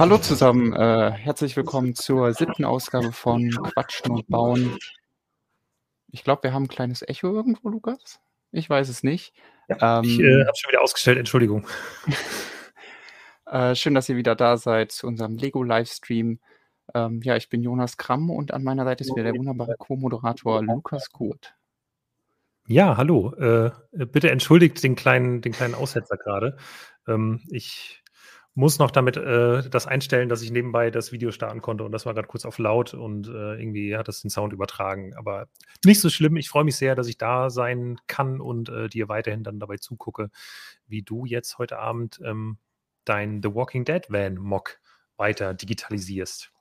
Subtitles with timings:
[0.00, 4.78] Hallo zusammen, äh, herzlich willkommen zur siebten Ausgabe von Quatschen und Bauen.
[6.10, 8.18] Ich glaube, wir haben ein kleines Echo irgendwo, Lukas.
[8.50, 9.34] Ich weiß es nicht.
[9.68, 11.66] Ja, ich äh, Ähm, habe schon wieder ausgestellt, Entschuldigung.
[13.46, 16.40] äh, schön, dass ihr wieder da seid zu unserem Lego-Livestream.
[16.94, 20.62] Ähm, ja, ich bin Jonas Kramm und an meiner Seite ist wieder der wunderbare Co-Moderator
[20.62, 21.52] Lukas Kurt.
[22.66, 23.34] Ja, hallo.
[23.34, 23.70] Äh,
[24.06, 26.56] bitte entschuldigt den kleinen, den kleinen Aussetzer gerade.
[27.06, 28.00] Ähm, ich
[28.54, 32.04] muss noch damit äh, das einstellen, dass ich nebenbei das Video starten konnte und das
[32.04, 35.14] war gerade kurz auf laut und äh, irgendwie hat das den Sound übertragen.
[35.14, 35.48] Aber
[35.84, 36.36] nicht so schlimm.
[36.36, 39.76] Ich freue mich sehr, dass ich da sein kann und äh, dir weiterhin dann dabei
[39.76, 40.30] zugucke,
[40.86, 42.58] wie du jetzt heute Abend ähm,
[43.04, 44.80] dein The Walking Dead Van Mock
[45.16, 46.52] weiter digitalisierst.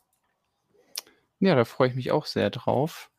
[1.39, 3.09] Ja, da freue ich mich auch sehr drauf.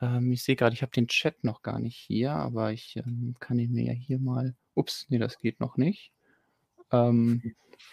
[0.00, 3.36] Ähm, ich sehe gerade, ich habe den Chat noch gar nicht hier, aber ich ähm,
[3.38, 4.56] kann ihn mir ja hier mal.
[4.74, 6.12] Ups, nee, das geht noch nicht.
[6.92, 7.42] Ähm,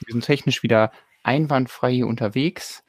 [0.06, 0.92] wir sind technisch wieder
[1.24, 2.84] einwandfrei hier unterwegs.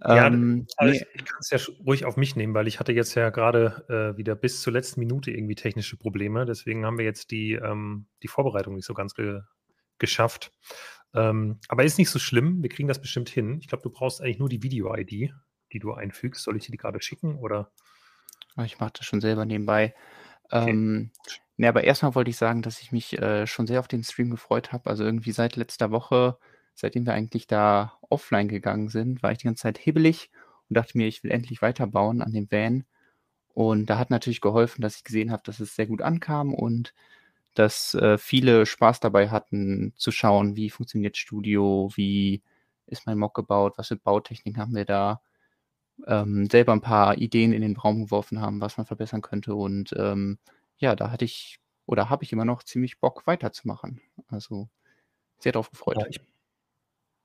[0.00, 2.92] Ja, Ähm, also nee, ich, kann es ja ruhig auf mich nehmen, weil ich hatte
[2.92, 6.46] jetzt ja gerade äh, wieder bis zur letzten Minute irgendwie technische Probleme.
[6.46, 9.40] Deswegen haben wir jetzt die, ähm, die Vorbereitung nicht so ganz ge
[9.98, 10.52] geschafft.
[11.12, 12.62] Ähm, aber ist nicht so schlimm.
[12.62, 13.58] Wir kriegen das bestimmt hin.
[13.60, 15.32] Ich glaube, du brauchst eigentlich nur die Video-ID,
[15.72, 16.44] die du einfügst.
[16.44, 17.72] Soll ich dir die gerade schicken oder?
[18.54, 19.94] Ah, Ich mache das schon selber nebenbei.
[20.44, 21.10] Okay.
[21.58, 24.30] Ne, aber erstmal wollte ich sagen, dass ich mich äh, schon sehr auf den Stream
[24.30, 24.88] gefreut habe.
[24.88, 26.38] Also irgendwie seit letzter Woche,
[26.74, 30.30] seitdem wir eigentlich da offline gegangen sind, war ich die ganze Zeit hibbelig
[30.68, 32.84] und dachte mir, ich will endlich weiterbauen an dem Van.
[33.54, 36.94] Und da hat natürlich geholfen, dass ich gesehen habe, dass es sehr gut ankam und
[37.54, 42.42] dass äh, viele Spaß dabei hatten zu schauen, wie funktioniert Studio, wie
[42.86, 45.20] ist mein Mock gebaut, was für Bautechniken haben wir da
[46.06, 49.54] ähm, selber ein paar Ideen in den Raum geworfen haben, was man verbessern könnte.
[49.54, 50.38] Und ähm,
[50.78, 54.00] ja, da hatte ich oder habe ich immer noch ziemlich Bock weiterzumachen.
[54.28, 54.68] Also
[55.38, 55.98] sehr drauf gefreut.
[56.00, 56.20] Ja, ich,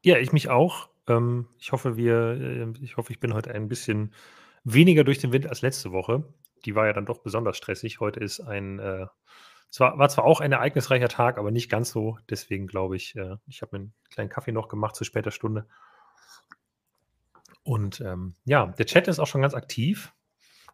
[0.04, 0.90] ja, ich mich auch.
[1.08, 4.14] Ähm, ich hoffe, wir, äh, ich hoffe, ich bin heute ein bisschen
[4.64, 6.24] weniger durch den Wind als letzte Woche.
[6.66, 8.00] Die war ja dann doch besonders stressig.
[8.00, 9.08] Heute ist ein, äh,
[9.70, 12.18] zwar, war zwar auch ein ereignisreicher Tag, aber nicht ganz so.
[12.30, 15.68] Deswegen glaube ich, äh, ich habe mir einen kleinen Kaffee noch gemacht zu später Stunde.
[17.64, 20.14] Und ähm, ja, der Chat ist auch schon ganz aktiv.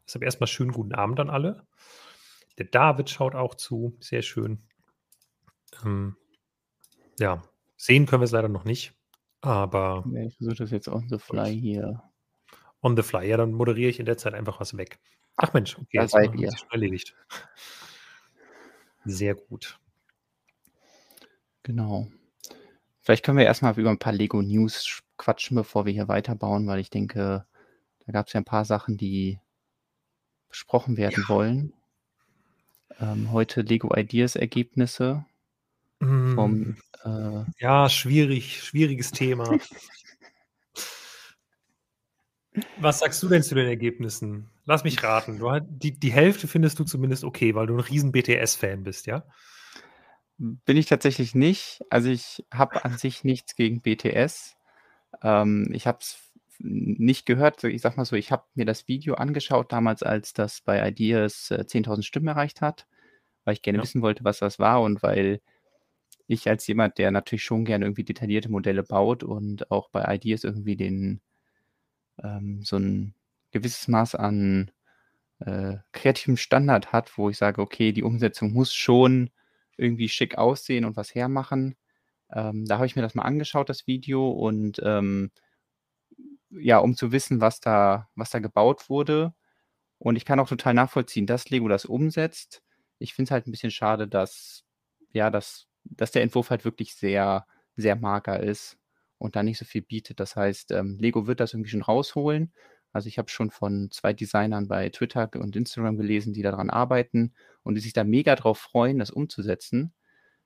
[0.06, 1.66] Deshalb erstmal schönen guten Abend an alle.
[2.60, 3.96] Der David schaut auch zu.
[4.00, 4.62] Sehr schön.
[5.84, 6.16] Ähm,
[7.20, 7.42] ja,
[7.78, 8.94] sehen können wir es leider noch nicht.
[9.42, 12.04] Aber Ja, ich versuche das jetzt on the fly hier.
[12.82, 15.00] on the fly, ja, dann moderiere ich in der Zeit einfach was weg.
[15.38, 16.50] Ach Mensch, okay, Da jetzt seid haben wir ihr.
[16.50, 17.16] es schon erledigt.
[19.06, 19.80] Sehr gut.
[21.64, 22.08] Genau.
[23.02, 26.80] Vielleicht können wir erstmal über ein paar Lego News quatschen, bevor wir hier weiterbauen, weil
[26.80, 27.46] ich denke,
[28.06, 29.40] da gab es ja ein paar Sachen, die
[30.50, 31.74] besprochen werden wollen.
[33.00, 35.26] Ähm, heute Lego Ideas Ergebnisse
[36.00, 39.58] vom Mm, äh, Ja, schwierig, schwieriges Thema.
[42.78, 44.50] Was sagst du denn zu den Ergebnissen?
[44.66, 45.38] Lass mich raten.
[45.38, 49.24] Du, die, die Hälfte findest du zumindest okay, weil du ein riesen BTS-Fan bist, ja?
[50.38, 51.82] Bin ich tatsächlich nicht.
[51.90, 54.56] Also ich habe an sich nichts gegen BTS.
[55.22, 56.29] Ähm, ich habe es
[56.60, 57.64] nicht gehört.
[57.64, 61.52] Ich sag mal so, ich habe mir das Video angeschaut damals, als das bei Ideas
[61.52, 62.88] äh, 10.000 Stimmen erreicht hat,
[63.46, 63.84] weil ich gerne Ja.
[63.84, 65.42] wissen wollte, was das war und weil
[66.28, 70.44] ich als jemand, der natürlich schon gerne irgendwie detaillierte Modelle baut und auch bei Ideas
[70.46, 71.22] irgendwie den
[72.24, 73.14] ähm, so ein
[73.52, 74.72] gewisses Maß an
[75.40, 79.32] äh, kreativem Standard hat, wo ich sage, okay, die Umsetzung muss schon
[79.78, 81.76] irgendwie schick aussehen und was hermachen.
[82.34, 85.32] Ähm, da habe ich mir das mal angeschaut, das Video, und ähm,
[86.52, 89.34] ja, um zu wissen, was da, was da gebaut wurde.
[90.00, 92.64] Und ich kann auch total nachvollziehen, dass Lego das umsetzt.
[93.00, 94.64] Ich finde es halt ein bisschen schade, dass,
[95.14, 97.46] ja, dass, dass der Entwurf halt wirklich sehr,
[97.76, 98.78] sehr mager ist
[99.18, 100.20] und da nicht so viel bietet.
[100.20, 102.54] Das heißt, ähm, Lego wird das irgendwie schon rausholen.
[102.92, 107.34] Also ich habe schon von zwei Designern bei Twitter und Instagram gelesen, die daran arbeiten
[107.64, 109.94] und die sich da mega drauf freuen, das umzusetzen.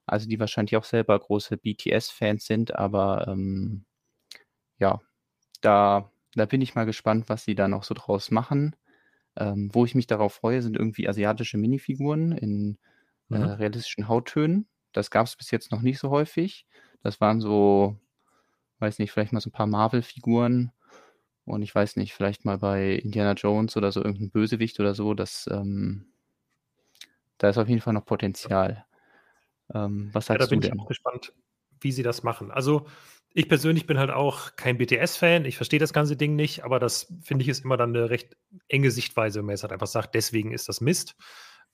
[0.06, 3.86] Also die wahrscheinlich auch selber große BTS-Fans sind, aber ähm,
[4.80, 5.02] ja,
[5.64, 8.76] da, da bin ich mal gespannt, was sie da noch so draus machen.
[9.38, 12.78] Ähm, wo ich mich darauf freue, sind irgendwie asiatische Minifiguren in
[13.32, 13.46] äh, Mhm.
[13.46, 14.68] realistischen Hauttönen.
[14.94, 16.68] Das gab es bis jetzt noch nicht so häufig.
[17.04, 17.98] Das waren so,
[18.80, 20.72] weiß nicht, vielleicht mal so ein paar Marvel-Figuren
[21.46, 25.14] und ich weiß nicht, vielleicht mal bei Indiana Jones oder so irgendein Bösewicht oder so.
[25.16, 26.14] Das, ähm,
[27.38, 28.86] da ist auf jeden Fall noch Potenzial.
[29.74, 30.80] Ähm, was Ja, da sagst du bin ich denn?
[30.80, 31.34] auch gespannt,
[31.82, 32.52] wie sie das machen.
[32.52, 32.88] Also,
[33.34, 35.46] ich persönlich bin halt auch kein BTS-Fan.
[35.46, 38.38] Ich verstehe das ganze Ding nicht, aber das finde ich ist immer dann eine recht
[38.68, 41.16] enge Sichtweise, wenn man jetzt halt einfach sagt, deswegen ist das Mist.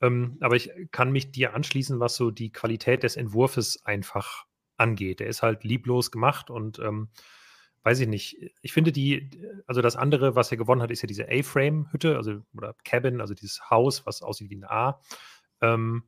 [0.00, 4.46] Ähm, aber ich kann mich dir anschließen, was so die Qualität des Entwurfes einfach
[4.78, 5.20] angeht.
[5.20, 7.10] Der ist halt lieblos gemacht und ähm,
[7.82, 8.38] weiß ich nicht.
[8.62, 9.30] Ich finde die,
[9.66, 13.34] also das andere, was er gewonnen hat, ist ja diese A-Frame-Hütte, also oder Cabin, also
[13.34, 15.00] dieses Haus, was aussieht wie ein A.
[15.60, 16.04] Ähm,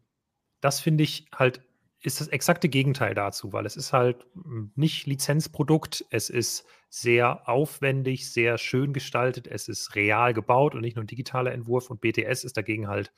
[0.62, 1.62] das finde ich halt,
[2.02, 7.48] ist das exakte Gegenteil dazu, weil es ist halt hm, nicht Lizenzprodukt, es ist sehr
[7.48, 12.00] aufwendig, sehr schön gestaltet, es ist real gebaut und nicht nur ein digitaler Entwurf und
[12.00, 13.12] BTS ist dagegen halt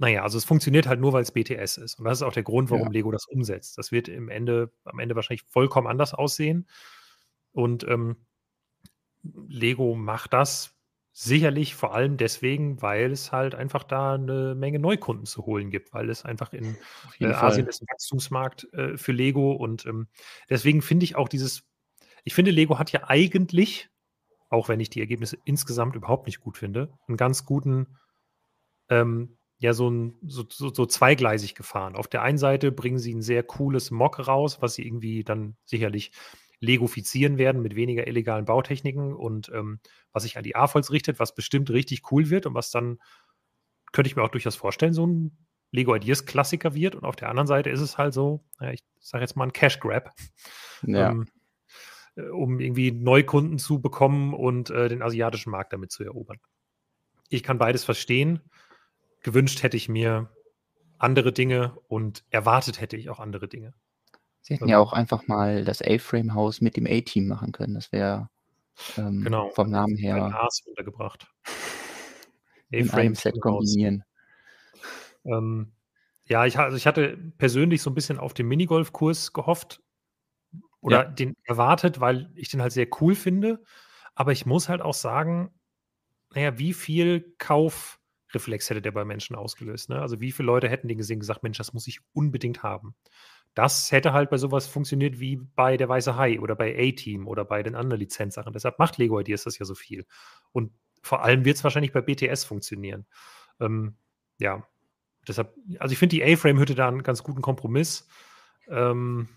[0.00, 1.98] naja, also es funktioniert halt nur, weil es BTS ist.
[1.98, 2.92] Und das ist auch der Grund, warum ja.
[2.92, 3.76] Lego das umsetzt.
[3.76, 6.66] Das wird im Ende, am Ende wahrscheinlich vollkommen anders aussehen.
[7.52, 8.16] Und ähm,
[9.22, 10.74] Lego macht das
[11.12, 15.92] sicherlich vor allem deswegen, weil es halt einfach da eine Menge Neukunden zu holen gibt,
[15.92, 16.76] weil es einfach in
[17.18, 19.52] äh, Asien ist ein Wachstumsmarkt äh, für Lego.
[19.52, 20.08] Und ähm,
[20.48, 21.64] deswegen finde ich auch dieses,
[22.24, 23.90] ich finde, Lego hat ja eigentlich,
[24.48, 27.98] auch wenn ich die Ergebnisse insgesamt überhaupt nicht gut finde, einen ganz guten
[28.88, 31.94] ähm, ja so, ein, so, so, so, zweigleisig gefahren.
[31.94, 35.54] Auf der einen Seite bringen sie ein sehr cooles Mock raus, was sie irgendwie dann
[35.64, 36.12] sicherlich
[36.60, 39.80] legofizieren werden mit weniger illegalen Bautechniken und ähm,
[40.12, 42.98] was sich an die AFOLs richtet, was bestimmt richtig cool wird und was dann,
[43.92, 46.94] könnte ich mir auch durchaus vorstellen, so ein Lego Ideas Klassiker wird.
[46.94, 49.52] Und auf der anderen Seite ist es halt so, ja, ich sage jetzt mal ein
[49.52, 50.12] Cash Grab.
[50.82, 51.10] Ja.
[51.10, 51.28] Ähm,
[52.16, 56.38] äh, um irgendwie Neukunden zu bekommen und äh, den asiatischen Markt damit zu erobern.
[57.28, 58.40] Ich kann beides verstehen
[59.22, 60.30] gewünscht hätte ich mir
[60.98, 63.74] andere Dinge und erwartet hätte ich auch andere Dinge.
[64.42, 67.74] Sie hätten ja auch einfach mal das A-Frame-Haus mit dem A-Team machen können.
[67.74, 68.28] Das wäre
[68.96, 70.24] ähm, genau, vom Namen her.
[70.24, 71.26] Ein Haas untergebracht.
[72.70, 74.04] In einem Set kombinieren.
[75.24, 75.72] Ähm,
[76.26, 79.82] ja, ich, also ich hatte persönlich so ein bisschen auf den Minigolf-Kurs gehofft
[80.80, 81.10] oder ja.
[81.10, 83.62] den erwartet, weil ich den halt sehr cool finde.
[84.14, 85.50] Aber ich muss halt auch sagen,
[86.32, 88.00] naja, wie viel Kauf
[88.32, 89.88] Reflex hätte der bei Menschen ausgelöst.
[89.88, 90.00] Ne?
[90.00, 92.94] Also wie viele Leute hätten den gesehen und gesagt, Mensch, das muss ich unbedingt haben.
[93.54, 97.44] Das hätte halt bei sowas funktioniert wie bei der Weiße Hai oder bei A-Team oder
[97.44, 98.52] bei den anderen Lizenzsachen.
[98.52, 100.06] Deshalb macht Lego Ideas das ja so viel.
[100.52, 103.06] Und vor allem wird es wahrscheinlich bei BTS funktionieren.
[103.58, 103.96] Ähm,
[104.38, 104.66] ja,
[105.26, 108.06] deshalb, also ich finde die A-Frame-Hütte da einen ganz guten Kompromiss.
[108.68, 109.28] Ähm,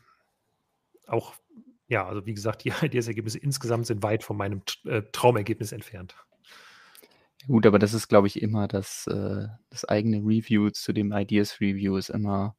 [1.08, 1.34] auch,
[1.88, 6.16] ja, also wie gesagt, die Ideas-Ergebnisse insgesamt sind weit von meinem äh, Traumergebnis entfernt.
[7.48, 11.60] Gut, aber das ist, glaube ich, immer das, äh, das eigene Review zu dem Ideas
[11.60, 12.56] Review ist immer,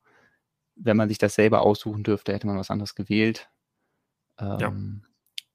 [0.76, 3.49] wenn man sich das selber aussuchen dürfte, hätte man was anderes gewählt.
[4.38, 4.73] Ähm, ja.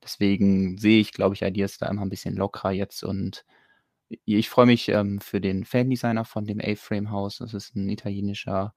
[0.04, 3.46] Deswegen sehe ich, glaube ich, Ideas da immer ein bisschen lockerer jetzt und
[4.26, 7.38] ich freue mich ähm, für den Fan-Designer von dem A-Frame-Haus.
[7.38, 8.74] Das ist ein italienischer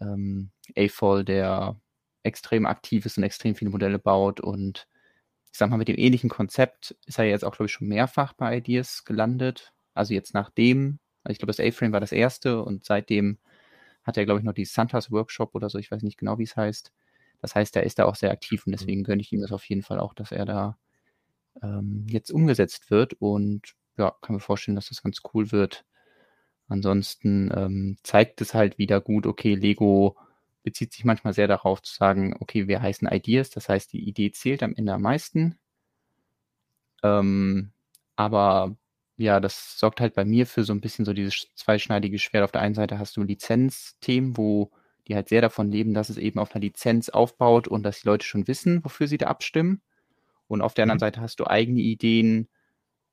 [0.00, 1.78] ähm, A-Fall, der
[2.22, 4.86] extrem aktiv ist und extrem viele Modelle baut und
[5.52, 8.32] ich sag mal, mit dem ähnlichen Konzept ist er jetzt auch, glaube ich, schon mehrfach
[8.32, 9.72] bei Ideas gelandet.
[9.92, 13.38] Also jetzt nachdem, also ich glaube, das A-Frame war das erste und seitdem
[14.04, 16.44] hat er, glaube ich, noch die Santas Workshop oder so, ich weiß nicht genau, wie
[16.44, 16.92] es heißt.
[17.40, 18.76] Das heißt, er ist da auch sehr aktiv und mhm.
[18.76, 20.78] deswegen gönne ich ihm das auf jeden Fall auch, dass er da
[21.62, 25.84] ähm, jetzt umgesetzt wird und ja, kann mir vorstellen, dass das ganz cool wird.
[26.68, 30.16] Ansonsten ähm, zeigt es halt wieder gut, okay, Lego
[30.62, 34.32] bezieht sich manchmal sehr darauf zu sagen, okay, wir heißen Ideas, das heißt, die Idee
[34.32, 35.58] zählt am Ende am meisten.
[37.02, 37.72] Ähm,
[38.16, 38.76] aber
[39.16, 42.44] ja, das sorgt halt bei mir für so ein bisschen so dieses zweischneidige Schwert.
[42.44, 44.72] Auf der einen Seite hast du Lizenzthemen, wo
[45.06, 48.08] die halt sehr davon leben, dass es eben auf einer Lizenz aufbaut und dass die
[48.08, 49.82] Leute schon wissen, wofür sie da abstimmen.
[50.48, 51.00] Und auf der anderen mhm.
[51.00, 52.48] Seite hast du eigene Ideen,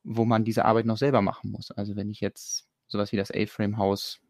[0.04, 1.72] wo man diese Arbeit noch selber machen muss.
[1.72, 4.22] Also wenn ich jetzt sowas wie das A-Frame-Haus,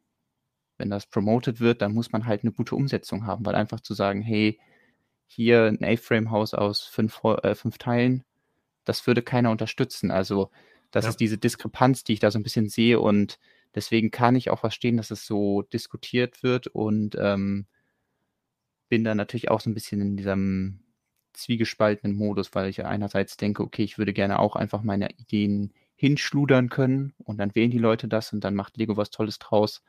[0.78, 3.94] wenn das promoted wird, dann muss man halt eine gute Umsetzung haben, weil einfach zu
[3.94, 4.60] sagen, hey,
[5.28, 8.24] hier ein A-Frame-Haus aus fünf, äh, fünf Teilen,
[8.84, 10.12] das würde keiner unterstützen.
[10.12, 10.52] Also
[10.92, 11.10] das ja.
[11.10, 13.40] ist diese Diskrepanz, die ich da so ein bisschen sehe und
[13.76, 17.66] deswegen kann ich auch verstehen, dass es so diskutiert wird und ähm,
[18.90, 20.82] bin da natürlich auch so ein bisschen in diesem
[21.34, 26.70] zwiegespaltenen Modus, weil ich einerseits denke, okay, ich würde gerne auch einfach meine Ideen hinschludern
[26.70, 29.82] können und dann wählen die Leute das und dann macht Lego was Tolles draus.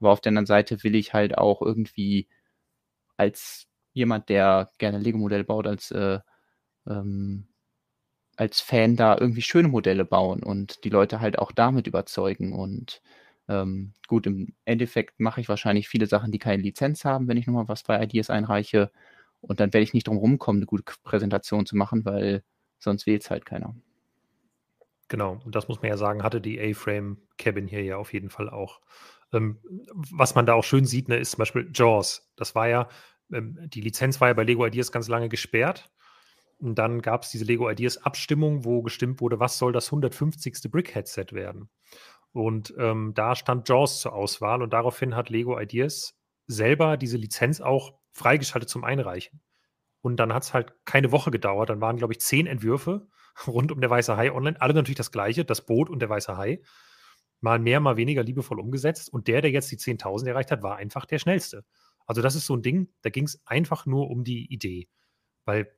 [0.00, 2.28] Aber auf der anderen Seite will ich halt auch irgendwie
[3.16, 6.20] als jemand, der gerne Lego-Modelle baut, als äh,
[6.86, 7.47] ähm,
[8.38, 12.52] als Fan da irgendwie schöne Modelle bauen und die Leute halt auch damit überzeugen.
[12.52, 13.02] Und
[13.48, 17.48] ähm, gut, im Endeffekt mache ich wahrscheinlich viele Sachen, die keine Lizenz haben, wenn ich
[17.48, 18.92] nochmal was bei Ideas einreiche.
[19.40, 22.44] Und dann werde ich nicht drum rumkommen, eine gute Präsentation zu machen, weil
[22.78, 23.74] sonst wählt es halt keiner.
[25.08, 28.30] Genau, und das muss man ja sagen, hatte die A-Frame Cabin hier ja auf jeden
[28.30, 28.80] Fall auch.
[29.32, 29.58] Ähm,
[30.12, 32.30] was man da auch schön sieht, ne, ist zum Beispiel Jaws.
[32.36, 32.88] Das war ja,
[33.32, 35.90] ähm, die Lizenz war ja bei Lego Ideas ganz lange gesperrt.
[36.60, 40.70] Und dann gab es diese Lego Ideas Abstimmung, wo gestimmt wurde, was soll das 150.
[40.70, 41.70] Brick-Headset werden.
[42.32, 47.60] Und ähm, da stand JAWS zur Auswahl und daraufhin hat Lego Ideas selber diese Lizenz
[47.60, 49.40] auch freigeschaltet zum Einreichen.
[50.00, 51.70] Und dann hat es halt keine Woche gedauert.
[51.70, 53.08] Dann waren, glaube ich, zehn Entwürfe
[53.46, 54.60] rund um der Weiße Hai online.
[54.60, 56.62] Alle natürlich das gleiche, das Boot und der Weiße Hai.
[57.40, 59.12] Mal mehr, mal weniger liebevoll umgesetzt.
[59.12, 61.64] Und der, der jetzt die 10.000 erreicht hat, war einfach der schnellste.
[62.06, 64.88] Also das ist so ein Ding, da ging es einfach nur um die Idee.
[65.44, 65.70] Weil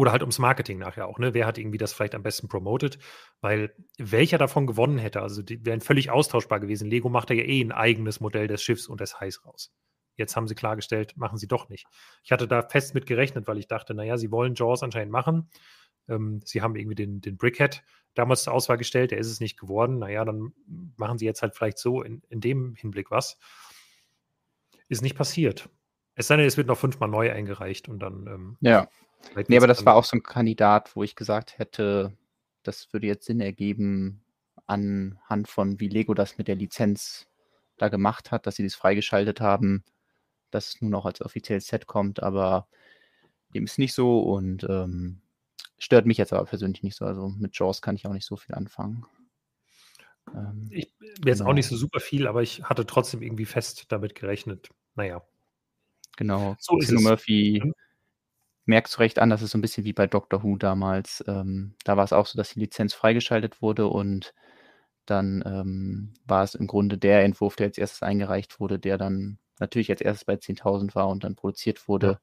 [0.00, 1.34] oder halt ums Marketing nachher auch, ne?
[1.34, 2.98] Wer hat irgendwie das vielleicht am besten promoted?
[3.42, 6.88] Weil welcher davon gewonnen hätte, also die wären völlig austauschbar gewesen.
[6.88, 9.74] Lego macht ja eh ein eigenes Modell des Schiffs und des Hais raus.
[10.16, 11.86] Jetzt haben sie klargestellt, machen sie doch nicht.
[12.24, 15.50] Ich hatte da fest mit gerechnet, weil ich dachte, naja, sie wollen Jaws anscheinend machen.
[16.08, 17.82] Ähm, sie haben irgendwie den, den Brickhead
[18.14, 19.98] damals zur Auswahl gestellt, der ist es nicht geworden.
[19.98, 20.54] Naja, dann
[20.96, 23.38] machen sie jetzt halt vielleicht so in, in dem Hinblick was.
[24.88, 25.68] Ist nicht passiert.
[26.14, 28.26] Es sei denn, es wird noch fünfmal neu eingereicht und dann.
[28.26, 28.88] Ähm, ja.
[29.48, 32.16] Nee, aber das war auch so ein Kandidat, wo ich gesagt hätte,
[32.62, 34.22] das würde jetzt Sinn ergeben,
[34.66, 37.26] anhand von wie Lego das mit der Lizenz
[37.76, 39.84] da gemacht hat, dass sie das freigeschaltet haben,
[40.50, 42.68] dass es nun auch als offizielles Set kommt, aber
[43.54, 45.20] dem ist nicht so und ähm,
[45.78, 47.04] stört mich jetzt aber persönlich nicht so.
[47.04, 49.06] Also mit Jaws kann ich auch nicht so viel anfangen.
[50.34, 50.92] Ähm, ich
[51.24, 51.50] jetzt genau.
[51.50, 54.68] auch nicht so super viel, aber ich hatte trotzdem irgendwie fest damit gerechnet.
[54.94, 55.22] Naja.
[56.16, 56.56] Genau.
[56.60, 57.02] So ist es.
[57.02, 57.74] Murphy mhm.
[58.66, 61.24] Merkst du recht an, das ist so ein bisschen wie bei Doctor Who damals.
[61.26, 64.34] Ähm, da war es auch so, dass die Lizenz freigeschaltet wurde und
[65.06, 69.38] dann ähm, war es im Grunde der Entwurf, der als erstes eingereicht wurde, der dann
[69.58, 72.06] natürlich als erstes bei 10.000 war und dann produziert wurde.
[72.06, 72.20] Ja.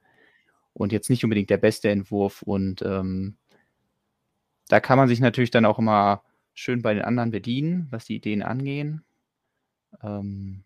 [0.74, 2.44] Und jetzt nicht unbedingt der beste Entwurf.
[2.44, 3.38] Und ähm,
[4.68, 8.16] da kann man sich natürlich dann auch immer schön bei den anderen bedienen, was die
[8.16, 9.04] Ideen angehen.
[10.02, 10.64] Ähm,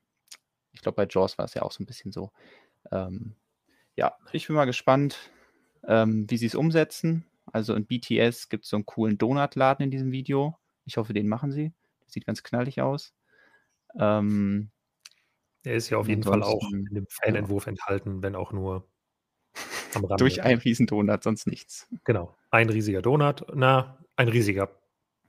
[0.73, 2.31] ich glaube, bei Jaws war es ja auch so ein bisschen so.
[2.91, 3.35] Ähm,
[3.95, 5.31] ja, ich bin mal gespannt,
[5.87, 7.25] ähm, wie sie es umsetzen.
[7.51, 10.57] Also in BTS gibt es so einen coolen Donutladen in diesem Video.
[10.85, 11.73] Ich hoffe, den machen sie.
[12.03, 13.13] Das sieht ganz knallig aus.
[13.99, 14.71] Ähm,
[15.63, 17.71] er ist ja auf jeden Fall auch in dem Fanentwurf ja.
[17.71, 18.87] enthalten, wenn auch nur
[19.93, 20.17] am Rande.
[20.17, 21.87] Durch einen riesen Donut, sonst nichts.
[22.03, 22.35] Genau.
[22.49, 24.69] Ein riesiger Donut, na, ein riesiger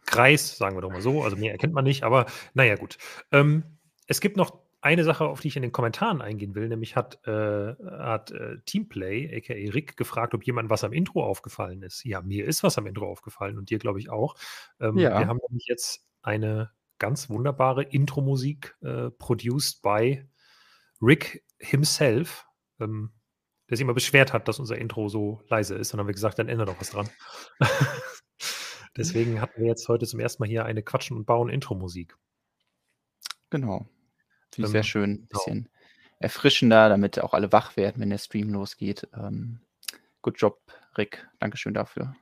[0.07, 1.23] Kreis, sagen wir doch mal so.
[1.23, 2.99] Also mehr erkennt man nicht, aber naja, gut.
[3.31, 3.65] Ähm,
[4.07, 7.25] es gibt noch eine Sache, auf die ich in den Kommentaren eingehen will, nämlich hat,
[7.27, 12.05] äh, hat äh, Teamplay, aka Rick, gefragt, ob jemand was am Intro aufgefallen ist.
[12.05, 14.35] Ja, mir ist was am Intro aufgefallen und dir, glaube ich, auch.
[14.81, 15.21] Ähm, ja.
[15.21, 20.29] Wir haben nämlich jetzt eine ganz wunderbare Intro-Musik äh, produced by
[21.01, 22.47] Rick himself,
[22.81, 23.13] ähm,
[23.71, 25.93] der sich immer beschwert hat, dass unser Intro so leise ist.
[25.93, 27.09] Und dann haben wir gesagt, dann ändert doch was dran.
[28.97, 32.17] Deswegen hatten wir jetzt heute zum ersten Mal hier eine Quatschen und Bauen Intro-Musik.
[33.49, 33.89] Genau.
[34.53, 35.11] Finde ich ähm, sehr schön.
[35.11, 35.29] Ein genau.
[35.31, 35.69] bisschen
[36.19, 39.09] erfrischender, damit auch alle wach werden, wenn der Stream losgeht.
[39.15, 39.61] Ähm,
[40.23, 40.61] good job,
[40.97, 41.27] Rick.
[41.39, 42.15] Dankeschön dafür.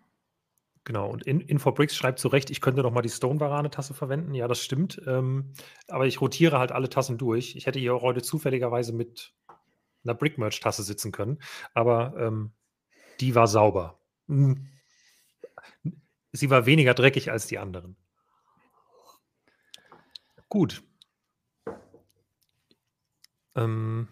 [0.84, 4.34] Genau, und in, Infobricks schreibt zu Recht, ich könnte noch mal die Stone-Varane-Tasse verwenden.
[4.34, 5.00] Ja, das stimmt.
[5.06, 5.52] Ähm,
[5.88, 7.54] aber ich rotiere halt alle Tassen durch.
[7.54, 9.34] Ich hätte hier auch heute zufälligerweise mit
[10.04, 11.38] einer Brick-Merch-Tasse sitzen können,
[11.74, 12.52] aber ähm,
[13.20, 14.00] die war sauber.
[14.28, 14.68] Hm.
[16.32, 17.96] Sie war weniger dreckig als die anderen.
[20.48, 20.82] Gut.
[23.56, 24.08] Ähm,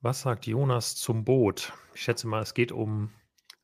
[0.00, 1.72] Was sagt Jonas zum Boot?
[1.94, 3.10] Ich schätze mal, es geht um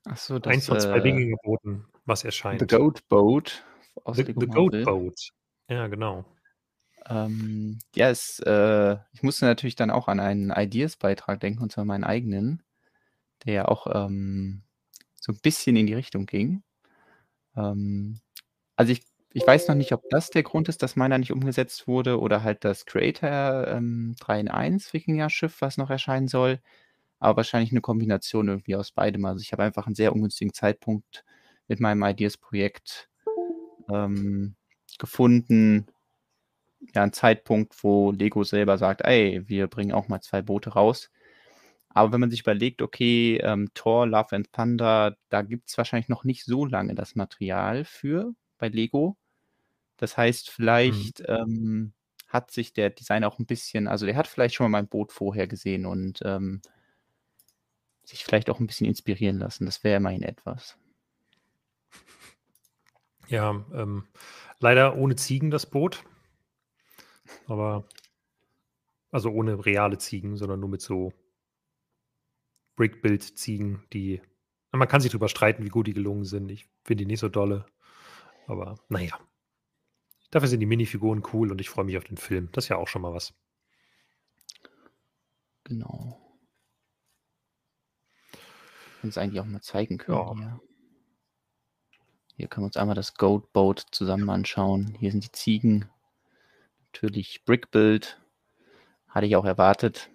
[0.05, 2.61] Ach so, das, eins von zwei äh, Wikingerbooten, was erscheint.
[2.61, 3.65] The Goat Boat.
[4.03, 5.15] Aus the, the Goat Boat.
[5.69, 6.25] Ja, genau.
[7.07, 11.85] Ähm, ja, es, äh, ich musste natürlich dann auch an einen Ideas-Beitrag denken, und zwar
[11.85, 12.63] meinen eigenen,
[13.45, 14.63] der ja auch ähm,
[15.15, 16.65] so ein bisschen in die Richtung ging.
[17.57, 18.21] Ähm,
[18.75, 19.03] also ich
[19.35, 22.45] ich weiß noch nicht, ob das der Grund ist, dass meiner nicht umgesetzt wurde oder
[22.45, 26.61] halt das Creator ähm, 3 in 1 Wikinger-Schiff, was noch erscheinen soll.
[27.21, 29.25] Aber wahrscheinlich eine Kombination irgendwie aus beidem.
[29.25, 31.25] Also ich habe einfach einen sehr ungünstigen Zeitpunkt
[31.69, 33.11] mit meinem Ideas-Projekt
[33.91, 34.57] ähm,
[34.99, 35.87] gefunden.
[36.95, 41.11] Ja, ein Zeitpunkt, wo Lego selber sagt, ey, wir bringen auch mal zwei Boote raus.
[41.91, 46.09] Aber wenn man sich überlegt, okay, ähm, Thor, Love and Thunder, da gibt es wahrscheinlich
[46.09, 49.17] noch nicht so lange das Material für bei Lego.
[49.97, 50.53] Das heißt, mhm.
[50.53, 51.27] vielleicht mhm.
[51.29, 51.93] ähm,
[52.29, 55.13] hat sich der Designer auch ein bisschen, also der hat vielleicht schon mal mein Boot
[55.13, 56.63] vorher gesehen und ähm,
[58.05, 59.67] sich vielleicht auch ein bisschen inspirieren lassen.
[59.67, 60.77] Das wäre immerhin etwas.
[63.29, 64.07] Ja, ähm,
[64.59, 66.05] leider ohne Ziegen das Boot.
[67.47, 67.89] Aber,
[69.11, 71.13] also ohne reale Ziegen, sondern nur mit so
[72.77, 74.21] Brick-Build-Ziegen, die,
[74.73, 76.51] man kann sich darüber streiten, wie gut die gelungen sind.
[76.51, 77.65] Ich finde die nicht so dolle.
[78.47, 79.19] Aber naja,
[80.35, 82.49] Dafür sind die Minifiguren cool und ich freue mich auf den Film.
[82.51, 83.35] Das ist ja auch schon mal was.
[85.63, 86.21] Genau.
[89.05, 90.19] Uns eigentlich auch mal zeigen können.
[90.19, 90.35] Ja.
[90.35, 90.61] Hier.
[92.35, 94.97] hier können wir uns einmal das Goat Boat zusammen anschauen.
[94.99, 95.89] Hier sind die Ziegen.
[96.87, 98.21] Natürlich Brick Build.
[99.07, 100.11] Hatte ich auch erwartet.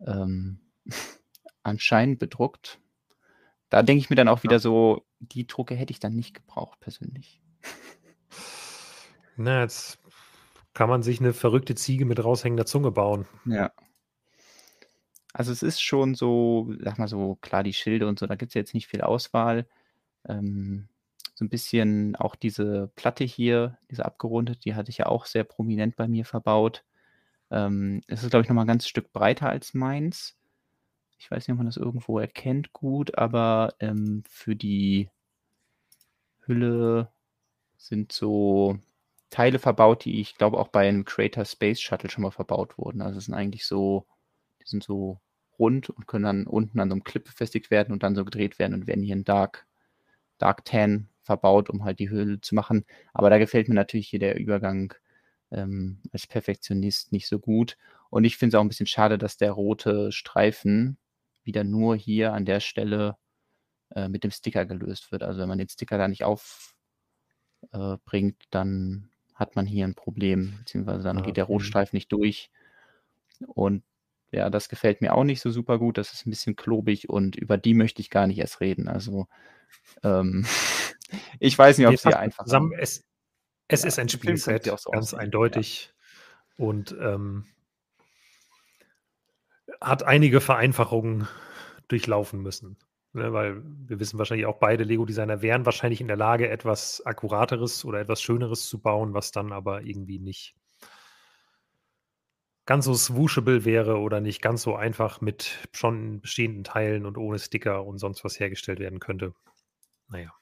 [0.00, 0.60] ähm,
[1.62, 2.78] anscheinend bedruckt.
[3.70, 6.80] Da denke ich mir dann auch wieder so, die Drucke hätte ich dann nicht gebraucht
[6.80, 7.40] persönlich.
[9.38, 9.98] Na, jetzt
[10.74, 13.26] kann man sich eine verrückte Ziege mit raushängender Zunge bauen.
[13.44, 13.72] Ja.
[15.32, 18.50] Also es ist schon so, sag mal so, klar, die Schilde und so, da gibt
[18.50, 19.66] es jetzt nicht viel Auswahl.
[20.28, 20.88] Ähm,
[21.34, 25.44] so ein bisschen auch diese Platte hier, diese abgerundet, die hatte ich ja auch sehr
[25.44, 26.84] prominent bei mir verbaut.
[27.50, 30.36] Ähm, es ist, glaube ich, noch mal 'n ganzes Stück breiter als meins.
[31.18, 35.10] Ich weiß nicht, ob man das irgendwo erkennt gut, aber, ähm, für die
[36.46, 37.10] Hülle
[37.78, 38.78] sind so
[39.32, 43.02] Teile verbaut, die ich glaube auch bei 'nem Creator Space Shuttle schon mal verbaut wurden.
[43.02, 44.06] Also, es sind eigentlich so
[44.62, 45.20] die sind so
[45.58, 48.58] rund und können dann unten an so 'nem Clip befestigt werden und dann so gedreht
[48.58, 49.66] werden und werden hier in Dark
[50.38, 52.84] Dark Tan verbaut, um halt die Hülle zu machen.
[53.14, 54.94] Aber da gefällt mir natürlich hier der Übergang,
[55.52, 57.76] ähm, als Perfektionist nicht so gut.
[58.10, 60.98] Und ich finde es auch 'n bisschen schade, dass der rote Streifen
[61.44, 63.16] wieder nur hier an der Stelle,
[63.96, 65.22] äh, mit dem Sticker gelöst wird.
[65.24, 66.74] Also, wenn man den Sticker da nicht auf
[67.72, 67.96] äh,
[68.50, 71.46] dann hat man hier 'n Problem, beziehungsweise dann Ah, geht der.
[71.46, 72.50] Rotstreifen nicht durch.
[73.46, 73.84] Und
[74.32, 75.98] ja, das gefällt mir auch nicht so super gut.
[75.98, 78.88] Das ist 'n bisschen klobig und über die möchte ich gar nicht erst reden.
[78.88, 79.26] Also,
[80.04, 80.46] ähm,
[81.40, 82.72] ich weiß nicht, Ne, ob's passt hier einfach zusammen.
[82.78, 83.04] Es
[83.68, 85.66] es Ja, ist ein Spielset, so ganz aussehen, ja.
[85.66, 85.94] eindeutig.
[86.56, 87.46] Und, ähm
[89.80, 91.28] hat einige Vereinfachungen
[91.88, 92.76] durchlaufen müssen,
[93.16, 93.32] ne?
[93.32, 98.00] Weil wir wissen wahrscheinlich auch beide, Lego-Designer wären wahrscheinlich in der Lage, etwas Akkurateres oder
[98.00, 100.54] etwas Schöneres zu bauen, was dann aber irgendwie nicht
[102.66, 107.38] ganz so swooshable wäre oder nicht ganz so einfach mit schon bestehenden Teilen und ohne
[107.38, 109.34] Sticker und sonst was hergestellt werden könnte.
[110.08, 110.32] Na ja.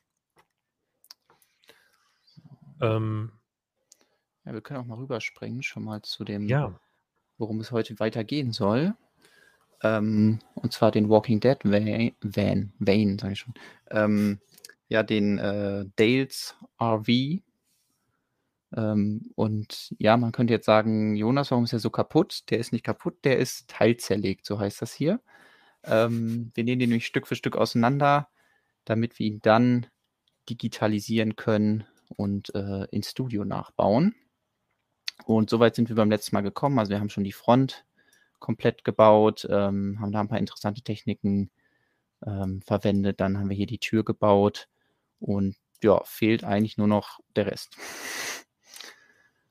[2.81, 3.33] Ähm
[4.44, 6.79] Ja, wir können auch mal rüberspringen schon mal zu dem Ja.
[7.38, 8.94] worum es heute weitergehen soll.
[9.85, 11.79] Ähm, und zwar den Walking Dead Va
[12.23, 13.55] Van Van, sage ich schon.
[13.90, 14.40] Ähm,
[14.88, 17.42] ja, den, äh, Dales RV.
[18.77, 22.73] Ähm, und ja, man könnte jetzt sagen: „Jonas, warum ist der so kaputt?“ Der ist
[22.73, 25.20] nicht kaputt, der ist teilzerlegt, so heißt das hier.
[25.85, 28.29] Ähm, wir nehmen den nämlich Stück für Stück auseinander,
[28.87, 29.87] damit wir ihn dann
[30.51, 31.85] digitalisieren können
[32.16, 34.14] und, äh, ins Studio nachbauen.
[35.27, 36.79] Und so weit sind wir beim letzten Mal gekommen.
[36.79, 37.85] Also, wir haben schon die Front
[38.44, 41.50] komplett gebaut, ähm, haben da 'n paar interessante Techniken,
[42.26, 43.20] ähm, verwendet.
[43.20, 44.68] Dann haben wir hier die Tür gebaut
[45.18, 47.76] und ja, fehlt eigentlich nur noch der Rest.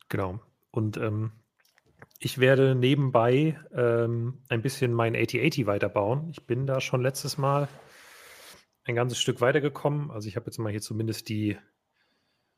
[0.10, 0.40] Genau.
[0.72, 1.32] Und, ähm,
[2.20, 6.30] ich werde nebenbei, ähm, ein bisschen mein AT-AT weiterbauen.
[6.32, 7.68] Ich bin da schon letztes Mal
[8.86, 10.12] ein ganzes Stück weitergekommen.
[10.12, 11.58] Also, ich habe jetzt mal hier zumindest die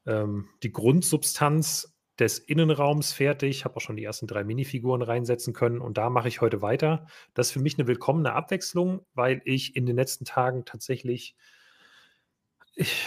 [0.05, 5.79] ähm, die Grundsubstanz des Innenraums fertig, habe auch schon die ersten 3 Minifiguren reinsetzen können
[5.81, 7.07] und da mache ich heute weiter.
[7.33, 11.33] Das ist für mich 'ne willkommene Abwechslung, weil ich in den letzten Tagen tatsächlich
[12.77, 13.05] ich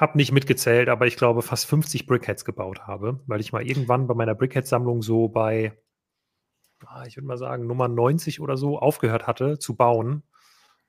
[0.00, 4.06] habe nicht mitgezählt, aber ich glaube, fast 50 Brickheads gebaut habe, weil ich mal irgendwann
[4.06, 5.76] bei meiner Brickhead-Sammlung so bei
[6.86, 10.22] ah, ich würde mal sagen, Nummer 90 oder so aufgehört hatte zu bauen,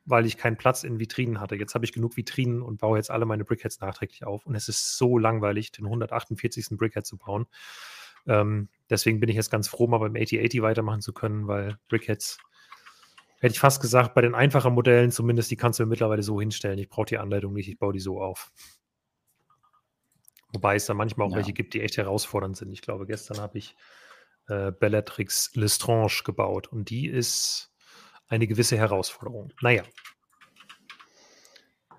[0.06, 1.56] weil ich keinen Platz in Vitrinen hatte.
[1.56, 4.68] Jetzt habe ich genug Vitrinen und baue jetzt alle meine Brickheads nachträglich auf und es
[4.68, 6.78] ist so langweilig, den 148.
[6.78, 7.46] Brickhead zu bauen.
[8.28, 12.38] Ähm, deswegen bin ich jetzt ganz froh, mal beim AT-AT weitermachen zu können, weil Brickheads
[13.40, 16.80] hätte ich fast gesagt, bei den einfachen Modellen zumindest, die kannst du mittlerweile so hinstellen.
[16.80, 18.52] Ich brauche die Anleitung nicht, ich baue die so auf.
[20.54, 21.38] Wobei es da manchmal auch Ja.
[21.38, 22.72] welche gibt, die echt herausfordernd sind.
[22.72, 23.76] Ich glaube, gestern habe ich,
[24.48, 27.73] äh, Bellatrix Lestrange gebaut und die ist
[28.34, 29.54] eine gewisse Herausforderung.
[29.62, 29.84] Na ja.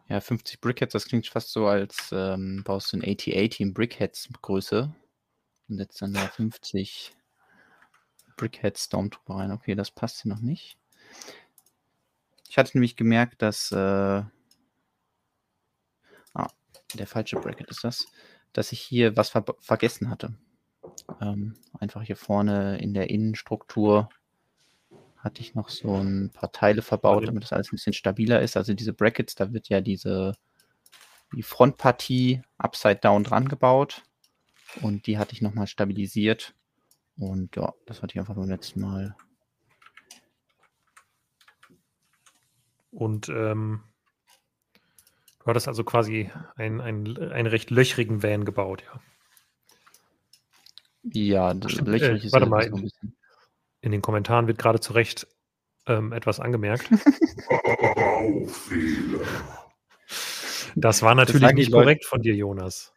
[0.08, 4.94] Ja, 50 Brickheads, das klingt fast so, als, ähm, baust du 'n AT-AT in Brickheads-Größe
[5.68, 7.12] und setzt dann da 50
[8.36, 9.52] Brickhead Stormtrooper rein.
[9.52, 10.76] Okay, das passt hier noch nicht.
[12.48, 14.30] Ich hatte nämlich gemerkt, dass, äh ah,
[16.94, 18.06] der falsche Bracket ist das,
[18.52, 20.34] dass ich hier was verb vergessen hatte.
[21.20, 24.08] Ähm, einfach hier vorne in der Innenstruktur
[25.24, 28.56] hatte ich noch so 'n paar Teile verbaut, damit das alles 'n bisschen stabiler ist.
[28.56, 30.36] Also, diese Brackets, da wird ja diese
[31.32, 34.04] die Frontpartie upside down dran gebaut
[34.74, 36.54] und die hatte ich noch mal stabilisiert.
[37.18, 39.16] Und ja, das hatte ich einfach beim letzten Mal
[42.92, 43.84] Und, ähm
[45.40, 49.00] du hattest also quasi einen einen einen recht löchrigen Van gebaut, ja?
[51.12, 53.14] Ja, Ach d stimmt, löcherig äh, ist warte mal, sowieso 'n bisschen.
[53.84, 55.26] In den Kommentaren wird grade zu Recht,
[55.86, 56.88] ähm, etwas angemerkt.
[60.76, 62.92] Das war Das natürlich die nicht Leut korrekt von dir, Jonas.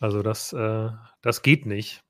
[0.00, 0.90] Also, das, äh
[1.22, 2.02] das geht nicht.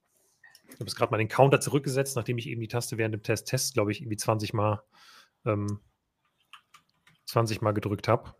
[0.69, 3.23] Ich habe jetzt gerade mal den Counter zurückgesetzt, nachdem ich eben die Taste während dem
[3.23, 4.83] Test Test, glaube ich, irgendwie 20 Mal,
[5.45, 5.81] ähm,
[7.27, 8.35] 20 Mal gedrückt habe.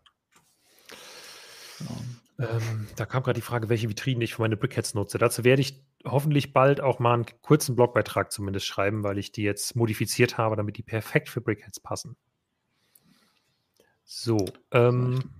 [2.39, 5.19] Ähm, da kam gerade die Frage, welche Vitrinen ich für meine Brickheads nutze.
[5.19, 9.43] Dazu werde ich hoffentlich bald auch mal einen kurzen Blogbeitrag zumindest schreiben, weil ich die
[9.43, 12.15] jetzt modifiziert habe, damit die perfekt für Brickheads passen.
[14.03, 14.37] So,
[14.71, 15.31] ähm,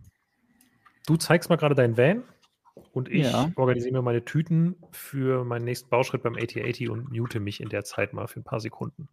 [1.06, 2.24] du zeigst mal gerade deinen Van
[2.92, 3.52] und ich ja.
[3.56, 7.84] organisiere mir meine Tüten für meinen nächsten Bauschritt beim AT80 und mute mich in der
[7.84, 9.08] Zeit mal für ein paar Sekunden.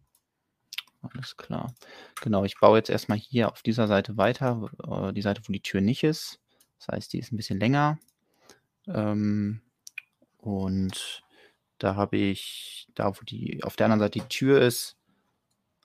[1.01, 1.73] Alles klar.
[2.21, 5.61] Genau, ich baue jetzt erstmal hier auf dieser Seite weiter, äh, die Seite, wo die
[5.61, 6.39] Tür nicht ist.
[6.79, 7.99] Das heißt, die ist ein bisschen länger.
[8.87, 9.61] Ähm,
[10.37, 11.23] und
[11.83, 14.95] da habe ich, da wo die auf der anderen Seite die Tür ist,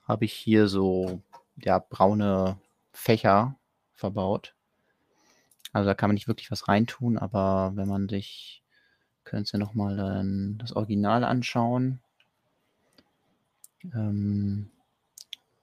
[0.05, 1.21] habe ich hier so
[1.57, 2.57] ja, braune
[2.93, 3.57] Fächer
[3.93, 4.55] verbaut.
[5.73, 8.63] Also da kann man nicht wirklich was reintun, aber wenn man sich,
[9.25, 11.99] können Sie nochmal äh, das Original anschauen.
[13.93, 14.71] Ähm,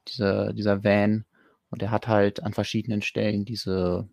[0.09, 1.25] dieser, dieser Van
[1.71, 4.07] und der hat halt an verschiedenen Stellen diese,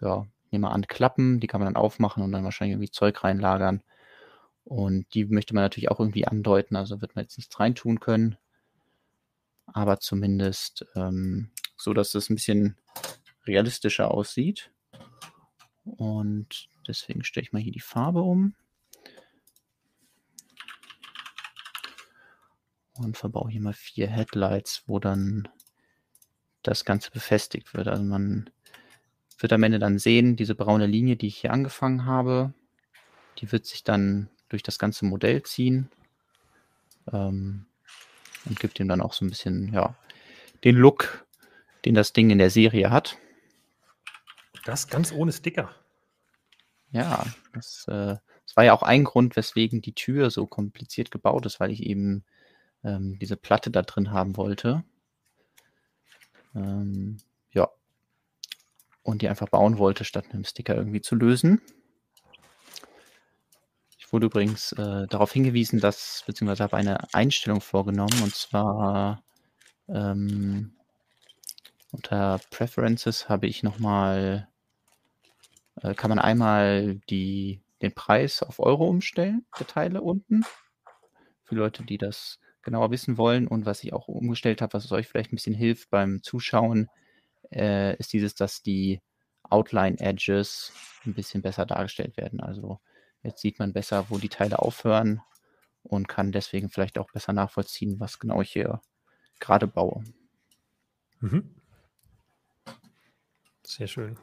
[0.00, 3.22] ja, nehmen wir an, Klappen, die kann man dann aufmachen und dann wahrscheinlich irgendwie Zeug
[3.22, 3.82] reinlagern.
[4.64, 8.36] Und die möchte man natürlich auch irgendwie andeuten, also wird man jetzt nichts reintun können.
[9.66, 12.76] Aber zumindest ähm, so, dass es ein bisschen
[13.46, 14.70] realistischer aussieht.
[15.84, 18.54] Und deswegen stelle ich mal hier die Farbe um.
[22.92, 25.48] Und verbaue hier mal vier Headlights, wo dann
[26.62, 27.88] das Ganze befestigt wird.
[27.88, 28.50] Also man
[29.38, 32.52] wird am Ende dann sehen, diese braune Linie, die ich hier angefangen habe,
[33.38, 35.88] die wird sich dann durch das ganze Modell ziehen
[37.10, 37.64] ähm,
[38.44, 39.94] und gibt ihm dann auch so ein bisschen, ja,
[40.64, 41.24] den Look,
[41.84, 43.16] den das Ding in der Serie hat.
[44.64, 45.74] Das ganz ohne Sticker.
[46.92, 51.46] Ja, das, äh, das war ja auch ein Grund, weswegen die Tür so kompliziert gebaut
[51.46, 52.24] ist, weil ich eben
[52.84, 54.84] ähm, diese Platte da drin haben wollte.
[56.54, 57.18] Ähm,
[57.52, 57.68] ja.
[59.02, 61.62] Und die einfach bauen wollte, statt einem Sticker irgendwie zu lösen.
[64.10, 69.22] Ich wurde übrigens äh, darauf hingewiesen, dass, beziehungsweise habe eine Einstellung vorgenommen, und zwar
[69.86, 70.72] ähm,
[71.92, 74.48] unter Preferences habe ich nochmal
[75.76, 80.42] äh, kann man einmal die, den Preis auf Euro umstellen, der Teile unten.
[81.44, 83.46] Für Leute, die das genauer wissen wollen.
[83.46, 86.88] Und was ich auch umgestellt habe, was euch vielleicht ein bisschen hilft beim Zuschauen,
[87.52, 89.00] äh, ist dieses, dass die
[89.44, 90.72] Outline Edges
[91.06, 92.40] ein bisschen besser dargestellt werden.
[92.40, 92.80] Also
[93.22, 95.22] jetzt sieht man besser, wo die Teile aufhören
[95.82, 98.80] und kann deswegen vielleicht auch besser nachvollziehen, was genau ich hier
[99.38, 100.04] gerade baue.
[101.20, 101.54] Mhm.
[103.64, 104.16] Sehr schön.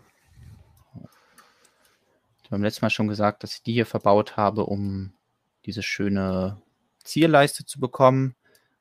[0.93, 5.13] Ich habe beim letzten Mal schon gesagt, dass ich die hier verbaut habe, um
[5.65, 6.61] diese schöne
[7.03, 8.35] Zierleiste zu bekommen.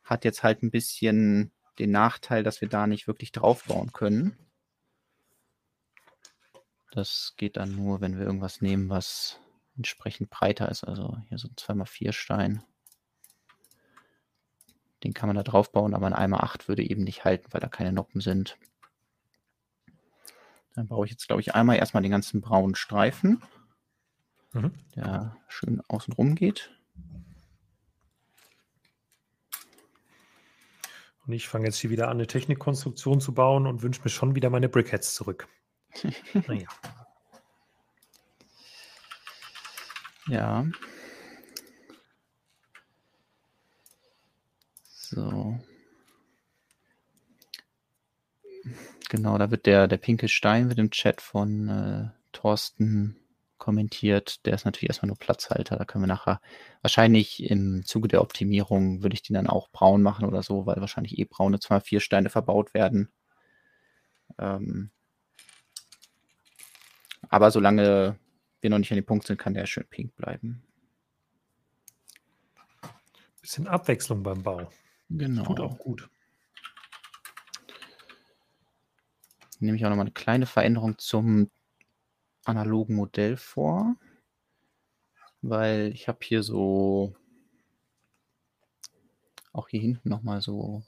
[0.05, 4.39] Hat jetzt halt ein bisschen den Nachteil, dass wir da nicht wirklich drauf bauen können.
[6.93, 9.39] Das geht dann nur, wenn wir irgendwas nehmen, was
[9.77, 10.85] entsprechend breiter ist.
[10.85, 12.63] Also hier so ein 2x4 Stein.
[15.05, 17.69] Den kann man da drauf bauen, aber ein 1x8 würde eben nicht halten, weil da
[17.69, 18.59] keine Noppen sind.
[20.75, 23.43] Dann baue ich jetzt, glaube ich, einmal erstmal den ganzen braunen Streifen,
[24.53, 24.73] mhm.
[24.95, 26.71] der schön außen rum geht.
[31.27, 34.35] Und ich fange jetzt hier wieder an, eine Technikkonstruktion zu bauen und wünsche mir schon
[34.35, 35.49] wieder meine Brickheads zurück.
[36.47, 36.69] naja.
[40.29, 40.67] Ja.
[44.85, 45.61] So.
[49.09, 53.17] Genau, da wird der, der pinke Stein wird im Chat von äh, Thorsten
[53.59, 54.45] kommentiert.
[54.47, 55.77] Der ist natürlich erstmal nur Platzhalter.
[55.77, 56.41] Da können wir nachher
[56.83, 60.77] wahrscheinlich im Zuge der Optimierung würde ich den dann auch braun machen oder so, weil
[60.77, 63.11] wahrscheinlich eh braune 2 Steine verbaut werden.
[64.39, 64.91] Ähm,
[67.29, 68.19] aber solange
[68.67, 70.63] wir noch nicht an dem Punkt sind, kann der schön pink bleiben.
[73.41, 74.71] Bisschen Abwechslung beim Bau.
[75.09, 75.45] Genau.
[75.45, 76.09] Tut auch gut.
[79.61, 81.51] nehme ich auch nochmal eine kleine Veränderung zum
[82.45, 83.97] analogen Modell vor,
[85.43, 87.15] weil ich habe hier so
[89.53, 90.83] auch hier hinten nochmal so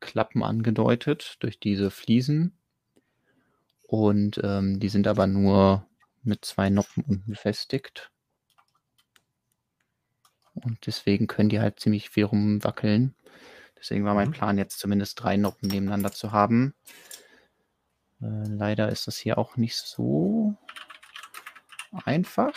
[0.00, 2.56] Klappen angedeutet durch diese Fliesen
[3.86, 5.86] und ähm, die sind aber nur
[6.28, 8.10] mit zwei Noppen unten befestigt.
[10.54, 13.14] Und deswegen können die halt ziemlich viel rumwackeln.
[13.78, 14.32] Deswegen war mein mhm.
[14.32, 16.74] Plan jetzt zumindest drei Noppen nebeneinander zu haben.
[18.20, 20.56] Äh, leider ist das hier auch nicht so
[22.04, 22.54] einfach.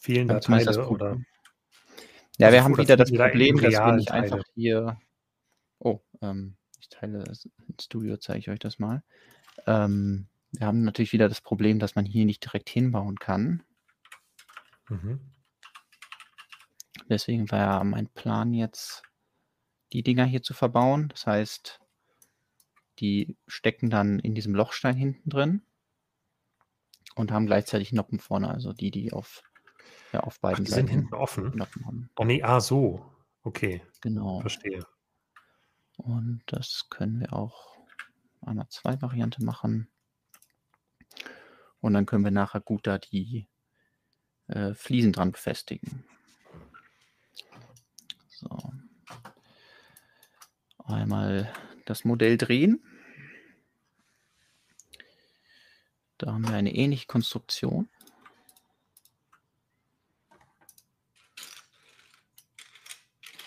[0.00, 1.18] Vielen da Teile oder?
[2.38, 4.98] Ja, Also wir haben wieder das Problem, dass wir nicht einfach hier
[5.78, 9.02] oh, ähm, ich teile das im Studio zeige ich euch das mal.
[9.66, 13.62] Ähm, wir haben natürlich wieder das Problem, dass man hier nicht direkt hinbauen kann.
[14.88, 15.20] Mhm.
[17.08, 19.02] Deswegen war ja mein Plan jetzt,
[19.92, 21.08] die Dinger hier zu verbauen.
[21.08, 21.80] Das heißt,
[22.98, 25.62] die stecken dann in diesem Lochstein hinten drin
[27.14, 29.42] und haben gleichzeitig Noppen vorne, also die, die auf,
[30.12, 31.56] ja, auf Ach, beiden die sind Seiten hinten offen?
[31.56, 32.10] Noppen haben.
[32.16, 33.12] Ah, ne, ah, so.
[33.42, 34.40] Okay, Genau.
[34.40, 34.84] verstehe.
[35.96, 37.76] Und das können wir auch
[38.42, 39.88] einmal zwei Variante machen.
[41.80, 43.46] Und dann können wir nachher gut da die
[44.48, 46.04] äh, Fliesen dran befestigen.
[48.28, 48.72] So.
[50.78, 51.52] Einmal
[51.84, 52.82] das Modell drehen.
[56.18, 57.88] Da haben wir eine ähnliche Konstruktion.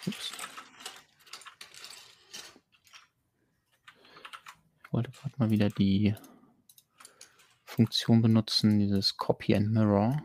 [0.07, 0.33] Ups.
[4.85, 6.15] Ich wollte gerade mal wieder die
[7.81, 10.21] Funktion benutzen, dieses Copy and Mirror.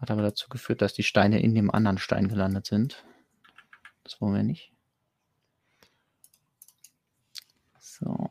[0.00, 3.04] Hat aber dazu geführt, dass die Steine in dem anderen Stein gelandet sind.
[4.02, 4.72] Das wollen wir nicht.
[7.80, 8.30] So.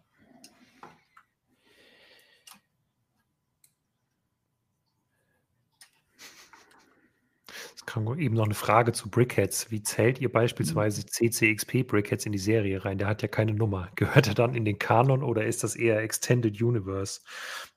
[7.89, 9.71] Kam eben noch eine Frage zu Brickheads.
[9.71, 12.99] Wie zählt ihr beispielsweise CCXP Brickheads in die Serie rein?
[12.99, 13.89] Der hat ja keine Nummer.
[13.95, 17.21] Gehört er dann in den Kanon oder ist das eher Extended Universe?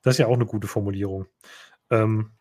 [0.03, 1.27] Das ist ja auch eine gute Formulierung.
[1.89, 2.33] Ähm,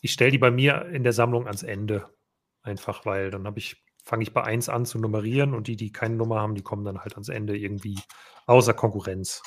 [0.00, 2.08] ich stelle die bei mir in der Sammlung ans Ende.
[2.62, 5.90] Einfach, weil dann habe ich, fange ich bei 1 an zu nummerieren und die, die
[5.90, 7.98] keine Nummer haben, die kommen dann halt ans Ende irgendwie
[8.46, 9.42] außer Konkurrenz.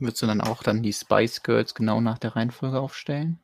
[0.00, 3.38] Würdest du dann auch dann die Spice Girls genau nach der Reihenfolge aufstellen?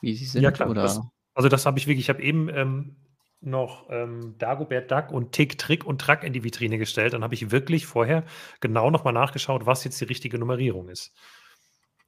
[0.00, 0.42] Wie sie sind?
[0.42, 0.70] Ja, klar.
[0.70, 0.82] Oder?
[0.82, 1.00] Das,
[1.34, 2.06] also, das habe ich wirklich.
[2.06, 2.96] Ich habe eben ähm,
[3.40, 7.12] noch ähm, Dagobert Duck und Tick, Trick und Track in die Vitrine gestellt.
[7.12, 8.24] Dann habe ich wirklich vorher
[8.60, 11.14] genau nochmal nachgeschaut, was jetzt die richtige Nummerierung ist.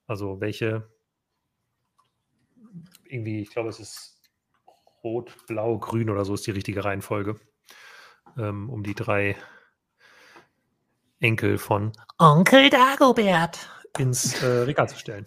[0.06, 0.88] Also, welche.
[3.04, 4.20] Irgendwie, ich glaube, es ist
[5.04, 7.38] Rot, Blau, Grün oder so ist die richtige Reihenfolge.
[8.38, 9.36] Ähm, um die drei
[11.20, 15.26] Enkel von Onkel Dagobert ins äh, Regal zu stellen.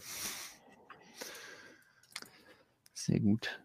[2.93, 3.59] Sehr gut.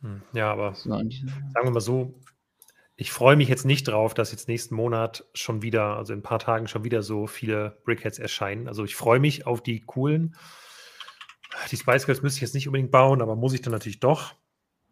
[0.00, 2.14] Hm, Ja, aber sagen wir mal so,
[2.96, 6.22] ich freue mich jetzt nicht drauf, dass jetzt nächsten Monat schon wieder, also in ein
[6.22, 8.68] paar Tagen schon wieder so viele Brickheads erscheinen.
[8.68, 10.34] Also ich freue mich auf die coolen.
[11.70, 14.34] Die Spice Girls müsste ich jetzt nicht unbedingt bauen, aber muss ich dann natürlich doch,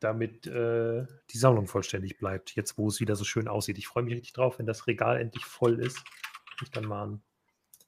[0.04, 3.78] damit äh, die Sammlung vollständig bleibt, jetzt wo es wieder so schön aussieht.
[3.78, 6.02] Ich freue mich richtig drauf, wenn das Regal endlich voll ist,
[6.62, 7.22] ich dann mal ein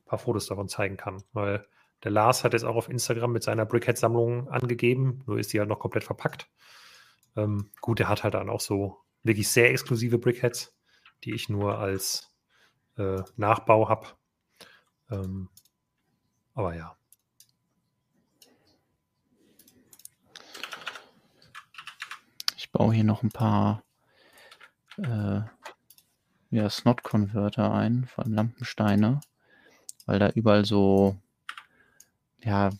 [0.06, 1.22] paar Fotos davon zeigen kann.
[1.32, 1.66] Weil
[2.02, 5.68] der Lars hat jetzt auch auf Instagram mit seiner Brickhead-Sammlung angegeben, nur ist die halt
[5.68, 6.50] noch komplett verpackt.
[7.36, 10.76] Ähm, gut, er hat halt dann auch so wirklich sehr exklusive Brickheads,
[11.24, 12.34] die ich nur als
[12.96, 14.08] äh, Nachbau habe.
[15.10, 15.48] Ähm,
[16.54, 16.96] aber ja.
[22.76, 23.82] Baue hier noch ein paar
[24.98, 25.40] äh,
[26.50, 29.20] ja, Snot-Converter ein, vor allem Lampensteine,
[30.04, 31.16] weil da überall so
[32.44, 32.70] ja,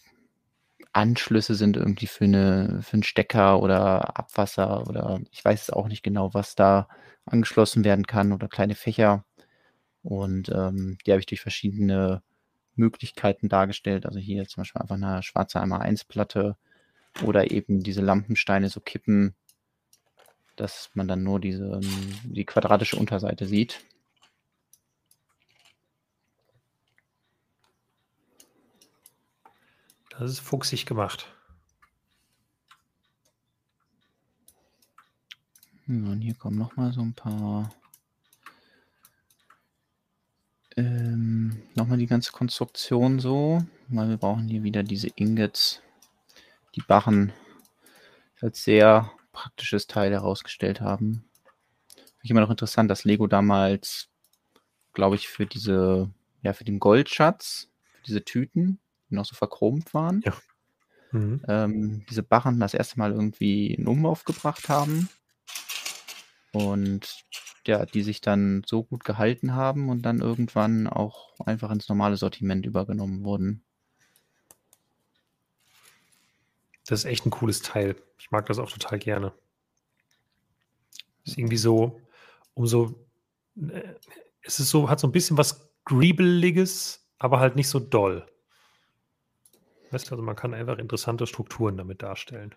[0.93, 5.89] Anschlüsse sind irgendwie für, eine, für einen Stecker oder Abwasser oder ich weiß es auch
[5.89, 6.89] nicht genau, was da
[7.25, 9.25] angeschlossen werden kann oder kleine Fächer.
[10.03, 12.23] Und ähm, die habe ich durch verschiedene
[12.75, 14.05] Möglichkeiten dargestellt.
[14.05, 16.57] Also hier zum Beispiel einfach eine schwarze 1x1-Platte
[17.25, 19.35] oder eben diese Lampensteine so kippen,
[20.57, 21.81] dass man dann nur diese,
[22.25, 23.85] die quadratische Unterseite sieht.
[30.11, 31.29] Das ist fuchsig gemacht.
[35.87, 37.71] Und hier kommen noch mal so ein paar.
[40.77, 45.81] Ähm, nochmal die ganze Konstruktion so, weil wir brauchen hier wieder diese Ingots,
[46.75, 47.33] die Barren
[48.41, 51.29] als sehr praktisches Teil herausgestellt haben.
[51.95, 54.09] Finde ich immer noch interessant, dass Lego damals,
[54.95, 56.11] glaube ich, für diese,
[56.43, 58.79] ja, für den Goldschatz, für diese Tüten,
[59.11, 60.33] die noch so verchromt waren, Ja.
[61.13, 61.43] Mhm.
[61.47, 65.11] ähm, diese Barren das erste Mal irgendwie in Umlauf gebracht haben.
[66.53, 67.25] Und
[67.67, 72.17] ja, die sich dann so gut gehalten haben und dann irgendwann auch einfach ins normale
[72.17, 73.66] Sortiment übergenommen wurden.
[76.87, 77.97] Das ist echt ein cooles Teil.
[78.19, 79.33] Ich mag das auch total gerne.
[81.25, 82.01] Ist irgendwie so,
[82.55, 82.95] umso,
[83.57, 83.95] äh,
[84.43, 88.27] es ist so, hat so ein bisschen was Griebeliges, aber halt nicht so doll.
[89.91, 92.55] Weißt du, also man kann einfach interessante Strukturen damit darstellen.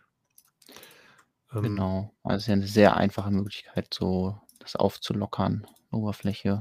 [1.53, 2.13] Ähm, genau.
[2.23, 6.59] Also es ist ja eine sehr einfache Möglichkeit, so das aufzulockern, Oberfläche.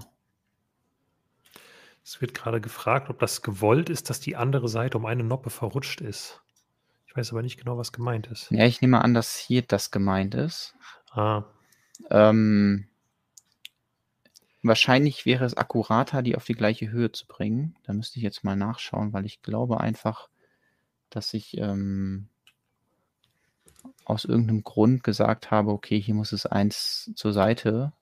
[2.03, 5.51] Es wird gerade gefragt, ob das gewollt ist, dass die andere Seite um eine Noppe
[5.51, 6.41] verrutscht ist.
[7.09, 8.51] Ich weiß aber nicht genau, was gemeint ist.
[8.51, 10.75] Ja, ich nehme an, dass hier das gemeint ist.
[11.11, 11.45] Ah.
[12.11, 12.87] Ähm,
[14.63, 17.75] wahrscheinlich wäre es akkurater, die auf die gleiche Höhe zu bringen.
[17.85, 20.29] Da müsste ich jetzt mal nachschauen, weil ich glaube einfach,
[21.09, 22.29] dass ich ähm,
[24.05, 27.95] aus irgendeinem Grund gesagt habe, okay, hier muss es eins zur Seite.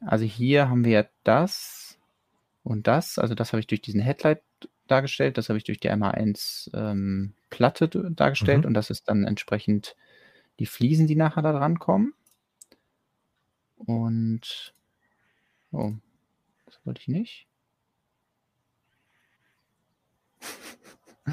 [0.00, 1.98] Also hier haben wir das
[2.62, 3.18] und das.
[3.18, 4.42] Also das habe ich durch diesen Headlight
[4.86, 8.66] dargestellt, das habe ich durch die MA1 ähm, Platte dargestellt mhm.
[8.66, 9.96] und das ist dann entsprechend
[10.58, 12.14] die Fliesen, die nachher da dran kommen.
[13.76, 14.74] Und
[15.70, 15.92] oh,
[16.64, 17.46] das wollte ich nicht.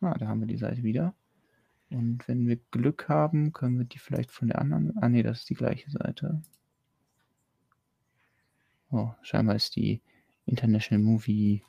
[0.00, 1.14] ah, da haben wir die Seite wieder.
[1.90, 4.96] Und wenn wir Glück haben, können wir die vielleicht von der anderen.
[4.98, 6.42] Ah, nee, das ist die gleiche Seite.
[8.94, 10.00] Oh, scheinbar ist die
[10.46, 11.64] International Movie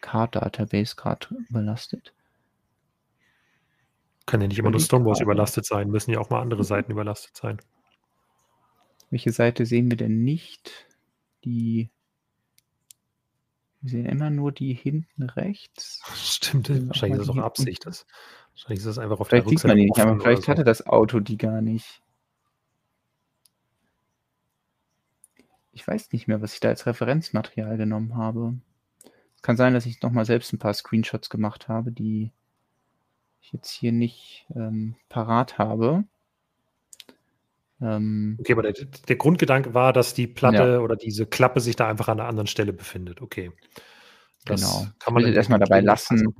[0.00, 2.12] Card Database gerade überlastet.
[4.26, 7.36] Kann ja nicht immer nur Stonewalls überlastet sein, müssen ja auch mal andere Seiten überlastet
[7.36, 7.58] sein.
[9.10, 10.88] Welche Seite sehen wir denn nicht?
[11.44, 11.90] Die.
[13.80, 16.02] Wir sehen immer nur die hinten rechts.
[16.16, 17.86] Stimmt, wahrscheinlich ist das auch Absicht.
[17.86, 18.04] Das,
[18.54, 19.60] wahrscheinlich ist das einfach auf vielleicht der Rückseite.
[19.60, 20.48] Sieht man die nicht, aber vielleicht so.
[20.48, 22.02] hatte das Auto die gar nicht.
[25.74, 28.54] Ich weiß nicht mehr, was ich da als Referenzmaterial genommen habe.
[29.36, 32.32] Es kann sein, dass ich nochmal selbst ein paar Screenshots gemacht habe, die
[33.40, 36.04] ich jetzt hier nicht ähm, parat habe.
[37.80, 40.78] Ähm, okay, aber der, der, Grundgedanke war, dass die Platte ja.
[40.78, 43.20] oder diese Klappe sich da einfach an einer anderen Stelle befindet.
[43.20, 43.52] Okay.
[44.44, 44.86] Das genau.
[44.98, 46.34] Kann man jetzt erstmal dabei lassen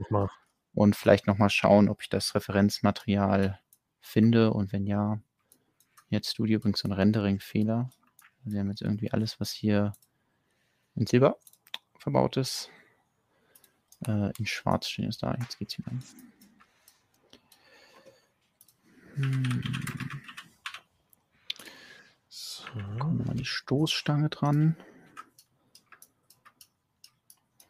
[0.75, 3.61] und vielleicht nochmal schauen, ob ich das Referenzmaterial
[4.01, 5.19] finde und wenn ja,
[6.09, 7.91] jetzt Studio übrigens so ein Rendering-Fehler.
[8.45, 9.95] Wir haben jetzt irgendwie alles, was hier
[10.95, 11.39] in Silber
[11.99, 12.71] verbaut ist,
[14.07, 15.35] äh, in Schwarz stehen ist da.
[15.41, 15.93] Jetzt geht's wieder.
[19.15, 19.63] Hm.
[22.29, 22.65] So.
[22.99, 24.77] Kommen wir mal die Stoßstange dran.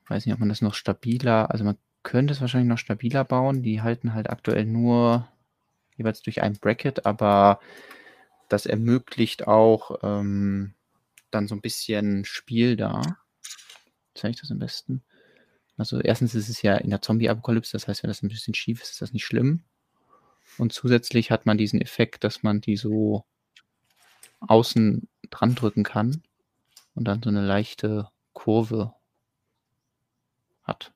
[0.08, 3.62] Weiß nicht, ob man das noch stabiler, also man könnte es wahrscheinlich noch stabiler bauen.
[3.62, 5.28] Die halten halt aktuell nur
[5.96, 7.60] jeweils durch ein Bracket, aber
[8.48, 10.74] das ermöglicht auch ähm,
[11.30, 13.02] dann so ein bisschen Spiel da.
[14.14, 15.02] Zeige ich das am besten?
[15.76, 18.80] Also erstens ist es ja in der Zombie-Apokalypse, das heißt, wenn das ein bisschen schief
[18.80, 19.64] ist, ist das nicht schlimm.
[20.56, 23.24] Und zusätzlich hat man diesen Effekt, dass man die so
[24.40, 26.22] außen dran drücken kann
[26.94, 28.94] und dann so eine leichte Kurve
[30.62, 30.93] hat.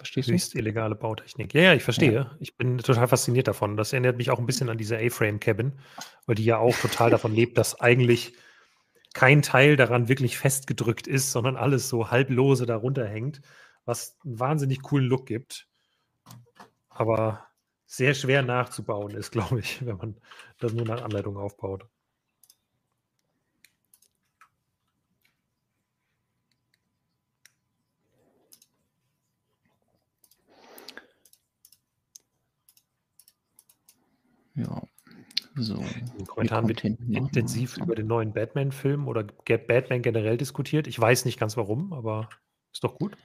[0.00, 0.58] Verstehst höchst du?
[0.58, 1.54] illegale Bautechnik.
[1.54, 2.12] Ja, ja, ich verstehe.
[2.12, 2.36] Ja.
[2.40, 3.76] Ich bin total fasziniert davon.
[3.76, 5.72] Das erinnert mich auch ein bisschen an diese A-Frame-Cabin,
[6.26, 8.34] weil die ja auch total davon lebt, dass eigentlich
[9.14, 13.40] kein Teil daran wirklich festgedrückt ist, sondern alles so halblose darunter hängt,
[13.84, 15.66] was einen wahnsinnig coolen Look gibt
[17.00, 17.46] aber
[17.86, 20.20] sehr schwer nachzubauen ist, glaube ich, wenn man
[20.58, 21.88] das nur nach Anleitung aufbaut.
[34.54, 34.82] Ja,
[35.54, 35.74] so.
[35.74, 40.86] In den Kommentaren wird intensiv über den neuen Batman-Film oder Batman generell diskutiert.
[40.86, 42.28] Ich weiß nicht ganz warum, aber
[42.72, 43.16] ist doch gut.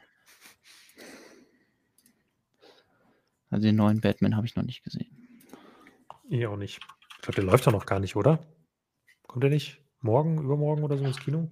[3.50, 5.40] Also den neuen Batman habe ich noch nicht gesehen.
[6.30, 6.80] Ich auch nicht.
[7.16, 8.40] Ich glaube, der läuft doch noch gar nicht, oder?
[9.28, 11.50] Kommt der nicht morgen, übermorgen oder so ins Kino?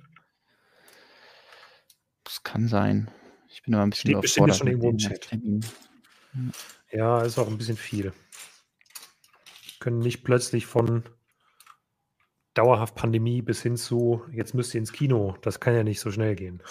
[2.24, 3.10] Das kann sein.
[3.50, 5.30] Ich bin aber ein bisschen Steht bestimmt schon irgendwo im Chat.
[6.92, 8.12] Ja, ist auch ein bisschen viel.
[9.84, 11.04] Können nicht plötzlich von
[12.54, 15.36] dauerhaft Pandemie bis hin zu, jetzt müsst ihr ins Kino.
[15.42, 16.64] Das kann ja nicht so schnell gehen.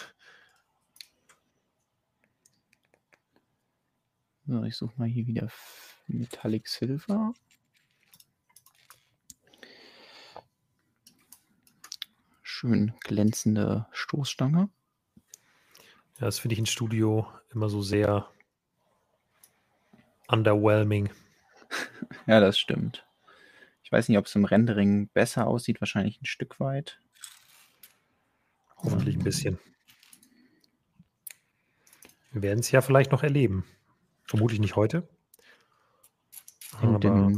[4.47, 5.53] So, ich suche mal hier wieder
[6.07, 7.35] Metallic Silver.
[12.41, 14.71] Schön glänzende Stoßstange.
[16.15, 18.33] Ja, das finde ich im Studio immer so sehr
[20.29, 21.11] underwhelming.
[22.27, 23.05] Ja, das stimmt.
[23.83, 27.01] Ich weiß nicht, ob es im Rendering besser aussieht, wahrscheinlich ein Stück weit.
[28.77, 29.25] Hoffentlich ein ähm.
[29.25, 29.59] bisschen.
[32.33, 33.65] Wir werden es ja vielleicht noch erleben.
[34.25, 35.09] Vermutlich nicht heute.
[36.81, 36.99] Aber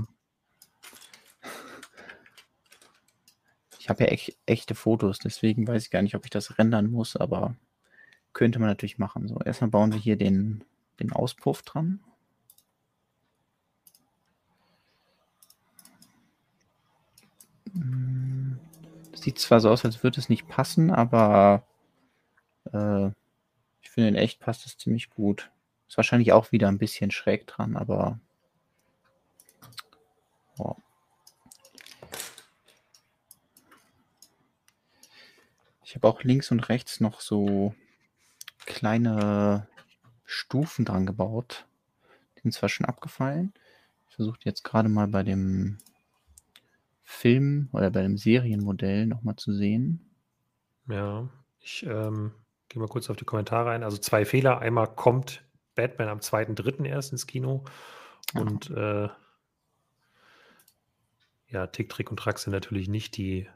[3.78, 6.88] ich habe ja echt, echte Fotos, deswegen weiß ich gar nicht, ob ich das rendern
[6.90, 7.56] muss, aber
[8.32, 9.26] könnte man natürlich machen.
[9.26, 10.62] So, erstmal bauen wir hier den,
[11.00, 12.00] den Auspuff dran.
[19.24, 21.66] Sieht zwar so aus, als würde es nicht passen, aber
[22.72, 23.06] äh,
[23.80, 25.50] ich finde in echt passt es ziemlich gut.
[25.88, 28.20] Ist wahrscheinlich auch wieder ein bisschen schräg dran, aber
[30.58, 30.76] oh.
[35.84, 37.74] Ich habe auch links und rechts noch so
[38.66, 39.68] kleine
[40.24, 41.66] Stufen dran gebaut.
[42.36, 43.54] Die sind zwar schon abgefallen.
[44.08, 45.78] Ich versuche jetzt gerade mal bei dem
[47.14, 50.10] Film oder bei dem Serienmodell nochmal zu sehen.
[50.88, 51.28] Ja,
[51.60, 52.32] ich ähm,
[52.68, 53.82] gehe mal kurz auf die Kommentare ein.
[53.82, 54.58] Also zwei Fehler.
[54.58, 55.44] Einmal kommt
[55.74, 56.84] Batman am 2.3.
[56.84, 57.64] erst ins Kino.
[58.34, 59.08] Und äh,
[61.48, 63.48] ja, Tick, Trick und Track sind natürlich nicht die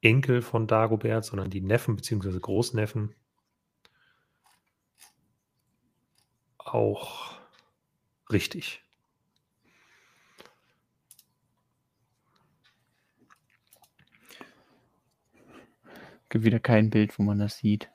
[0.00, 2.38] Enkel von Dagobert, sondern die Neffen bzw.
[2.38, 3.14] Großneffen.
[6.58, 7.36] Auch
[8.30, 8.83] richtig.
[16.34, 17.88] Gibt wieder kein Bild, wo man das sieht.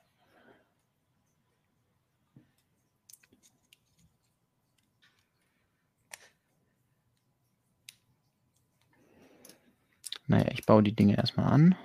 [10.27, 11.75] Naja, ich baue die Dinge erstmal an.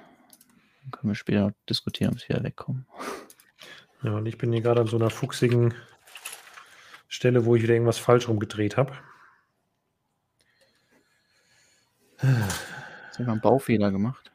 [0.82, 2.86] Dann können wir später diskutieren, ob sie wieder wegkommen.
[4.04, 5.74] Ja, und ich bin hier gerade an so einer fuchsigen
[7.08, 8.96] Stelle, wo ich wieder irgendwas falsch rumgedreht habe.
[12.18, 12.28] Du
[13.24, 14.30] mal einen Baufehler gemacht?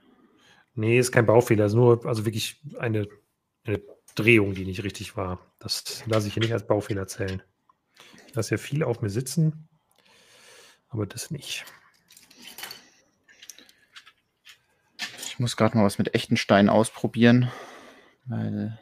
[0.80, 3.06] Nee, ist kein Baufehler, ist nur also wirklich eine,
[3.66, 3.82] eine
[4.16, 5.46] Drehung, die nicht richtig war.
[5.60, 7.44] Das lasse ich hier nicht als Baufehler zählen.
[8.28, 9.68] Ich lasse ja viel auf mir sitzen,
[10.88, 11.66] aber das nicht.
[15.26, 17.52] Ich muss gerade mal was mit echten Steinen ausprobieren,
[18.24, 18.80] weil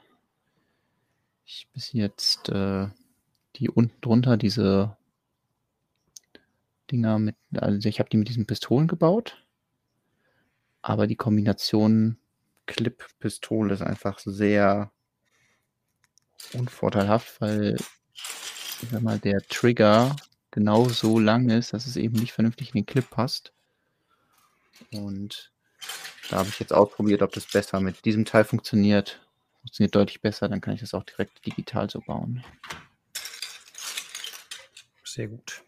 [1.45, 2.89] ich bis jetzt äh,
[3.55, 4.95] die unten drunter, diese
[6.91, 9.46] Dinger mit, also ich habe die mit diesen Pistolen gebaut,
[10.87, 12.17] aber die Kombination
[12.65, 14.89] Clip-Pistole ist einfach sehr
[16.53, 17.75] unvorteilhaft, weil
[18.13, 20.15] ich sag mal, der Trigger
[20.49, 23.51] genau so lang ist, dass es eben nicht vernünftig in den Clip passt.
[24.93, 25.51] Und
[26.29, 29.19] da habe ich jetzt ausprobiert, ob das besser mit diesem Teil funktioniert.
[29.59, 32.45] Funktioniert deutlich besser, dann kann ich das auch direkt digital so bauen.
[35.03, 35.66] Sehr gut.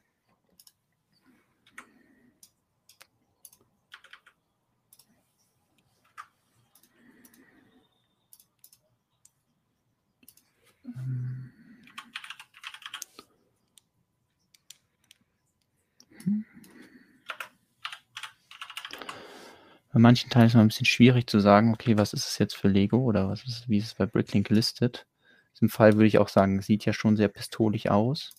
[19.91, 22.37] Bei manchen Teilen ist es mal ein bisschen schwierig zu sagen, okay, was ist es
[22.37, 25.07] jetzt für Lego oder was ist, wie ist es bei Bricklink gelistet?
[25.23, 28.31] In diesem Fall würde ich auch sagen, sieht ja schon sehr pistolig aus,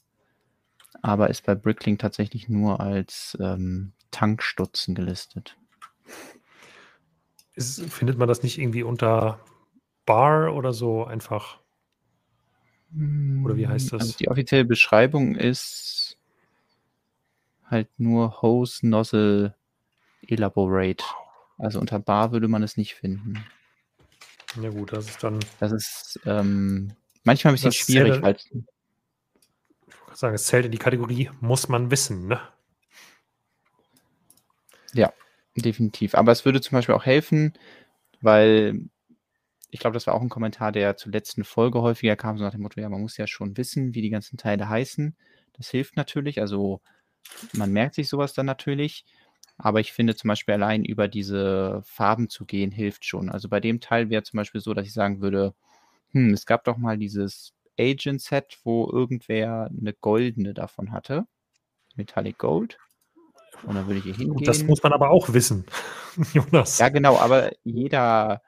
[1.03, 5.57] aber ist bei Bricklink tatsächlich nur als ähm, Tankstutzen gelistet.
[7.55, 9.41] Ist, findet man das nicht irgendwie unter
[10.07, 11.59] Bar oder so einfach?
[13.45, 14.01] Oder wie heißt das?
[14.01, 16.17] Also die offizielle Beschreibung ist
[17.67, 19.55] halt nur Hose Nozzle
[20.27, 21.05] Elaborate.
[21.61, 23.45] Also unter Bar würde man es nicht finden.
[24.61, 25.39] Ja gut, das ist dann.
[25.61, 26.93] Das ist ähm,
[27.23, 28.15] manchmal ein bisschen schwierig.
[28.15, 28.51] Zählt, weil ich
[30.07, 32.41] wollte sagen, es zählt in die Kategorie, muss man wissen, ne?
[34.93, 35.13] Ja,
[35.55, 36.15] definitiv.
[36.15, 37.53] Aber es würde zum Beispiel auch helfen,
[38.21, 38.89] weil
[39.71, 42.53] ich glaube, das war auch ein Kommentar, der zur letzten Folge häufiger kam, so nach
[42.53, 45.15] dem Motto, ja, man muss ja schon wissen, wie die ganzen Teile heißen.
[45.53, 46.41] Das hilft natürlich.
[46.41, 46.81] Also
[47.53, 49.05] man merkt sich sowas dann natürlich.
[49.63, 53.29] Aber ich finde zum Beispiel allein über diese Farben zu gehen, hilft schon.
[53.29, 55.55] Also bei dem Teil wäre zum Beispiel so, dass ich sagen würde,
[56.13, 61.27] hm, es gab doch mal dieses Agent-Set, wo irgendwer eine goldene davon hatte.
[61.95, 62.79] Metallic Gold.
[63.65, 64.45] Und dann würde ich hier hingehen.
[64.45, 65.67] Das muss man aber auch wissen,
[66.33, 66.79] Jonas.
[66.79, 68.43] Ja, genau, aber jeder,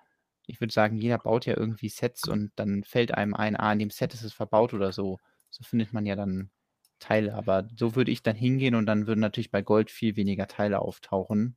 [0.46, 3.78] ich würde sagen, jeder baut ja irgendwie Sets und dann fällt einem ein, ah, in
[3.78, 5.18] dem Set ist es verbaut oder so.
[5.50, 6.50] So findet man ja dann
[7.02, 7.34] Teile.
[7.34, 10.80] Aber so würde ich dann hingehen und dann würden natürlich bei Gold viel weniger Teile
[10.80, 11.56] auftauchen.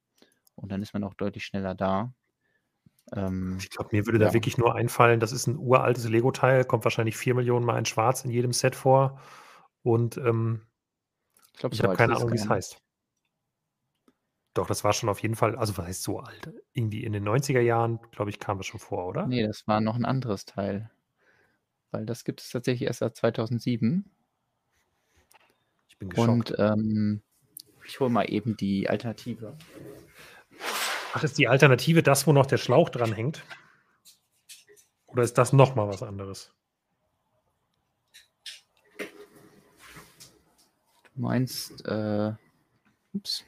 [0.56, 2.14] Und dann ist man auch deutlich schneller da.
[3.14, 4.28] Ähm, ich glaube, mir würde ja.
[4.28, 7.86] da wirklich nur einfallen, das ist ein uraltes Lego-Teil, kommt wahrscheinlich 4 Millionen Mal in
[7.86, 9.20] Schwarz in jedem Set vor.
[9.84, 10.62] Und ähm,
[11.58, 12.82] ich, ich habe keine Ahnung, wie es heißt.
[14.56, 16.50] Doch, das war schon auf jeden Fall, also was heißt so alt?
[16.74, 19.28] Irgendwie in den 90er Jahren, glaube ich, kam das schon vor, oder?
[19.28, 20.90] Nee, das war noch ein anderes Teil.
[21.92, 24.10] Weil das gibt es tatsächlich erst seit 2007.
[25.96, 26.52] Ich bin geschockt.
[26.52, 27.22] Und ähm,
[27.86, 29.58] ich hole mal eben die Alternative.
[31.14, 33.44] Ach, ist die Alternative das, wo noch der Schlauch dran hängt?
[35.08, 36.54] Oder ist das nochmal was anderes?
[41.14, 42.34] Du meinst, äh,
[43.14, 43.46] ups,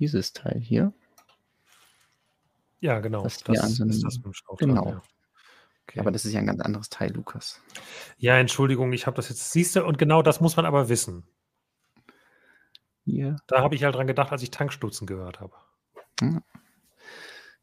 [0.00, 0.92] dieses Teil hier?
[2.80, 3.22] Ja, genau.
[3.22, 4.82] Das, das ist das mit dem Schlauch genau.
[4.82, 5.02] Dran, ja.
[5.88, 6.00] Okay.
[6.00, 7.60] Aber das ist ja ein ganz anderes Teil, Lukas.
[8.18, 11.24] Ja, Entschuldigung, ich habe das jetzt, siehst du, und genau das muss man aber wissen.
[13.04, 13.36] Hier.
[13.46, 15.54] Da habe ich halt dran gedacht, als ich Tankstutzen gehört habe.
[16.20, 16.42] Hm.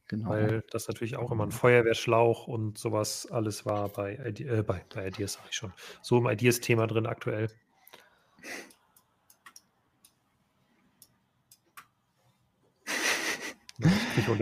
[0.08, 0.30] Genau.
[0.30, 5.08] Weil das natürlich auch immer ein Feuerwehrschlauch und sowas alles war bei, äh, bei, bei
[5.08, 5.74] Ideas, sage ich schon.
[6.02, 7.50] So im Ideas-Thema drin aktuell.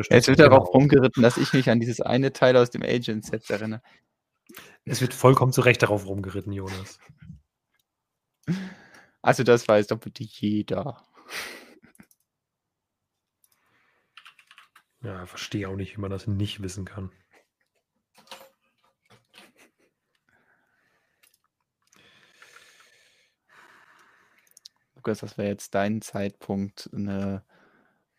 [0.09, 0.71] Es wird darauf genau.
[0.71, 3.81] rumgeritten, dass ich mich an dieses eine Teil aus dem Agent-Set erinnere.
[4.85, 6.99] Es wird vollkommen zu Recht darauf rumgeritten, Jonas.
[9.21, 11.01] Also das weiß doch bitte jeder.
[15.01, 17.11] Ja, verstehe auch nicht, wie man das nicht wissen kann.
[24.95, 27.43] Lukas, das wäre jetzt dein Zeitpunkt, eine,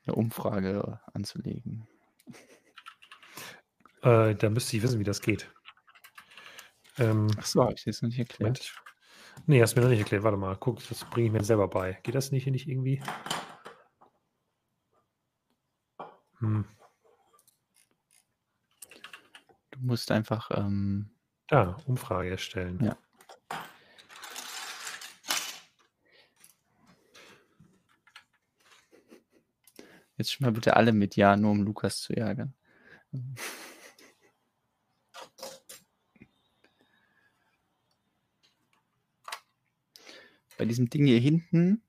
[0.07, 1.86] eine Umfrage anzulegen.
[4.02, 5.50] Äh, da müsste ich wissen, wie das geht.
[6.98, 8.40] Ähm, Ach so, habe ich das noch nicht erklärt.
[8.40, 8.74] Moment.
[9.46, 10.22] Nee, hast du mir noch nicht erklärt.
[10.22, 11.98] Warte mal, guck, das bringe ich mir selber bei.
[12.02, 13.02] Geht das nicht, nicht irgendwie?
[16.38, 16.64] Hm.
[19.70, 20.50] Du musst einfach.
[20.55, 21.11] Ähm,
[21.48, 22.78] da, Umfrage erstellen.
[22.82, 22.96] Ja.
[30.17, 32.55] Jetzt schon mal bitte alle mit Ja, nur um Lukas zu ärgern.
[40.57, 41.83] Bei diesem Ding hier hinten,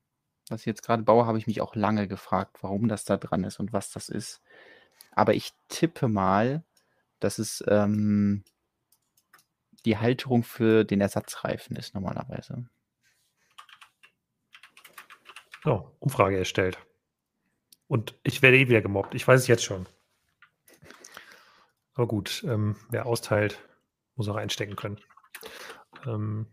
[0.48, 3.44] was ich jetzt gerade baue, habe ich mich auch lange gefragt, warum das da dran
[3.44, 4.42] ist und was das ist.
[5.12, 6.64] Aber ich tippe mal,
[7.20, 8.44] dass es ähm,
[9.84, 12.68] die Halterung für den Ersatzreifen ist normalerweise.
[15.62, 16.78] So, Umfrage erstellt.
[17.88, 19.14] Und ich werde eh wieder gemobbt.
[19.14, 19.86] Ich weiß es jetzt schon.
[21.94, 23.58] Aber gut, ähm, wer austeilt,
[24.16, 25.00] muss auch einstecken können.
[26.06, 26.46] Ähm,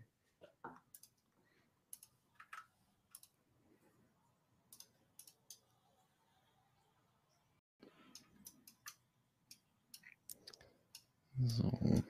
[11.42, 12.02] So.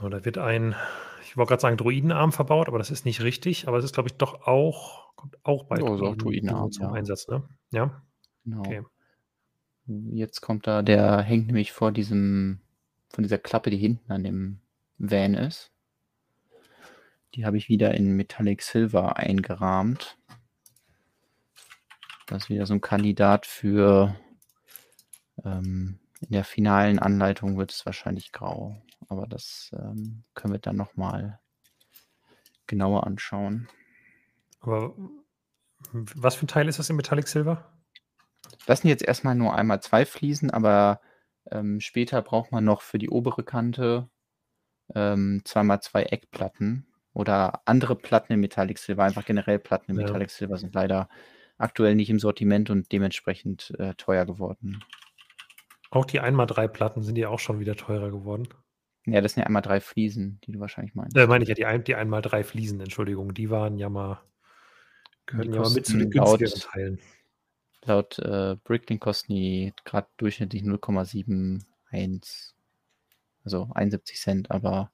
[0.00, 0.08] so.
[0.08, 0.76] Da wird ein,
[1.22, 3.68] ich wollte gerade sagen, Druidenarm verbaut, aber das ist nicht richtig.
[3.68, 6.92] Aber es ist, glaube ich, doch auch, kommt auch bei oh, Druiden, Druidenarm zum ja.
[6.92, 7.42] Einsatz, ne?
[7.72, 8.02] Ja.
[8.44, 8.60] Genau.
[8.60, 8.82] Okay.
[9.86, 12.60] Jetzt kommt da, der hängt nämlich vor diesem,
[13.10, 14.60] von dieser Klappe, die hinten an dem
[14.98, 15.72] Van ist.
[17.34, 20.18] Die habe ich wieder in Metallic Silver eingerahmt.
[22.26, 24.16] Das ist wieder so ein Kandidat für
[25.44, 28.76] ähm, in der finalen Anleitung wird es wahrscheinlich grau,
[29.08, 31.40] aber das ähm, können wir dann nochmal
[32.66, 33.68] genauer anschauen.
[34.60, 34.94] Aber
[35.92, 37.64] was für ein Teil ist das in Metallic Silver?
[38.66, 41.00] Das sind jetzt erstmal nur einmal zwei Fliesen, aber
[41.50, 44.08] ähm, später braucht man noch für die obere Kante
[44.94, 49.04] ähm, zweimal zwei Eckplatten oder andere Platten in Metallic Silver.
[49.04, 50.06] Einfach generell Platten in ja.
[50.06, 51.08] Metallic Silver sind leider
[51.58, 54.84] aktuell nicht im Sortiment und dementsprechend äh, teuer geworden.
[55.90, 58.48] Auch die 1x3 Platten sind ja auch schon wieder teurer geworden.
[59.06, 61.16] Ja, das sind ja einmal drei Fliesen, die du wahrscheinlich meinst.
[61.16, 64.20] Äh, meine ich ja, die, ein, die einmal drei Fliesen, Entschuldigung, die waren ja mal,
[65.26, 67.00] gehören ja mit zu den günstigeren Teilen.
[67.84, 72.52] Laut äh, Bricklink kosten die gerade durchschnittlich 0,71,
[73.44, 74.90] also 71 Cent, aber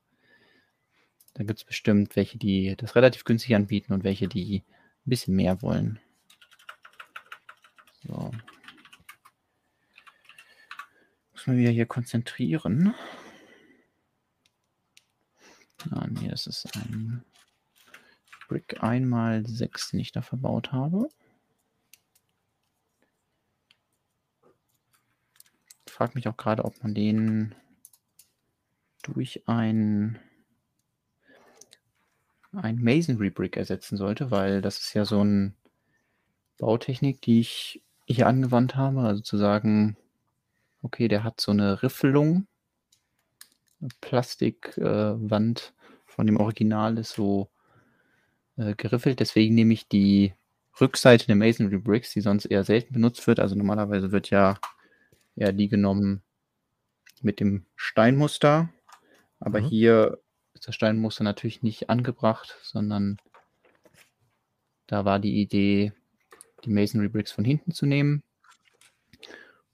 [1.34, 4.62] da gibt es bestimmt welche, die das relativ günstig anbieten und welche, die
[5.06, 5.98] ein bisschen mehr wollen.
[8.06, 8.30] So.
[11.32, 12.94] Muss man wieder hier konzentrieren.
[15.90, 17.24] Ah, nee, das ist ein
[18.52, 21.08] Brick 1x6, den ich da verbaut habe.
[25.86, 27.54] Ich frage mich auch gerade, ob man den
[29.02, 30.18] durch ein,
[32.52, 35.54] ein Masonry Brick ersetzen sollte, weil das ist ja so eine
[36.58, 39.00] Bautechnik, die ich hier angewandt habe.
[39.00, 39.96] Also zu sagen,
[40.84, 42.48] Okay, der hat so eine Riffelung.
[44.00, 47.48] Plastikwand äh, von dem Original ist so
[48.56, 49.20] äh, geriffelt.
[49.20, 50.34] Deswegen nehme ich die
[50.80, 53.40] Rückseite der Masonry Bricks, die sonst eher selten benutzt wird.
[53.40, 54.58] Also normalerweise wird ja
[55.36, 56.22] eher die genommen
[57.20, 58.70] mit dem Steinmuster.
[59.40, 59.66] Aber mhm.
[59.66, 60.18] hier
[60.54, 63.18] ist das Steinmuster natürlich nicht angebracht, sondern
[64.86, 65.92] da war die Idee,
[66.64, 68.22] die Masonry Bricks von hinten zu nehmen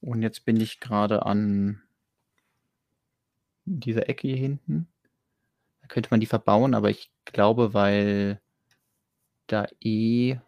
[0.01, 1.83] Und jetzt bin ich gerade an
[3.65, 4.89] dieser Ecke hier hinten.
[5.83, 8.41] Da könnte man die verbauen, aber ich glaube, weil
[9.49, 10.39] da eh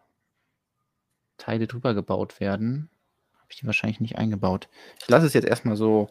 [1.37, 2.89] Teile drüber gebaut werden,
[3.35, 4.69] habe ich die wahrscheinlich nicht eingebaut.
[4.99, 6.09] Ich lasse es jetzt erstmal so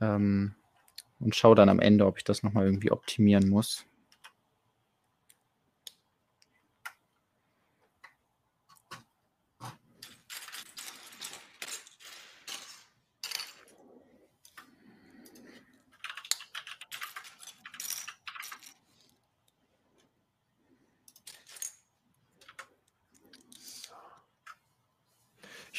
[0.00, 0.54] ähm,
[1.20, 3.86] und schaue dann am Ende, ob ich das nochmal irgendwie optimieren muss.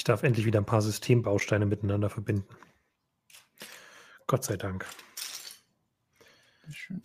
[0.04, 2.46] Ich darf endlich wieder ein paar Systembausteine miteinander verbinden.
[4.28, 4.86] Gott sei Dank.
[6.70, 7.02] Schön.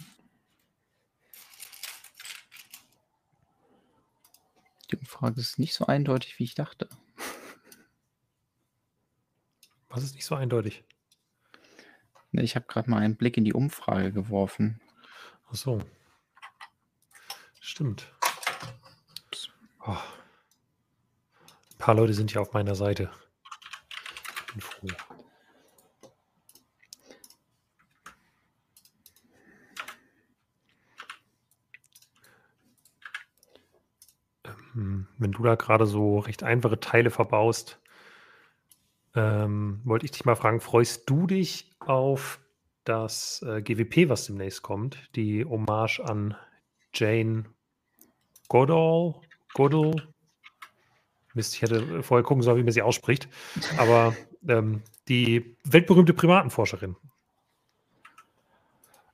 [4.90, 6.88] Die Umfrage ist nicht so eindeutig, wie ich dachte.
[9.88, 10.82] Was ist nicht so eindeutig?
[12.32, 14.80] Ich habe gerade mal einen Blick in die Umfrage geworfen.
[15.48, 15.80] Ach so.
[17.60, 18.12] Stimmt.
[19.86, 19.96] Oh.
[21.88, 23.10] Paar Leute sind ja auf meiner Seite.
[24.36, 24.88] Ich bin froh.
[34.74, 37.80] Ähm, wenn du da gerade so recht einfache Teile verbaust,
[39.14, 42.38] ähm, wollte ich dich mal fragen, freust du dich auf
[42.84, 44.98] das äh, GWP, was demnächst kommt?
[45.16, 46.36] Die Hommage an
[46.92, 47.46] Jane
[48.50, 49.22] Goodall?
[49.54, 50.12] Goodall?
[51.38, 53.28] Mist, ich hätte vorher gucken sollen, wie man sie ausspricht.
[53.78, 54.16] Aber
[54.46, 56.96] ähm, die weltberühmte Primatenforscherin.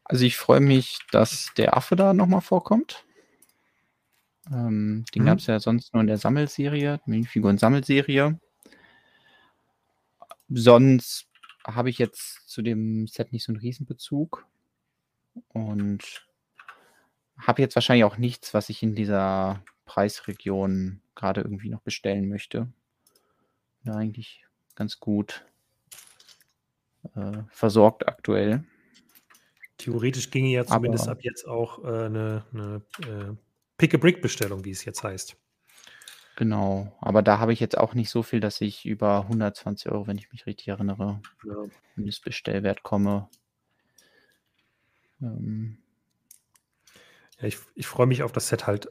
[0.04, 3.04] Also ich freue mich, dass der Affe da nochmal vorkommt.
[4.50, 5.26] Ähm, den Mhm.
[5.26, 8.38] gab es ja sonst nur in der Sammelserie, Minifiguren-Sammelserie.
[10.48, 11.26] Sonst
[11.66, 14.46] habe ich jetzt zu dem Set nicht so einen Riesenbezug
[15.48, 16.26] und
[17.38, 22.68] habe jetzt wahrscheinlich auch nichts, was ich in dieser Preisregion gerade irgendwie noch bestellen möchte.
[23.84, 24.44] Ja, eigentlich
[24.74, 25.44] ganz gut
[27.14, 28.64] äh, versorgt aktuell.
[29.76, 33.36] Theoretisch ginge ja zumindest Aber- ab jetzt auch äh, eine, eine äh,
[33.76, 35.36] Pick-a-Brick-Bestellung, wie es jetzt heißt.
[36.36, 40.06] Genau, aber da habe ich jetzt auch nicht so viel, dass ich über 120 Euro,
[40.08, 41.54] wenn ich mich richtig erinnere, Ja.
[41.94, 43.28] Mindestbestellwert komme.
[45.22, 45.78] Ähm,
[47.38, 48.88] Ja, ich, ich freue mich auf das Set halt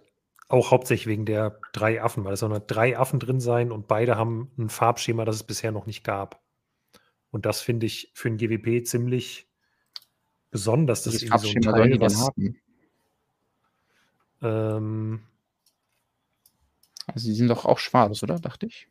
[0.49, 3.87] auch hauptsächlich wegen der drei Affen, weil es sollen nur drei Affen drin sein und
[3.87, 6.41] beide haben ein Farbschema, das es bisher noch nicht gab.
[7.31, 9.47] Und das finde ich für ein GWP ziemlich
[10.51, 11.03] besonders.
[11.03, 12.57] Das ist irgendwie so ein Teil, was, haben?
[14.41, 15.23] ähm,
[17.07, 18.39] Also die sind doch auch schwarz, oder?
[18.39, 18.87] Dachte ich.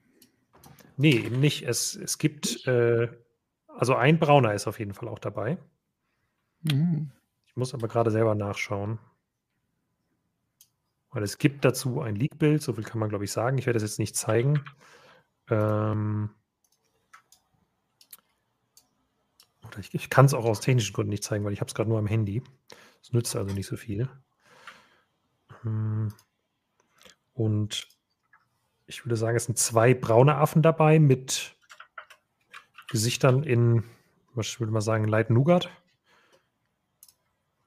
[0.96, 1.62] nee, eben nicht.
[1.62, 3.08] Es, es gibt, äh,
[3.68, 5.58] also ein brauner ist auf jeden Fall auch dabei.
[6.62, 7.10] Mhm.
[7.46, 8.98] Ich muss aber gerade selber nachschauen.
[11.12, 13.58] Weil es gibt dazu ein Leak-Bild, so viel kann man, glaube ich, sagen.
[13.58, 14.64] Ich werde das jetzt nicht zeigen.
[15.50, 16.30] Ähm,
[19.66, 21.74] oder ich, ich kann es auch aus technischen Gründen nicht zeigen, weil ich habe es
[21.74, 22.42] gerade nur am Handy.
[23.02, 24.08] Es nützt also nicht so viel.
[25.60, 26.14] Hm.
[27.34, 27.88] Und
[28.86, 31.56] ich würde sagen, es sind zwei braune Affen dabei mit
[32.88, 33.84] Gesichtern in,
[34.34, 35.70] was würde man sagen, Light Nougat.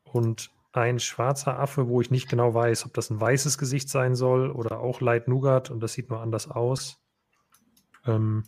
[0.04, 4.16] Und ein schwarzer Affe, wo ich nicht genau weiß, ob das ein weißes Gesicht sein
[4.16, 6.98] soll oder auch Light Nougat und das sieht nur anders aus.
[8.06, 8.44] Ähm,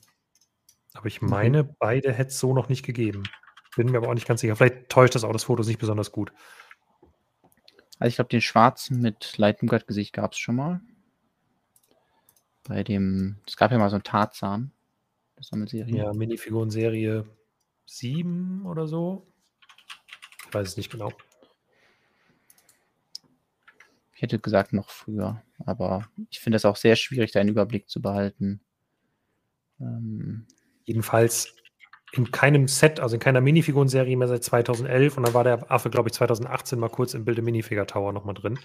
[0.94, 1.30] aber ich Mhm.
[1.30, 3.24] meine, beide hätte es so noch nicht gegeben.
[3.76, 4.56] Bin mir aber auch nicht ganz sicher.
[4.56, 6.32] Vielleicht täuscht das auch das Foto nicht besonders gut.
[8.00, 10.82] Also ich glaube, den schwarzen mit Light Nougat Gesicht gab es schon mal.
[12.68, 14.72] Bei dem, es gab ja mal so einen Tarzan,
[15.36, 15.96] das Sammelserie.
[15.96, 17.26] Ja, Minifiguren-Serie
[17.86, 19.26] 7 oder so.
[20.48, 21.12] Ich weiß es nicht genau.
[24.18, 27.88] Ich hätte gesagt noch früher, aber ich finde es auch sehr schwierig, da einen Überblick
[27.88, 28.62] zu behalten.
[29.80, 30.48] Ähm,
[30.86, 31.54] Jedenfalls
[32.14, 35.92] in keinem Set, also in keiner Minifiguren-Serie mehr seit 2011 und dann war der Affe,
[35.92, 38.58] glaube ich, 2018 mal kurz im Bilde Minifigure Tower nochmal drin.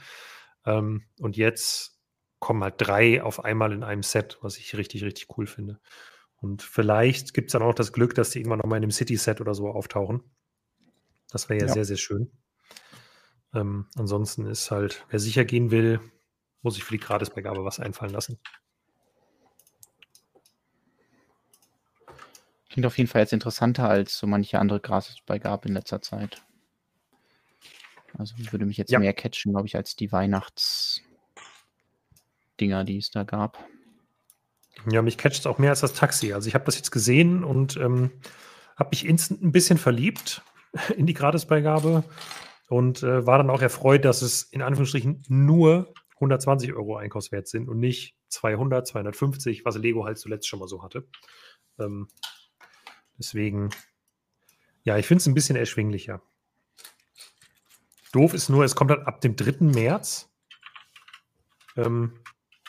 [0.64, 2.00] Ähm, und jetzt
[2.38, 5.80] kommen halt drei auf einmal in einem Set, was ich richtig, richtig cool finde.
[6.36, 9.42] Und vielleicht gibt es dann auch das Glück, dass die irgendwann nochmal in einem City-Set
[9.42, 10.22] oder so auftauchen.
[11.30, 11.74] Das wäre ja, Ja.
[11.74, 12.32] sehr, sehr schön.
[13.54, 16.00] Ähm, ansonsten ist halt, wer sicher gehen will,
[16.62, 18.38] muss sich für die Gratisbeigabe was einfallen lassen.
[22.72, 26.42] klingt auf jeden Fall jetzt interessanter als so manche andere Gratisbeigabe in letzter Zeit.
[28.18, 28.98] Also würde mich jetzt Ja.
[28.98, 31.02] mehr catchen, glaube ich, als die Weihnachtsdinger,
[32.84, 33.62] die es da gab.
[34.90, 36.32] Ja, mich catcht es auch mehr als das Taxi.
[36.32, 38.10] Also ich habe das jetzt gesehen und ähm,
[38.76, 40.42] habe mich instant ein bisschen verliebt
[40.96, 42.04] in die Gratisbeigabe
[42.72, 47.68] und äh, war dann auch erfreut, dass es in Anführungsstrichen nur 120 Euro Einkaufswert sind
[47.68, 51.06] und nicht 200, 250, was Lego halt zuletzt schon mal so hatte.
[51.78, 52.08] Ähm,
[53.18, 53.68] deswegen,
[54.84, 56.22] ja, ich finde es ein bisschen erschwinglicher.
[58.12, 59.66] Doof ist nur, es kommt dann ab dem 3.
[59.66, 60.30] März.
[61.76, 62.20] Ähm,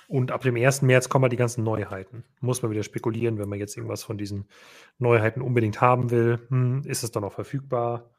[0.10, 0.82] und ab dem 1.
[0.82, 2.26] März kommen halt die ganzen Neuheiten.
[2.42, 4.50] Muss man wieder spekulieren, wenn man jetzt irgendwas von diesen
[4.98, 6.46] Neuheiten unbedingt haben will.
[6.50, 8.13] Hm, ist es dann auch verfügbar?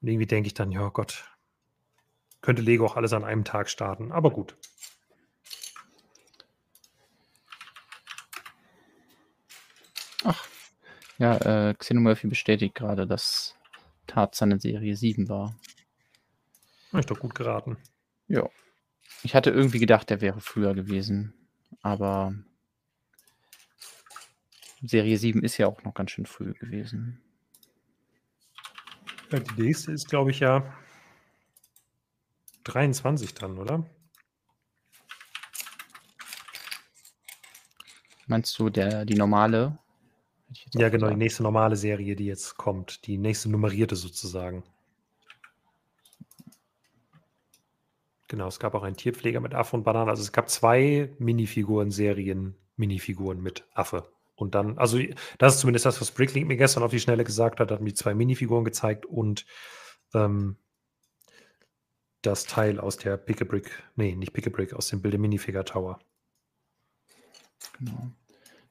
[0.00, 1.30] Und irgendwie denke ich dann, ja Gott,
[2.40, 4.12] könnte Lego auch alles an einem Tag starten.
[4.12, 4.56] Aber gut.
[10.24, 10.46] Ach,
[11.18, 11.36] ja,
[11.68, 13.56] äh, Xenomorphy bestätigt gerade, dass
[14.06, 15.54] Tarzan in Serie 7 war.
[16.88, 17.76] Habe ich doch gut geraten.
[18.26, 18.48] Ja.
[19.22, 21.34] Ich hatte irgendwie gedacht, der wäre früher gewesen.
[21.82, 22.34] Aber
[24.82, 27.22] Serie 7 ist ja auch noch ganz schön früh gewesen.
[29.32, 30.72] Die nächste ist, glaube ich, ja
[32.64, 33.84] 23 dann, oder?
[38.26, 39.78] Meinst du der, die normale?
[40.72, 41.12] Ja, genau, gesagt.
[41.12, 43.06] die nächste normale Serie, die jetzt kommt.
[43.06, 44.64] Die nächste nummerierte sozusagen.
[48.28, 50.10] Genau, es gab auch einen Tierpfleger mit Affe und Banane.
[50.10, 54.08] Also es gab zwei Minifiguren-Serien, Minifiguren mit Affe.
[54.40, 54.98] Und dann, also
[55.38, 57.94] das ist zumindest das, was Bricklink mir gestern auf die Schnelle gesagt hat, hat mir
[57.94, 59.44] zwei Minifiguren gezeigt und
[60.14, 60.56] ähm,
[62.22, 65.18] das Teil aus der Pick a Brick, nee, nicht Pick a Brick, aus dem Bilde
[65.18, 66.00] Minifigure Tower.
[67.78, 68.10] Genau.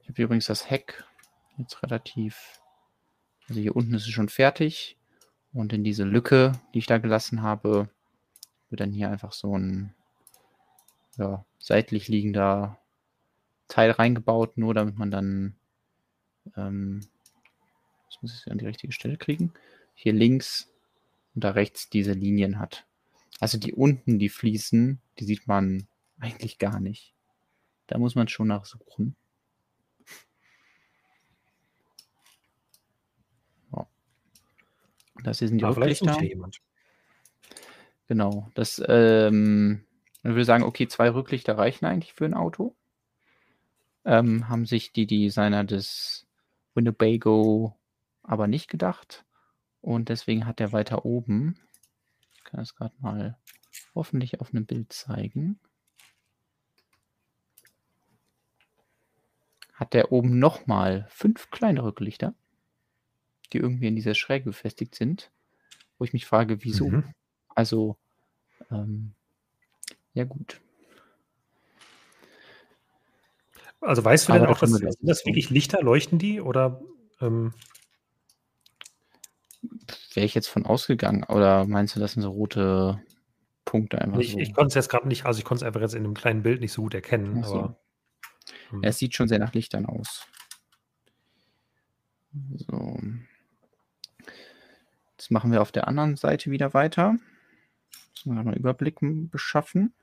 [0.02, 1.04] Ich habe übrigens das Heck
[1.58, 2.60] jetzt relativ,
[3.48, 4.98] also hier unten ist es schon fertig
[5.54, 7.90] und in diese Lücke, die ich da gelassen habe,
[8.70, 9.94] wird dann hier einfach so ein
[11.18, 12.80] ja, seitlich liegender
[13.68, 15.56] Teil reingebaut, nur damit man dann,
[16.56, 17.02] ähm,
[18.08, 19.54] das muss ich an die richtige Stelle kriegen,
[19.94, 20.72] hier links
[21.36, 22.86] und da rechts diese Linien hat.
[23.40, 25.88] Also die unten, die fließen, die sieht man
[26.20, 27.14] eigentlich gar nicht.
[27.88, 29.16] Da muss man schon nachsuchen.
[33.74, 33.88] Ja.
[35.24, 36.18] Das hier sind die ah, Rücklichter.
[38.08, 39.86] Genau, das, ähm,
[40.18, 42.76] ich würde sagen, okay, zwei Rücklichter reichen eigentlich für ein Auto.
[44.04, 46.29] Ähm, haben sich die Designer des
[46.74, 47.76] Winnebago
[48.24, 49.26] aber nicht gedacht.
[49.82, 51.56] Und deswegen hat er weiter oben,
[52.36, 53.38] ich kann das gerade mal
[53.96, 55.60] hoffentlich auf einem Bild zeigen,
[59.74, 62.34] hat der oben nochmal fünf kleine Rücklichter,
[63.54, 65.32] die irgendwie in dieser Schräge befestigt sind,
[65.98, 66.90] wo ich mich frage, wieso?
[66.90, 67.14] Mhm.
[67.56, 67.98] Also,
[68.70, 69.14] ähm,
[70.14, 70.62] ja gut.
[73.82, 76.82] Also weißt du denn auch, dass, sind das wirklich Lichter, leuchten die oder?
[77.22, 77.54] Ähm...
[80.14, 83.02] Wäre ich jetzt von ausgegangen oder meinst du, das sind so rote
[83.66, 84.20] Punkte einfach?
[84.20, 84.40] Ich, so?
[84.40, 86.44] ich konnte es jetzt gerade nicht, also ich konnte es einfach jetzt in einem kleinen
[86.44, 87.44] Bild nicht so gut erkennen.
[87.44, 87.56] So.
[87.56, 87.80] Aber,
[88.70, 88.84] hm.
[88.84, 90.28] Es sieht schon sehr nach Lichtern aus.
[92.56, 93.00] So.
[95.18, 97.14] Jetzt machen wir auf der anderen Seite wieder weiter.
[98.12, 99.94] Müssen wir noch einen Überblick beschaffen.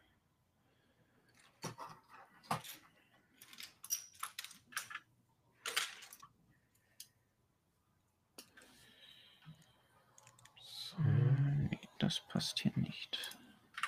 [11.98, 13.36] Das passt hier nicht.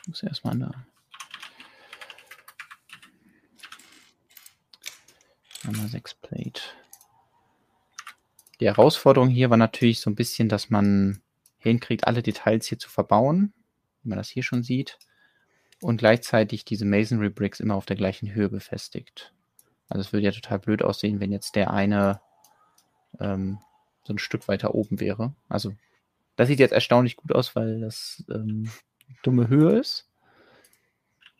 [0.02, 0.70] Ich muss erstmal da.
[5.64, 6.62] Einmal 6 Plate.
[8.60, 11.22] Die Herausforderung hier war natürlich so ein bisschen, dass man
[11.58, 13.52] hinkriegt, alle Details hier zu verbauen
[14.02, 14.98] wie man das hier schon sieht,
[15.80, 19.32] und gleichzeitig diese Masonry Bricks immer auf der gleichen Höhe befestigt.
[19.88, 22.20] Also es würde ja total blöd aussehen, wenn jetzt der eine
[23.20, 23.58] ähm,
[24.02, 25.34] so ein Stück weiter oben wäre.
[25.48, 25.74] Also
[26.38, 28.70] das sieht jetzt erstaunlich gut aus, weil das ähm,
[29.24, 30.08] dumme Höhe ist.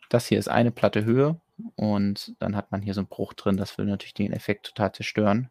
[0.09, 1.39] Das hier ist eine Platte Höhe
[1.75, 3.55] und dann hat man hier so einen Bruch drin.
[3.55, 5.49] Das würde natürlich den Effekt total zerstören.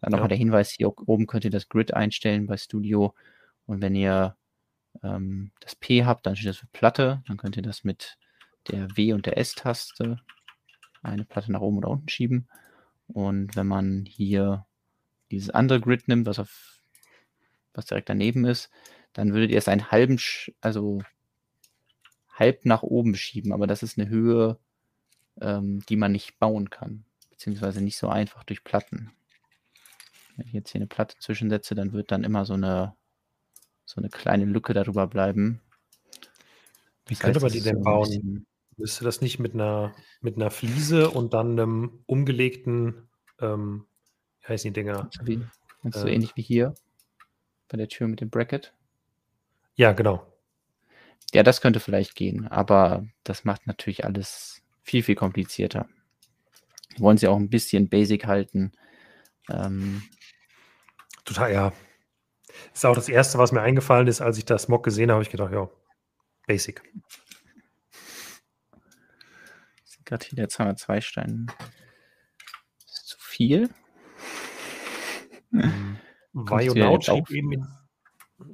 [0.00, 0.28] Dann nochmal ja.
[0.30, 3.14] der Hinweis, hier oben könnt ihr das Grid einstellen bei Studio.
[3.66, 4.36] Und wenn ihr
[5.04, 7.22] ähm, das P habt, dann steht das für Platte.
[7.28, 8.18] Dann könnt ihr das mit
[8.68, 10.18] der W- und der S-Taste
[11.04, 12.48] eine Platte nach oben oder unten schieben.
[13.06, 14.66] Und wenn man hier
[15.30, 16.79] dieses andere Grid nimmt, was, auf,
[17.74, 18.70] was direkt daneben ist,
[19.12, 20.18] dann würdet ihr es einen halben,
[20.60, 21.02] also
[22.32, 23.52] halb nach oben schieben.
[23.52, 24.58] Aber das ist eine Höhe,
[25.40, 27.04] ähm, die man nicht bauen kann.
[27.30, 29.12] Beziehungsweise nicht so einfach durch Platten.
[30.36, 32.94] Wenn ich jetzt hier eine Platte zwischensetze, dann wird dann immer so eine
[33.84, 35.60] so eine kleine Lücke darüber bleiben.
[37.06, 38.46] Wie das könnte man die denn bauen?
[38.76, 43.08] Müsste das nicht mit einer, mit einer Fliese und dann einem umgelegten,
[43.40, 43.86] ähm,
[44.42, 45.10] wie heißen die Dinger?
[45.24, 45.44] Wie,
[45.92, 46.14] so Äh.
[46.14, 46.74] ähnlich wie hier
[47.70, 48.74] bei der Tür mit dem Bracket?
[49.76, 50.26] Ja, genau.
[51.32, 55.88] Ja, das könnte vielleicht gehen, aber das macht natürlich alles viel, viel komplizierter.
[56.98, 58.72] Wollen sie auch ein bisschen basic halten.
[59.48, 60.02] Ähm,
[61.24, 61.72] Total, ja.
[62.74, 65.22] Ist auch das Erste, was mir eingefallen ist, als ich das Mock gesehen habe, habe
[65.22, 65.70] ich gedacht, ja,
[66.46, 66.82] basic.
[70.04, 71.46] Gerade hier der 202 Stein.
[72.84, 73.70] Ist zu viel?
[76.32, 77.66] Vajonaut jetzt schrieb eben in,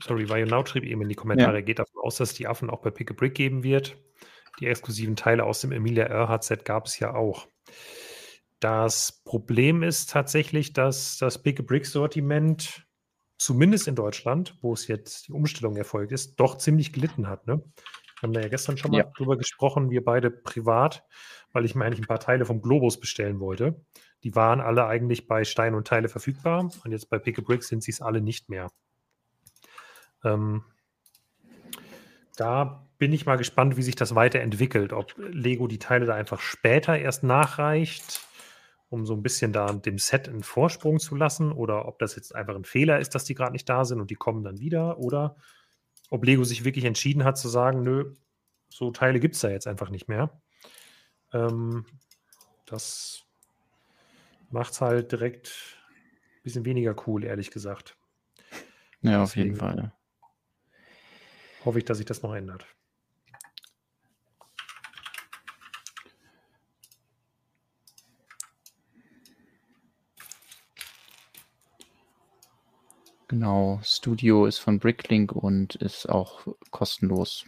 [0.02, 2.80] sorry, Vajonaut schrieb eben in die Kommentare, er geht davon aus, dass die Affen auch
[2.82, 3.96] bei Pick a Brick geben wird.
[4.60, 7.46] Die exklusiven Teile aus dem Emilia Earhart Set gab es ja auch.
[8.60, 12.86] Das Problem ist tatsächlich, dass das Pick a Brick Sortiment,
[13.38, 17.46] zumindest in Deutschland, wo es jetzt die Umstellung erfolgt ist, doch ziemlich gelitten hat.
[17.46, 17.58] Ne?
[17.58, 19.12] Wir haben da ja gestern schon mal Ja.
[19.14, 21.04] drüber gesprochen, wir beide privat,
[21.52, 23.84] weil ich mir eigentlich ein paar Teile vom Globus bestellen wollte.
[24.26, 27.62] Die waren alle eigentlich bei Stein und Teile verfügbar und jetzt bei Pick a Brick
[27.62, 28.72] sind sie es alle nicht mehr.
[30.24, 30.64] Ähm,
[32.34, 34.92] da bin ich mal gespannt, wie sich das weiterentwickelt.
[34.92, 38.26] Ob Lego die Teile da einfach später erst nachreicht,
[38.88, 42.34] um so ein bisschen da dem Set einen Vorsprung zu lassen, oder ob das jetzt
[42.34, 44.98] einfach ein Fehler ist, dass die gerade nicht da sind und die kommen dann wieder,
[44.98, 45.36] oder
[46.10, 48.16] ob Lego sich wirklich entschieden hat zu sagen, nö,
[48.70, 50.42] so Teile gibt es da jetzt einfach nicht mehr.
[51.32, 51.86] Ähm,
[52.64, 53.25] das
[54.56, 55.48] macht es halt direkt
[56.38, 57.96] ein bisschen weniger cool, ehrlich gesagt.
[59.02, 59.92] Ja, auf jeden Deswegen- Fall.
[61.64, 62.66] Hoffe ich, dass sich das noch ändert.
[73.28, 77.44] Genau, Studio ist von Bricklink und ist auch kostenlos.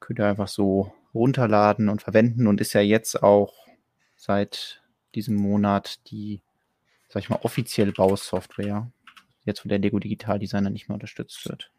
[0.00, 3.54] Könnt ihr einfach so runterladen und verwenden und ist ja jetzt auch
[4.16, 4.82] seit
[5.18, 6.40] diesem Monat die,
[7.08, 8.90] sag ich mal, offizielle Bausoftware.
[9.44, 11.72] Jetzt, wo der Lego Digital Designer nicht mehr unterstützt wird.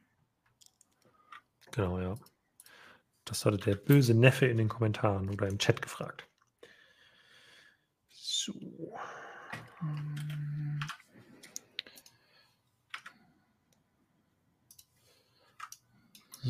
[1.72, 2.16] Genau, ja.
[3.24, 6.28] Das hatte der böse Neffe in den Kommentaren oder im Chat gefragt.
[8.10, 8.98] So.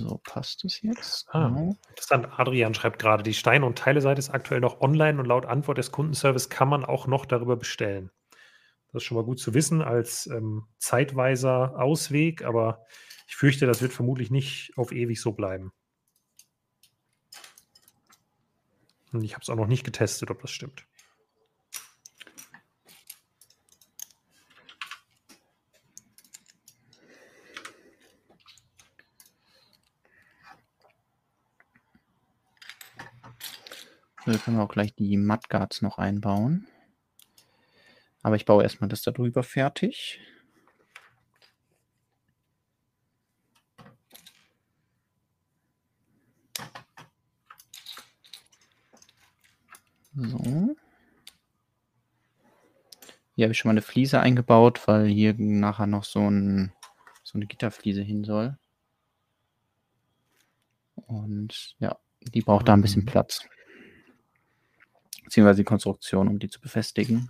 [0.08, 1.28] So, passt es jetzt?
[1.32, 1.50] Ah.
[1.50, 1.76] Genau.
[1.90, 5.78] Interessant, Adrian schreibt gerade, die Stein- und Teile-Seite ist aktuell noch online und laut Antwort
[5.78, 8.12] des Kundenservice kann man auch noch darüber bestellen.
[8.92, 12.86] Das ist schon mal gut zu wissen als ähm, zeitweiser Ausweg, aber
[13.28, 15.72] ich fürchte, das wird vermutlich nicht auf ewig so bleiben.
[19.12, 20.89] Und ich habe es auch noch nicht getestet, ob das stimmt.
[34.32, 36.68] So, können wir auch gleich die Mudguards noch einbauen.
[38.22, 40.20] Aber ich baue erstmal das da drüber fertig.
[50.14, 50.76] So.
[53.36, 56.72] Hier habe ich schon mal eine Fliese eingebaut, weil hier nachher noch so, ein,
[57.24, 58.60] so eine Gitterfliese hin soll.
[61.08, 63.08] Und ja, die braucht da ein bisschen Mhm.
[63.08, 63.50] Platz.
[65.30, 67.30] Beziehungsweise die Konstruktion, um die zu befestigen.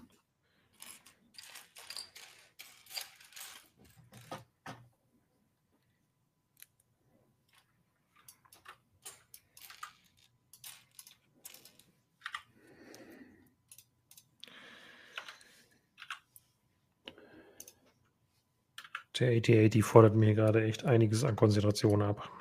[19.19, 22.31] Der AT-80 fordert mir gerade echt einiges an Konzentration ab.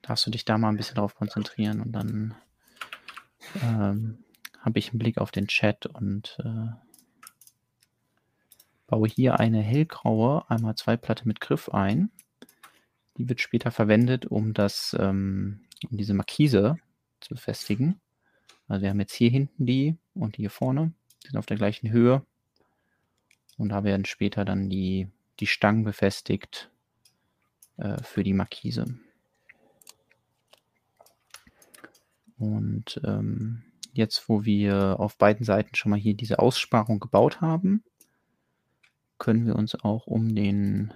[0.00, 2.34] Darfst du dich da mal ein bisschen drauf konzentrieren und dann
[3.62, 4.18] ähm,
[4.60, 6.72] habe ich einen Blick auf den Chat und äh,
[8.86, 12.10] baue hier eine hellgraue einmal zwei Platte mit Griff ein.
[13.16, 16.78] Die wird später verwendet, um das, ähm, diese Markise
[17.20, 18.00] zu befestigen.
[18.68, 20.92] Also wir haben jetzt hier hinten die und die hier vorne,
[21.22, 22.24] die sind auf der gleichen Höhe.
[23.56, 25.08] Und da werden später dann die,
[25.40, 26.70] die Stangen befestigt
[27.76, 28.98] äh, für die Markise.
[32.38, 33.62] Und ähm,
[33.92, 37.84] jetzt, wo wir auf beiden Seiten schon mal hier diese Aussparung gebaut haben,
[39.18, 40.92] können wir uns auch um den,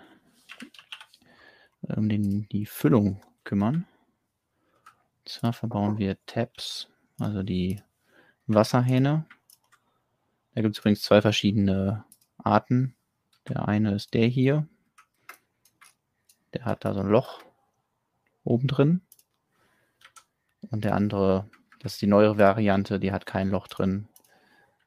[1.82, 3.86] um den die Füllung kümmern.
[5.20, 7.80] Und zwar verbauen wir Tabs, also die
[8.46, 9.26] Wasserhähne.
[10.54, 12.04] Da gibt es übrigens zwei verschiedene
[12.38, 12.96] Arten.
[13.48, 14.66] Der eine ist der hier.
[16.54, 17.42] Der hat da so ein Loch
[18.42, 19.02] oben drin
[20.70, 21.48] Und der andere,
[21.80, 24.08] das ist die neuere Variante, die hat kein Loch drin.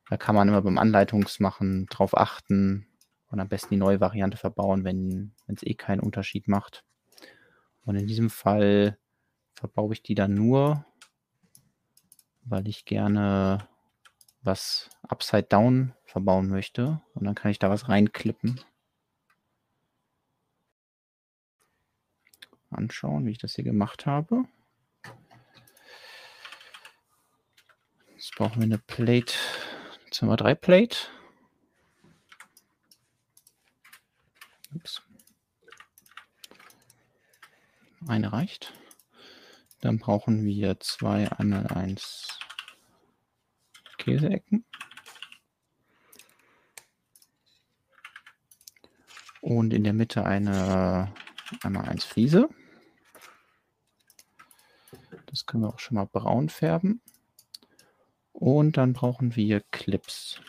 [0.09, 2.87] Da kann man immer beim Anleitungsmachen drauf achten
[3.29, 6.83] und am besten die neue Variante verbauen, wenn es eh keinen Unterschied macht.
[7.85, 8.97] Und in diesem Fall
[9.53, 10.85] verbaue ich die dann nur,
[12.43, 13.67] weil ich gerne
[14.41, 17.01] was upside down verbauen möchte.
[17.13, 18.59] Und dann kann ich da was reinklippen.
[22.69, 24.45] Anschauen, wie ich das hier gemacht habe.
[28.21, 29.33] Jetzt brauchen wir eine Plate,
[30.05, 30.95] jetzt haben wir drei Plate.
[34.75, 35.01] Ups.
[38.07, 38.75] Eine reicht.
[39.79, 42.37] Dann brauchen wir zwei einmal eins
[43.97, 44.65] Käseecken.
[49.41, 51.11] Und in der Mitte eine
[51.63, 52.49] einmal eins Fliese.
[55.25, 57.01] Das können wir auch schon mal braun färben.
[58.33, 60.41] Und dann brauchen wir Clips.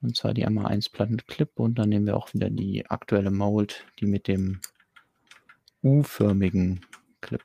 [0.00, 3.30] Und zwar die einmal 1 Platten Clip und dann nehmen wir auch wieder die aktuelle
[3.30, 4.60] Mold, die mit dem
[5.82, 6.84] U-förmigen
[7.22, 7.42] Clip.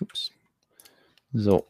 [0.00, 0.30] Ups.
[1.32, 1.66] So,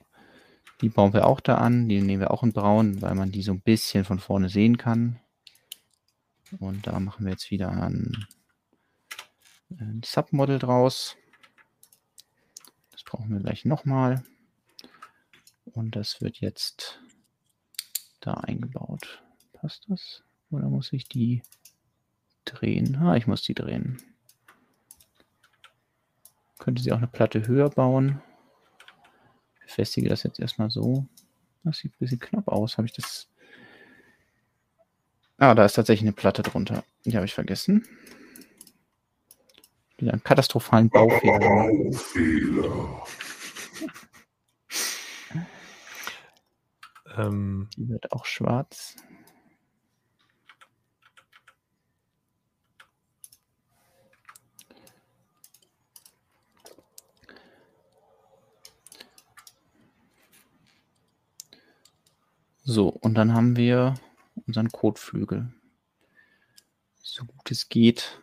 [0.80, 1.88] die bauen wir auch da an.
[1.88, 4.76] Die nehmen wir auch in braun, weil man die so ein bisschen von vorne sehen
[4.76, 5.18] kann.
[6.58, 8.26] Und da machen wir jetzt wieder ein,
[9.70, 11.16] ein Submodel draus.
[13.06, 14.22] Brauchen wir gleich nochmal.
[15.64, 17.00] Und das wird jetzt
[18.20, 19.22] da eingebaut.
[19.52, 20.22] Passt das?
[20.50, 21.42] Oder muss ich die
[22.44, 22.96] drehen?
[22.96, 24.02] Ah, ich muss die drehen.
[26.58, 28.20] Könnte sie auch eine Platte höher bauen.
[29.54, 31.06] Ich befestige das jetzt erstmal so.
[31.62, 32.76] Das sieht ein bisschen knapp aus.
[32.76, 33.28] Habe ich das.
[35.38, 36.84] Ah, da ist tatsächlich eine Platte drunter.
[37.04, 37.86] Die habe ich vergessen.
[39.98, 41.38] Wieder einen katastrophalen Baufehler.
[41.38, 43.02] Baufehler.
[47.16, 48.96] Ähm, Die wird auch schwarz.
[62.64, 63.94] So, und dann haben wir
[64.46, 65.52] unseren Kotflügel.
[67.00, 68.20] So gut es geht.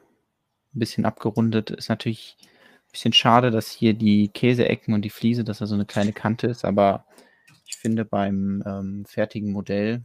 [0.75, 1.69] Ein bisschen abgerundet.
[1.71, 5.75] Ist natürlich ein bisschen schade, dass hier die Käseecken und die Fliese, dass da so
[5.75, 7.05] eine kleine Kante ist, aber
[7.65, 10.03] ich finde beim ähm, fertigen Modell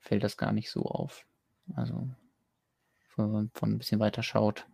[0.00, 1.24] fällt das gar nicht so auf.
[1.74, 2.08] Also
[3.08, 4.66] von, von ein bisschen weiter schaut.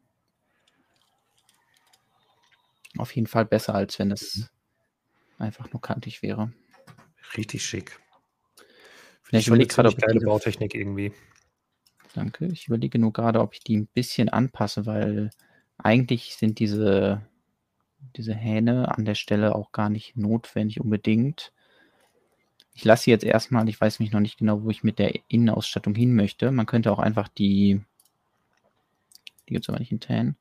[2.97, 5.45] Auf jeden Fall besser, als wenn es mhm.
[5.45, 6.53] einfach nur kantig wäre.
[7.37, 8.01] Richtig schick.
[9.31, 11.13] ich überlege gerade, ob ich geile Bautechnik irgendwie.
[12.19, 12.47] Danke.
[12.47, 15.31] Ich überlege nur gerade, ob ich die ein bisschen anpasse, weil
[15.79, 17.23] eigentlich sind diese
[18.17, 21.53] diese Hähne an der Stelle auch gar nicht notwendig unbedingt.
[22.75, 25.19] Ich lasse sie jetzt erstmal, ich weiß mich noch nicht genau, wo ich mit der
[25.29, 26.53] Innenausstattung hin möchte.
[26.53, 27.81] Man könnte auch einfach die,
[29.49, 30.37] die gibt es aber nicht in Tan,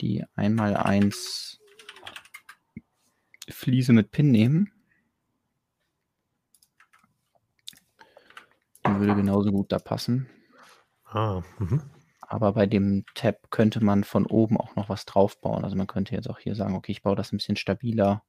[0.00, 1.60] die einmal eins
[3.48, 4.72] Fliese mit Pin nehmen.
[8.86, 10.28] Die würde genauso gut da passen.
[11.12, 11.82] Ah, mhm.
[12.20, 15.64] Aber bei dem Tab könnte man von oben auch noch was draufbauen.
[15.64, 18.22] Also man könnte jetzt auch hier sagen, okay, ich baue das ein bisschen stabiler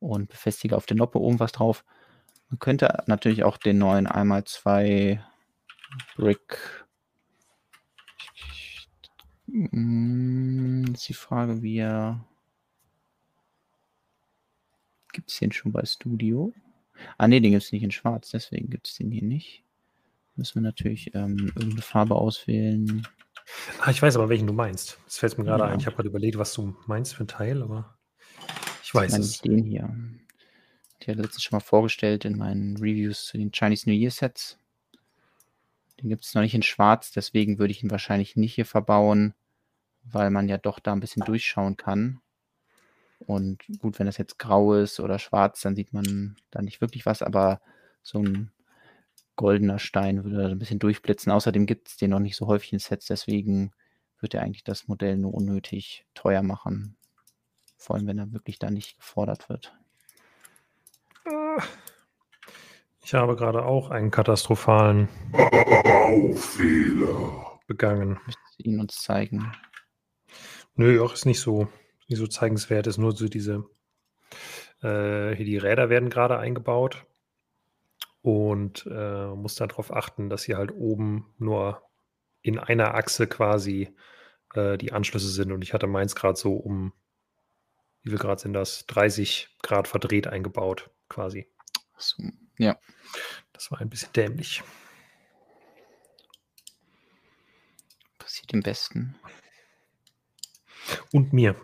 [0.00, 1.84] und befestige auf der Noppe oben was drauf.
[2.48, 5.22] Man könnte natürlich auch den neuen einmal zwei
[6.16, 6.86] Brick.
[9.46, 12.24] Hm, ist die Frage, wie er.
[15.12, 16.52] Gibt es den schon bei Studio?
[17.18, 19.63] Ah, ne, den gibt es nicht in schwarz, deswegen gibt es den hier nicht.
[20.36, 23.06] Müssen wir natürlich ähm, irgendeine Farbe auswählen.
[23.80, 24.98] Ah, ich weiß aber, welchen du meinst.
[25.04, 25.70] Das fällt mir gerade ja.
[25.70, 25.78] ein.
[25.78, 27.96] Ich habe gerade überlegt, was du meinst für ein Teil, aber
[28.82, 29.40] ich weiß ich es.
[29.40, 29.94] Den hier.
[31.02, 34.58] Die hat letztens schon mal vorgestellt in meinen Reviews zu den Chinese New Year Sets.
[36.00, 39.34] Den gibt es noch nicht in schwarz, deswegen würde ich ihn wahrscheinlich nicht hier verbauen,
[40.02, 42.20] weil man ja doch da ein bisschen durchschauen kann.
[43.20, 47.06] Und gut, wenn das jetzt grau ist oder schwarz, dann sieht man da nicht wirklich
[47.06, 47.60] was, aber
[48.02, 48.50] so ein
[49.36, 51.32] goldener Stein würde da ein bisschen durchblitzen.
[51.32, 53.72] Außerdem gibt es den noch nicht so häufig in Sets, deswegen
[54.20, 56.96] wird er eigentlich das Modell nur unnötig teuer machen.
[57.76, 59.74] Vor allem, wenn er wirklich da nicht gefordert wird.
[63.04, 65.08] Ich habe gerade auch einen katastrophalen
[65.84, 68.18] Baufehler begangen.
[68.24, 69.52] Möchtest du ihn uns zeigen?
[70.74, 71.68] Nö, auch ist nicht so,
[72.08, 72.86] nicht so zeigenswert.
[72.86, 73.64] Ist nur so diese,
[74.82, 77.04] äh, hier die Räder werden gerade eingebaut
[78.24, 81.82] und äh, muss darauf achten, dass sie halt oben nur
[82.40, 83.94] in einer Achse quasi
[84.54, 85.52] äh, die Anschlüsse sind.
[85.52, 86.94] Und ich hatte meins gerade so um,
[88.02, 88.86] wie viel Grad sind das?
[88.86, 91.46] 30 Grad verdreht eingebaut, quasi.
[91.98, 92.22] So,
[92.56, 92.78] ja.
[93.52, 94.62] Das war ein bisschen dämlich.
[98.18, 99.16] Passiert im Besten.
[101.12, 101.56] Und mir.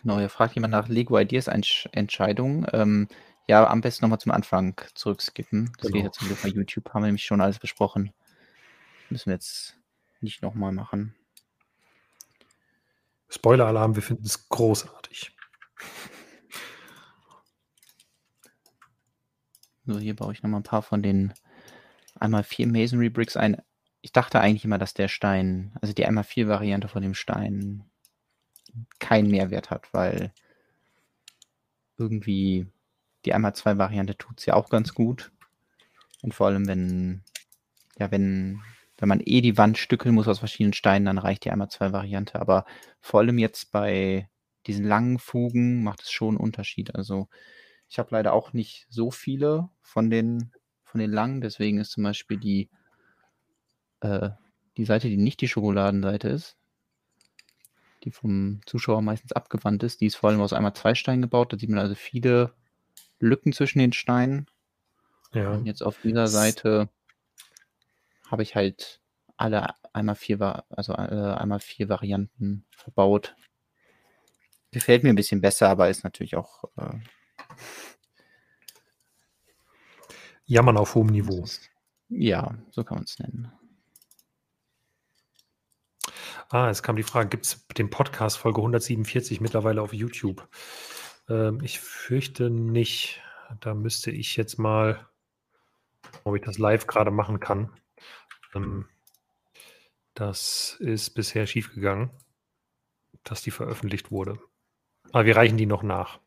[0.00, 2.66] Genau, hier fragt jemand nach Lego Ideas Entscheidungen.
[2.72, 3.08] Ähm,
[3.46, 5.72] ja, am besten nochmal zum Anfang zurückskippen.
[5.78, 5.94] Das genau.
[5.94, 8.12] geht ja zum Glück bei YouTube, haben wir nämlich schon alles besprochen.
[9.08, 9.76] Müssen wir jetzt
[10.20, 11.14] nicht nochmal machen.
[13.28, 15.36] Spoiler-Alarm, wir finden es großartig.
[19.84, 21.32] So, hier baue ich nochmal ein paar von den
[22.16, 23.62] einmal vier Masonry Bricks ein.
[24.00, 27.84] Ich dachte eigentlich immer, dass der Stein, also die einmal vier Variante von dem Stein,
[28.98, 30.32] keinen Mehrwert hat, weil
[31.96, 32.66] irgendwie
[33.26, 35.32] die einmal zwei Variante tut es ja auch ganz gut.
[36.22, 37.22] Und vor allem, wenn,
[37.98, 38.62] ja, wenn
[38.98, 41.92] wenn man eh die Wand stückeln muss aus verschiedenen Steinen, dann reicht die einmal zwei
[41.92, 42.40] Variante.
[42.40, 42.64] Aber
[43.00, 44.28] vor allem jetzt bei
[44.66, 46.94] diesen langen Fugen macht es schon einen Unterschied.
[46.94, 47.28] Also
[47.88, 50.52] ich habe leider auch nicht so viele von den,
[50.82, 52.70] von den langen, deswegen ist zum Beispiel die,
[54.00, 54.30] äh,
[54.76, 56.56] die Seite, die nicht die Schokoladenseite ist,
[58.02, 61.52] die vom Zuschauer meistens abgewandt ist, die ist vor allem aus einmal zwei Steinen gebaut.
[61.52, 62.54] Da sieht man also viele
[63.18, 64.46] Lücken zwischen den Steinen.
[65.32, 65.52] Ja.
[65.52, 66.88] Und jetzt auf dieser Seite
[68.30, 69.00] habe ich halt
[69.36, 73.36] alle einmal vier, also alle einmal vier Varianten verbaut.
[74.70, 76.98] Gefällt mir ein bisschen besser, aber ist natürlich auch äh,
[80.44, 81.44] Jammern auf hohem Niveau.
[82.08, 83.52] ja, so kann man es nennen.
[86.48, 90.48] Ah, es kam die Frage, gibt es den Podcast Folge 147 mittlerweile auf YouTube?
[91.28, 93.22] Ähm, ich fürchte nicht.
[93.60, 95.06] Da müsste ich jetzt mal,
[96.24, 97.70] ob ich das live gerade machen kann.
[98.54, 98.88] Ähm,
[100.14, 102.10] das ist bisher schiefgegangen,
[103.22, 104.38] dass die veröffentlicht wurde.
[105.12, 106.20] Aber wir reichen die noch nach.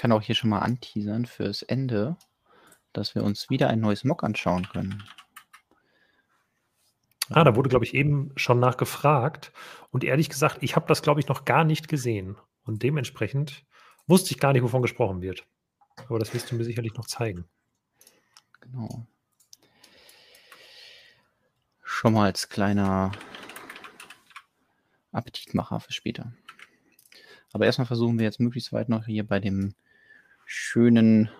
[0.00, 2.16] Kann auch hier schon mal anteasern fürs Ende,
[2.94, 5.04] dass wir uns wieder ein neues Mock anschauen können.
[7.28, 9.52] Ah, da wurde, glaube ich, eben schon nachgefragt.
[9.90, 12.38] Und ehrlich gesagt, ich habe das, glaube ich, noch gar nicht gesehen.
[12.64, 13.66] Und dementsprechend
[14.06, 15.46] wusste ich gar nicht, wovon gesprochen wird.
[16.08, 17.44] Aber das wirst du mir sicherlich noch zeigen.
[18.62, 19.06] Genau.
[21.82, 23.12] Schon mal als kleiner
[25.12, 26.32] Appetitmacher für später.
[27.52, 29.74] Aber erstmal versuchen wir jetzt möglichst weit noch hier bei dem
[30.52, 31.30] schönen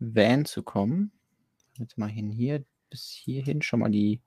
[0.00, 1.12] Van zu kommen.
[1.78, 4.20] Jetzt mal hin hier bis hierhin schon mal die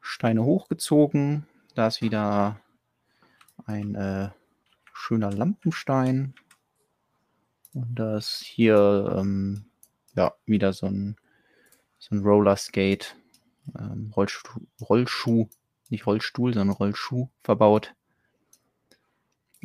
[0.00, 1.46] Steine hochgezogen.
[1.74, 2.58] Da ist wieder
[3.66, 4.30] ein äh,
[4.94, 6.34] schöner Lampenstein.
[7.74, 9.66] Und da ist hier ähm,
[10.14, 11.16] ja, wieder so ein,
[11.98, 13.16] so ein Roller Skate,
[13.78, 15.50] ähm, Rollschuh, Rollschuh,
[15.90, 17.94] nicht Rollstuhl, sondern Rollschuh verbaut.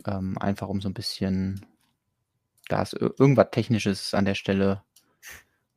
[0.06, 1.66] Ähm, einfach um so ein bisschen,
[2.72, 4.84] da ist irgendwas Technisches an der Stelle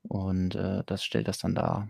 [0.03, 1.89] und äh, das stellt das dann dar.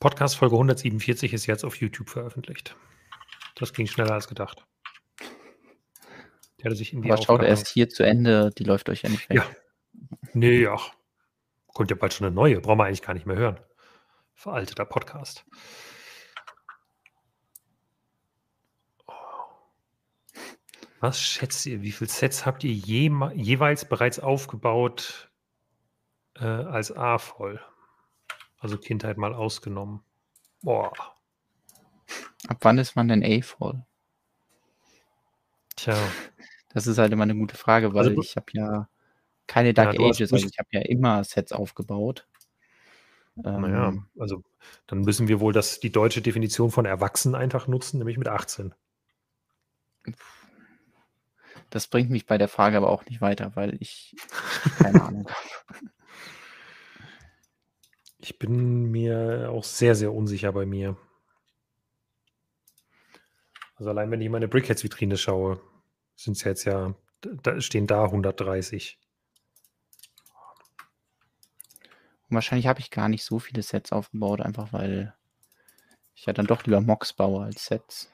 [0.00, 2.76] Podcast Folge 147 ist jetzt auf YouTube veröffentlicht.
[3.54, 4.66] Das ging schneller als gedacht.
[6.58, 9.28] Der hatte sich irgendwie Aber schaut erst hier zu Ende, die läuft euch ja nicht
[9.28, 9.36] weg.
[9.36, 9.46] Ja.
[10.32, 10.92] Nee, ach.
[11.68, 13.60] Kommt ja bald schon eine neue, brauchen wir eigentlich gar nicht mehr hören.
[14.34, 15.44] Veralteter Podcast.
[21.02, 25.32] Was schätzt ihr, wie viele Sets habt ihr je, jeweils bereits aufgebaut
[26.36, 27.60] äh, als A voll?
[28.60, 30.04] Also Kindheit mal ausgenommen.
[30.62, 30.92] Boah.
[32.46, 33.84] Ab wann ist man denn A-voll?
[35.74, 35.98] Tja.
[36.68, 38.88] Das ist halt immer eine gute Frage, weil also, ich habe ja
[39.48, 42.28] keine Dark ja, Ages, also ich habe ja immer Sets aufgebaut.
[43.34, 44.44] Naja, ähm, also
[44.86, 48.72] dann müssen wir wohl das, die deutsche Definition von Erwachsen einfach nutzen, nämlich mit 18.
[51.72, 54.14] Das bringt mich bei der Frage aber auch nicht weiter, weil ich
[54.78, 55.90] keine Ahnung habe.
[58.24, 60.96] Ich bin mir auch sehr, sehr unsicher bei mir.
[63.74, 65.60] Also allein wenn ich in meine Brickheads-Vitrine schaue,
[66.14, 69.00] sind es jetzt ja, da stehen da 130.
[72.28, 75.16] Und wahrscheinlich habe ich gar nicht so viele Sets aufgebaut, einfach weil
[76.14, 78.11] ich ja dann doch lieber Mocks baue als Sets.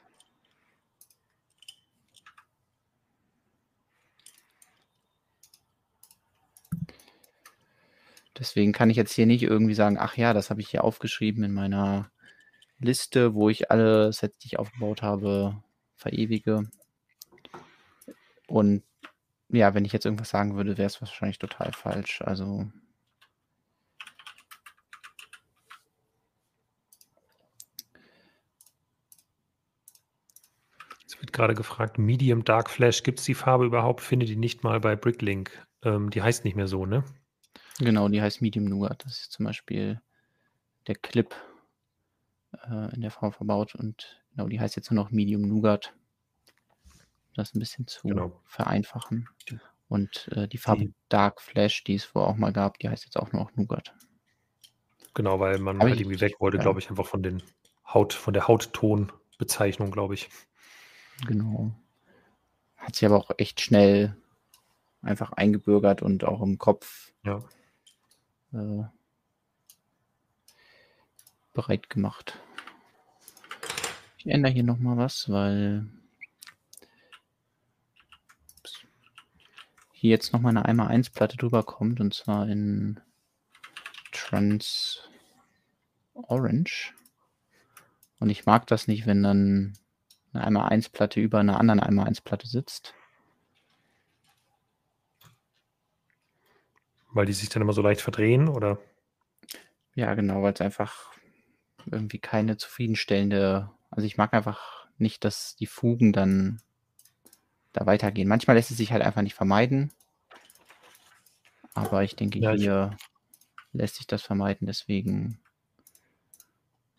[8.39, 11.43] Deswegen kann ich jetzt hier nicht irgendwie sagen, ach ja, das habe ich hier aufgeschrieben
[11.43, 12.09] in meiner
[12.79, 15.61] Liste, wo ich alle Sets, die ich aufgebaut habe,
[15.95, 16.69] verewige.
[18.47, 18.83] Und
[19.49, 22.21] ja, wenn ich jetzt irgendwas sagen würde, wäre es wahrscheinlich total falsch.
[22.21, 22.71] Also
[31.05, 33.99] Es wird gerade gefragt, Medium Dark Flash, gibt es die Farbe überhaupt?
[33.99, 35.51] Finde die nicht mal bei Bricklink.
[35.83, 37.03] Ähm, die heißt nicht mehr so, ne?
[37.79, 39.05] Genau, die heißt Medium Nougat.
[39.05, 40.01] Das ist zum Beispiel
[40.87, 41.33] der Clip
[42.69, 45.93] äh, in der Farbe verbaut und genau, die heißt jetzt nur noch Medium Nougat.
[47.35, 48.41] Das ein bisschen zu Genau.
[48.45, 49.29] vereinfachen.
[49.87, 53.05] Und äh, die Farbe Die Dark Flash, die es vorher auch mal gab, die heißt
[53.05, 53.93] jetzt auch nur noch Nougat.
[55.13, 57.41] Genau, weil man Habe halt irgendwie weg wollte, glaube ich, einfach von den
[57.87, 60.29] Haut, von der Hauttonbezeichnung, glaube ich.
[61.25, 61.71] Genau.
[62.77, 64.15] Hat sich aber auch echt schnell
[65.01, 67.43] einfach eingebürgert und auch im Kopf Ja.
[68.53, 68.83] Äh,
[71.53, 72.37] bereit gemacht.
[74.17, 75.87] Ich ändere hier nochmal was, weil
[79.91, 82.99] hier jetzt nochmal eine 1x1-Platte drüber kommt und zwar in
[84.11, 85.01] Trans
[86.13, 86.93] Orange.
[88.19, 89.73] Und ich mag das nicht, wenn dann
[90.33, 92.93] eine 1x1-Platte über einer anderen 1x1-Platte sitzt.
[97.11, 98.77] Weil die sich dann immer so leicht verdrehen, oder?
[99.95, 101.11] Ja, genau, weil es einfach
[101.85, 106.61] irgendwie keine zufriedenstellende, also ich mag einfach nicht, dass die Fugen dann
[107.73, 108.27] da weitergehen.
[108.27, 109.91] Manchmal lässt es sich halt einfach nicht vermeiden.
[111.73, 112.97] Aber ich denke, Ja, ich- hier
[113.73, 115.39] lässt sich das vermeiden, deswegen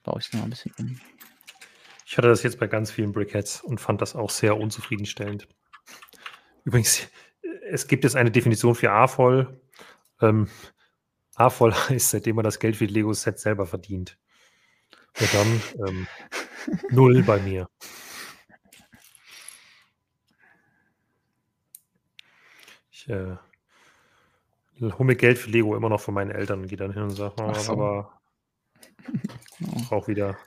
[0.03, 1.01] baue ich es noch ein bisschen um.
[2.07, 5.47] Ich hatte das jetzt bei ganz vielen Brickheads und fand das auch sehr unzufriedenstellend.
[6.65, 7.09] Übrigens,
[7.71, 9.61] es gibt jetzt eine Definition für A-voll.
[10.21, 10.49] Ähm,
[11.35, 14.19] A-voll heißt, seitdem man das Geld für die Lego-Set selber verdient.
[15.21, 16.07] Und dann ähm,
[16.91, 17.69] null bei mir.
[22.91, 23.37] Ich äh,
[24.81, 27.11] hole mir Geld für Lego immer noch von meinen Eltern und gehe dann hin und
[27.11, 27.73] sage, Ach so.
[27.73, 28.21] aber
[29.59, 29.83] Genau.
[29.89, 30.39] brauch wieder,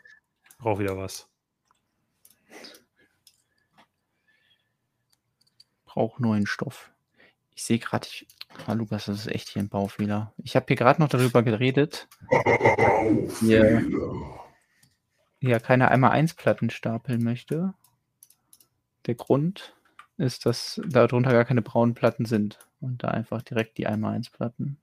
[0.58, 1.30] brauch wieder was.
[5.86, 6.92] Brauche neuen Stoff.
[7.56, 8.28] Ich sehe gerade, ich,
[8.66, 10.34] ah, Lukas, das ist echt hier ein Baufehler.
[10.38, 12.08] Ich habe hier gerade noch darüber geredet.
[13.40, 13.84] Hier,
[15.40, 17.74] ja, keine einmal 1 Platten stapeln möchte.
[19.06, 19.76] Der Grund
[20.18, 24.30] ist, dass darunter gar keine braunen Platten sind und da einfach direkt die einmal 1
[24.30, 24.78] Platten.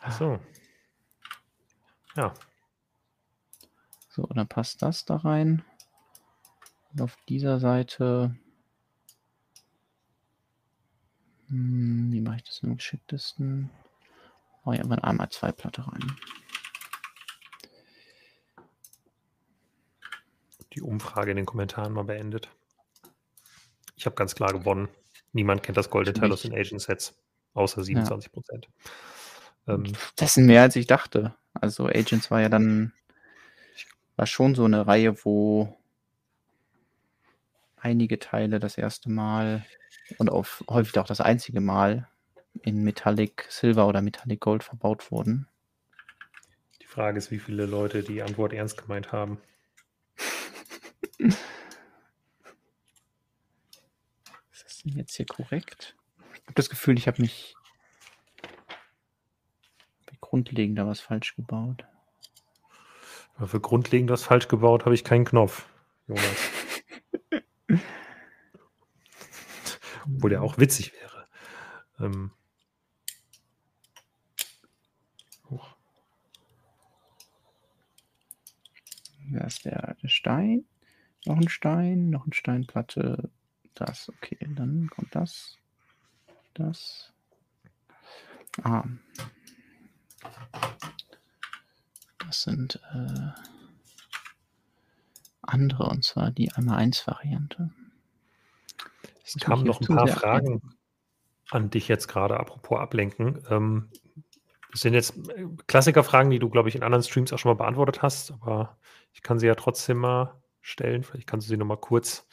[0.00, 0.38] Ach so.
[2.16, 2.32] Ja,
[4.10, 5.64] So, dann passt das da rein.
[6.92, 8.36] Und auf dieser Seite.
[11.50, 13.70] Hm, wie mache ich das am geschicktesten?
[14.64, 16.16] Oh ja, mal einmal zwei Platte rein.
[20.72, 22.48] die Umfrage in den Kommentaren mal beendet.
[23.96, 24.88] Ich habe ganz klar gewonnen.
[25.32, 26.42] Niemand kennt das Golden Natürlich.
[26.42, 27.18] Talos in Agent Sets,
[27.54, 28.68] außer 27 Prozent.
[29.66, 31.34] Ähm, Das sind mehr als ich dachte.
[31.54, 32.92] Also Agents war ja dann
[34.16, 35.76] war schon so eine Reihe, wo
[37.76, 39.64] einige Teile das erste Mal
[40.18, 42.08] und auf, häufig auch das einzige Mal
[42.62, 45.46] in Metallic Silver oder Metallic Gold verbaut wurden.
[46.80, 49.40] die Frage ist, wie viele Leute die Antwort ernst gemeint haben.
[51.18, 51.38] Ist
[54.64, 55.94] das denn jetzt hier korrekt?
[56.34, 57.54] Ich habe das Gefühl, ich habe mich
[60.30, 61.84] grundlegender was falsch gebaut.
[63.44, 65.66] Für grundlegend was falsch gebaut habe ich keinen Knopf,
[66.06, 66.59] Jonas.
[70.20, 71.26] Obwohl der auch witzig wäre.
[71.98, 72.30] Ähm,
[75.48, 75.74] huch.
[79.32, 80.66] Da ist der, der Stein.
[81.24, 83.30] Noch ein Stein, noch ein Steinplatte.
[83.72, 85.56] Das, okay, dann kommt das.
[86.52, 87.14] Das.
[88.62, 88.84] Ah.
[92.26, 93.30] Das sind äh,
[95.40, 97.70] andere, und zwar die einmal 1 Variante.
[99.34, 100.60] Es kamen noch ein paar Fragen
[101.50, 103.42] an dich jetzt gerade, apropos ablenken.
[103.48, 103.88] Ähm,
[104.72, 107.62] das sind jetzt äh, Klassikerfragen, die du, glaube ich, in anderen Streams auch schon mal
[107.62, 108.76] beantwortet hast, aber
[109.12, 111.02] ich kann sie ja trotzdem mal stellen.
[111.02, 112.26] Vielleicht kannst du sie nochmal kurz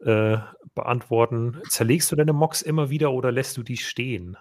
[0.00, 0.36] äh,
[0.74, 1.60] beantworten.
[1.68, 4.36] Zerlegst du deine Mocks immer wieder oder lässt du die stehen?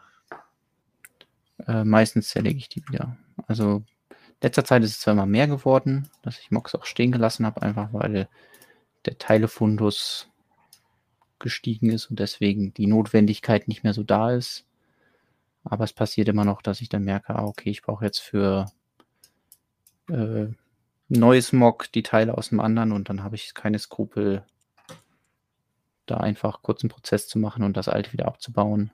[1.68, 3.16] Äh, meistens zerlege ich die wieder.
[3.48, 3.84] Also
[4.42, 7.62] letzter Zeit ist es zwar immer mehr geworden, dass ich Mox auch stehen gelassen habe,
[7.62, 8.28] einfach weil
[9.06, 10.30] der Teilefundus
[11.44, 14.66] gestiegen ist und deswegen die Notwendigkeit nicht mehr so da ist.
[15.64, 18.66] Aber es passiert immer noch, dass ich dann merke, ah, okay, ich brauche jetzt für
[20.10, 20.48] äh,
[21.10, 24.46] neues Mock die Teile aus dem anderen und dann habe ich keine Skrupel,
[26.06, 28.92] da einfach kurz einen Prozess zu machen und das alte wieder abzubauen.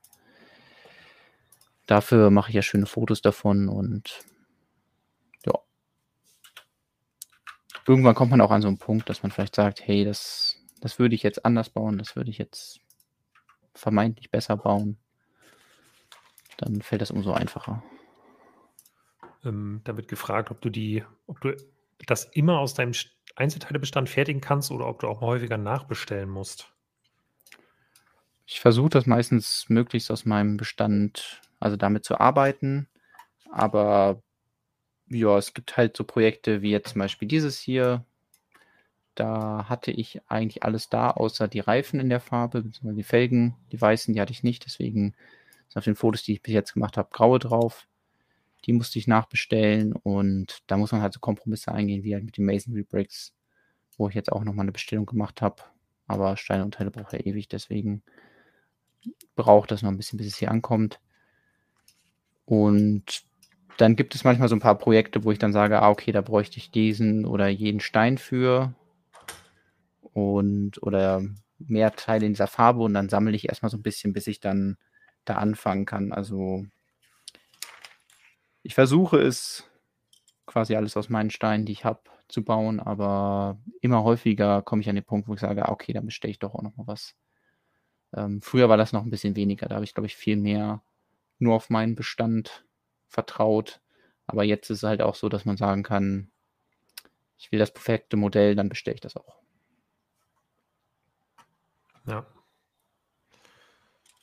[1.88, 4.24] Dafür mache ich ja schöne Fotos davon und
[5.46, 5.54] ja.
[7.88, 10.49] Irgendwann kommt man auch an so einen Punkt, dass man vielleicht sagt, hey, das,
[10.82, 12.80] das würde ich jetzt anders bauen, das würde ich jetzt
[13.74, 14.98] vermeintlich besser bauen.
[16.58, 17.84] Dann fällt das umso einfacher.
[19.46, 21.56] Ähm, da wird gefragt, ob du die, ob du
[22.06, 22.94] das immer aus deinem
[23.36, 26.74] Einzelteilebestand fertigen kannst oder ob du auch mal häufiger nachbestellen musst.
[28.46, 32.90] Ich versuche das meistens möglichst aus meinem Bestand, also damit zu arbeiten.
[33.52, 34.22] Aber
[35.08, 38.06] ja, es gibt halt so Projekte wie jetzt zum Beispiel dieses hier.
[39.20, 43.58] Da hatte ich eigentlich alles da, außer die Reifen in der Farbe, beziehungsweise die Felgen,
[43.74, 44.66] die weißen, die hatte ich nicht.
[44.66, 45.14] Deswegen
[45.68, 47.86] sind auf den Fotos, die ich bis jetzt gemacht habe, graue drauf.
[48.64, 52.38] Die musste ich nachbestellen und da muss man halt so Kompromisse eingehen, wie halt mit
[52.38, 53.34] den Masonry Bricks,
[53.98, 55.64] wo ich jetzt auch nochmal eine Bestellung gemacht habe.
[56.08, 58.04] Aber Steine und Teile braucht ja ewig, deswegen
[59.36, 61.02] braucht das noch ein bisschen, bis es hier ankommt.
[62.46, 63.24] Und
[63.76, 66.22] dann gibt es manchmal so ein paar Projekte, wo ich dann sage, ah, okay, da
[66.22, 68.74] bräuchte ich diesen oder jeden Stein für
[70.14, 71.22] und oder
[71.58, 74.40] mehr Teile in dieser Farbe und dann sammle ich erstmal so ein bisschen, bis ich
[74.40, 74.78] dann
[75.26, 76.14] da anfangen kann.
[76.14, 76.66] Also
[78.64, 79.66] ich versuche es
[80.46, 84.90] quasi alles aus meinen Steinen, die ich habe, zu bauen, aber immer häufiger komme ich
[84.90, 86.88] an den Punkt, wo ich sage, ah, okay, dann bestelle ich doch auch noch mal
[86.88, 87.16] was.
[88.16, 89.68] Ähm, früher war das noch ein bisschen weniger.
[89.68, 90.84] Da habe ich, glaube ich, viel mehr
[91.40, 92.66] nur auf meinen Bestand
[93.08, 93.82] vertraut.
[94.28, 96.30] Aber jetzt ist es halt auch so, dass man sagen kann,
[97.38, 99.40] ich will das perfekte Modell, dann bestelle ich das auch.
[102.10, 102.26] Ja.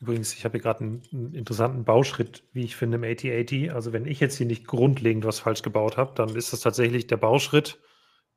[0.00, 3.70] Übrigens, ich habe hier gerade einen, einen, interessanten Bauschritt, wie ich finde, im AT80.
[3.70, 7.06] Also wenn ich jetzt hier nicht grundlegend was falsch gebaut habe, dann ist das tatsächlich
[7.06, 7.80] der Bauschritt,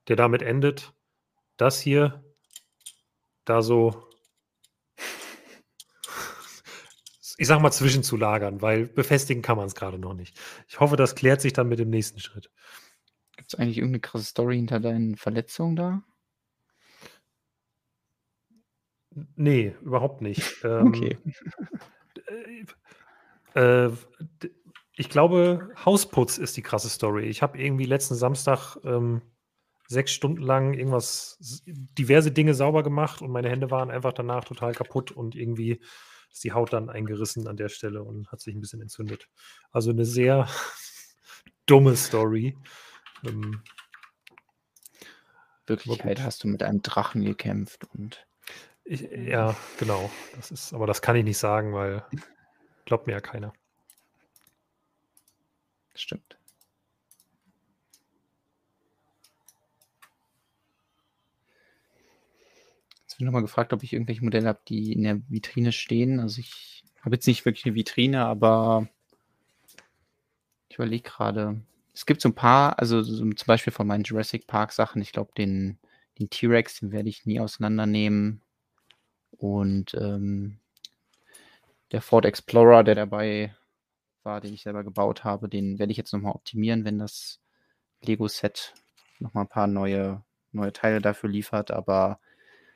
[0.07, 0.93] der damit endet,
[1.57, 2.23] das hier
[3.43, 4.07] da so
[7.37, 10.39] ich sag mal, zwischenzulagern, weil befestigen kann man es gerade noch nicht.
[10.67, 12.49] Ich hoffe, das klärt sich dann mit dem nächsten Schritt.
[13.35, 16.03] Gibt es eigentlich irgendeine krasse Story hinter deinen Verletzungen da?
[19.35, 20.57] Nee, überhaupt nicht.
[20.63, 21.17] okay.
[22.27, 22.67] Ähm,
[23.55, 23.91] äh, äh,
[24.95, 27.25] ich glaube, Hausputz ist die krasse Story.
[27.25, 29.21] Ich habe irgendwie letzten Samstag ähm,
[29.87, 34.73] sechs Stunden lang irgendwas, diverse Dinge sauber gemacht und meine Hände waren einfach danach total
[34.73, 35.79] kaputt und irgendwie
[36.31, 39.27] ist die Haut dann eingerissen an der Stelle und hat sich ein bisschen entzündet.
[39.71, 40.47] Also eine sehr
[41.65, 42.55] dumme Story.
[43.25, 43.63] Ähm,
[45.65, 48.25] Wirklichkeit hast du mit einem Drachen gekämpft und.
[48.91, 50.09] Ich, ja, genau.
[50.35, 52.03] Das ist, aber das kann ich nicht sagen, weil
[52.85, 53.53] glaubt mir ja keiner.
[55.93, 56.39] Stimmt.
[63.19, 66.19] bin nochmal gefragt, ob ich irgendwelche Modelle habe, die in der Vitrine stehen.
[66.19, 68.87] Also ich habe jetzt nicht wirklich eine Vitrine, aber
[70.69, 71.61] ich überlege gerade.
[71.93, 75.11] Es gibt so ein paar, also so zum Beispiel von meinen Jurassic Park Sachen, ich
[75.11, 75.77] glaube, den,
[76.17, 78.41] den T-Rex, den werde ich nie auseinandernehmen.
[79.39, 80.59] Und ähm,
[81.93, 83.55] der Ford Explorer, der dabei
[84.23, 87.39] war, den ich selber gebaut habe, den werde ich jetzt nochmal optimieren, wenn das
[88.01, 88.73] Lego-Set
[89.17, 91.71] nochmal ein paar neue, neue Teile dafür liefert.
[91.71, 92.19] Aber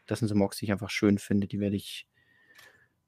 [0.05, 1.47] das sind so Mocks, die ich einfach schön finde.
[1.47, 2.07] Die werde ich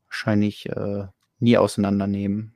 [0.07, 1.07] wahrscheinlich äh,
[1.39, 2.53] nie auseinandernehmen.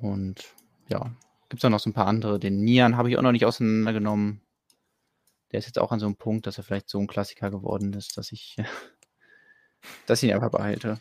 [0.00, 0.48] Und
[0.88, 1.14] ja,
[1.50, 2.38] gibt es auch noch so ein paar andere.
[2.38, 4.40] Den Nian habe ich auch noch nicht auseinandergenommen.
[5.52, 7.92] Der ist jetzt auch an so einem Punkt, dass er vielleicht so ein Klassiker geworden
[7.92, 8.56] ist, dass ich,
[10.06, 10.98] dass ich ihn einfach behalte.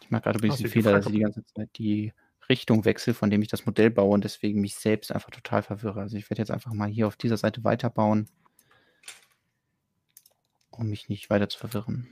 [0.00, 2.12] Ich mag gerade ein bisschen Fehler, dass ich die ganze Zeit die
[2.48, 6.00] Richtung wechsle, von dem ich das Modell baue und deswegen mich selbst einfach total verwirre.
[6.00, 8.28] Also ich werde jetzt einfach mal hier auf dieser Seite weiterbauen,
[10.70, 12.06] um mich nicht weiter zu verwirren.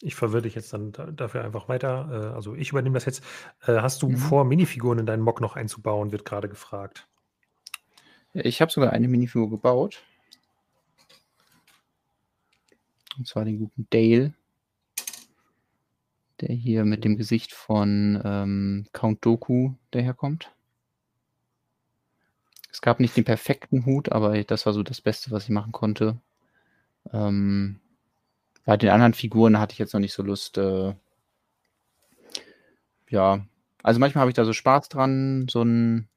[0.00, 2.08] Ich verwirre dich jetzt dann dafür einfach weiter.
[2.10, 3.24] Äh, also ich übernehme das jetzt.
[3.66, 4.16] Äh, hast du mhm.
[4.16, 7.06] vor, Minifiguren in deinen Mock noch einzubauen, wird gerade gefragt.
[8.34, 10.02] Ich habe sogar eine Minifigur gebaut.
[13.16, 14.34] Und zwar den guten Dale
[16.40, 20.52] der hier mit dem Gesicht von ähm, Count Doku daherkommt.
[22.70, 25.72] Es gab nicht den perfekten Hut, aber das war so das Beste, was ich machen
[25.72, 26.18] konnte.
[27.12, 27.80] Ähm,
[28.66, 30.58] bei den anderen Figuren hatte ich jetzt noch nicht so Lust.
[30.58, 30.94] Äh,
[33.08, 33.46] ja,
[33.82, 36.08] also manchmal habe ich da so Spaß dran, so ein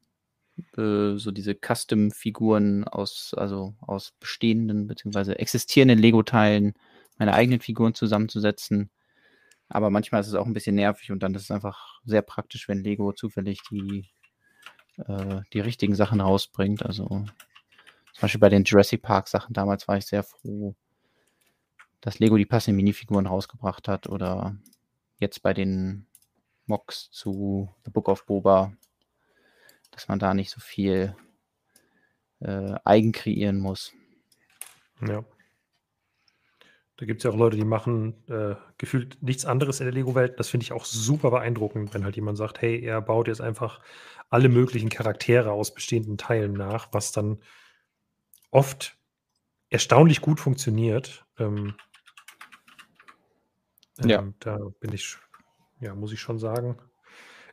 [0.76, 5.32] äh, so diese Custom-Figuren aus, also aus bestehenden bzw.
[5.34, 6.74] existierenden Lego-Teilen
[7.18, 8.90] meine eigenen Figuren zusammenzusetzen.
[9.68, 12.68] Aber manchmal ist es auch ein bisschen nervig und dann ist es einfach sehr praktisch,
[12.68, 14.08] wenn Lego zufällig die,
[14.96, 16.84] äh, die richtigen Sachen rausbringt.
[16.84, 20.74] Also zum Beispiel bei den Jurassic Park Sachen damals war ich sehr froh,
[22.00, 24.56] dass Lego die passenden Minifiguren rausgebracht hat oder
[25.18, 26.06] jetzt bei den
[26.66, 28.72] Mocks zu The Book of Boba,
[29.90, 31.14] dass man da nicht so viel
[32.40, 33.92] äh, eigen kreieren muss.
[35.06, 35.24] Ja.
[36.96, 40.38] Da gibt es ja auch Leute, die machen äh, gefühlt nichts anderes in der Lego-Welt.
[40.38, 43.80] Das finde ich auch super beeindruckend, wenn halt jemand sagt, hey, er baut jetzt einfach
[44.28, 47.38] alle möglichen Charaktere aus bestehenden Teilen nach, was dann
[48.50, 48.98] oft
[49.70, 51.24] erstaunlich gut funktioniert.
[51.38, 51.74] Ähm,
[54.08, 54.20] ja.
[54.20, 55.16] Ähm, da bin ich,
[55.80, 56.78] ja, muss ich schon sagen,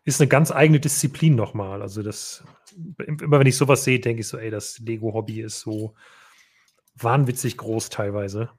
[0.03, 1.81] ist eine ganz eigene Disziplin nochmal.
[1.81, 2.43] Also das,
[2.97, 5.95] immer wenn ich sowas sehe, denke ich so, ey, das Lego-Hobby ist so
[6.95, 8.49] wahnwitzig groß teilweise.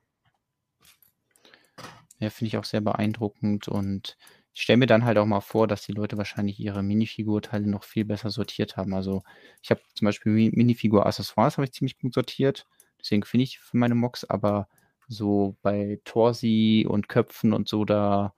[2.19, 4.17] Ja, finde ich auch sehr beeindruckend und
[4.53, 7.85] ich stelle mir dann halt auch mal vor, dass die Leute wahrscheinlich ihre Minifigurteile noch
[7.85, 8.93] viel besser sortiert haben.
[8.93, 9.23] Also
[9.63, 12.67] ich habe zum Beispiel Minifigur-Accessoires habe ich ziemlich gut sortiert,
[13.01, 14.69] deswegen finde ich für meine Mocks, aber
[15.09, 18.35] so bei Torsi und Köpfen und so, da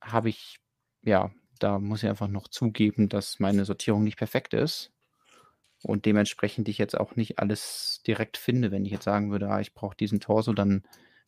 [0.00, 0.58] habe ich,
[1.02, 4.90] ja, da muss ich einfach noch zugeben, dass meine Sortierung nicht perfekt ist.
[5.82, 8.70] Und dementsprechend ich jetzt auch nicht alles direkt finde.
[8.70, 10.82] Wenn ich jetzt sagen würde, ah, ich brauche diesen Torso, dann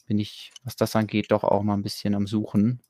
[0.07, 2.81] bin ich, was das angeht, doch auch mal ein bisschen am Suchen.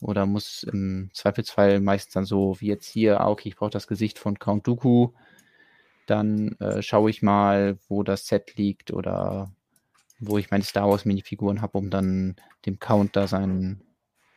[0.00, 3.86] Oder muss im Zweifelsfall meistens dann so wie jetzt hier, ah, okay, ich brauche das
[3.86, 5.12] Gesicht von Count Dooku.
[6.06, 9.52] Dann äh, schaue ich mal, wo das Set liegt oder
[10.20, 12.36] wo ich meine Star Wars Minifiguren habe, um dann
[12.66, 13.82] dem Count da seinen,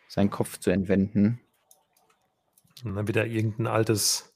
[0.08, 1.42] seinen Kopf zu entwenden.
[2.84, 4.34] Und dann wieder irgendein altes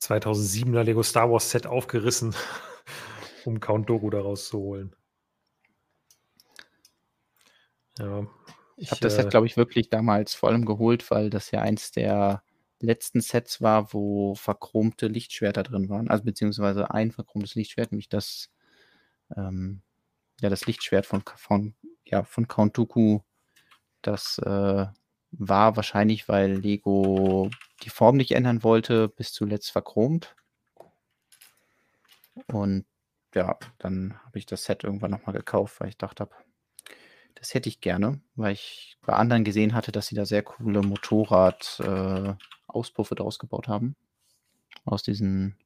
[0.00, 2.34] 2007er Lego Star Wars Set aufgerissen,
[3.44, 4.94] um Count Dogo da rauszuholen.
[7.98, 8.26] Ja.
[8.76, 11.62] Ich habe das Set, äh, glaube ich, wirklich damals vor allem geholt, weil das ja
[11.62, 12.42] eins der
[12.80, 16.08] letzten Sets war, wo verchromte Lichtschwerter drin waren.
[16.08, 18.50] Also beziehungsweise ein verchromtes Lichtschwert, nämlich das
[19.36, 19.82] ähm,
[20.40, 21.74] ja, das Lichtschwert von, von,
[22.04, 23.20] ja, von Count Dooku,
[24.02, 24.86] das äh,
[25.30, 27.50] war wahrscheinlich, weil Lego
[27.82, 30.34] die Form nicht ändern wollte, bis zuletzt verchromt.
[32.46, 32.86] Und
[33.34, 36.28] ja, dann habe ich das Set irgendwann nochmal gekauft, weil ich dachte,
[37.34, 40.82] das hätte ich gerne, weil ich bei anderen gesehen hatte, dass sie da sehr coole
[40.82, 43.96] Motorrad-Auspuffe äh, draus gebaut haben.
[44.84, 45.56] Aus diesen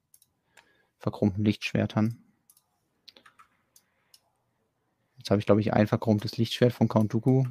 [0.98, 2.21] verchromten Lichtschwertern.
[5.22, 7.44] Jetzt habe ich, glaube ich, ein verchromtes Lichtschwert von Count Dooku.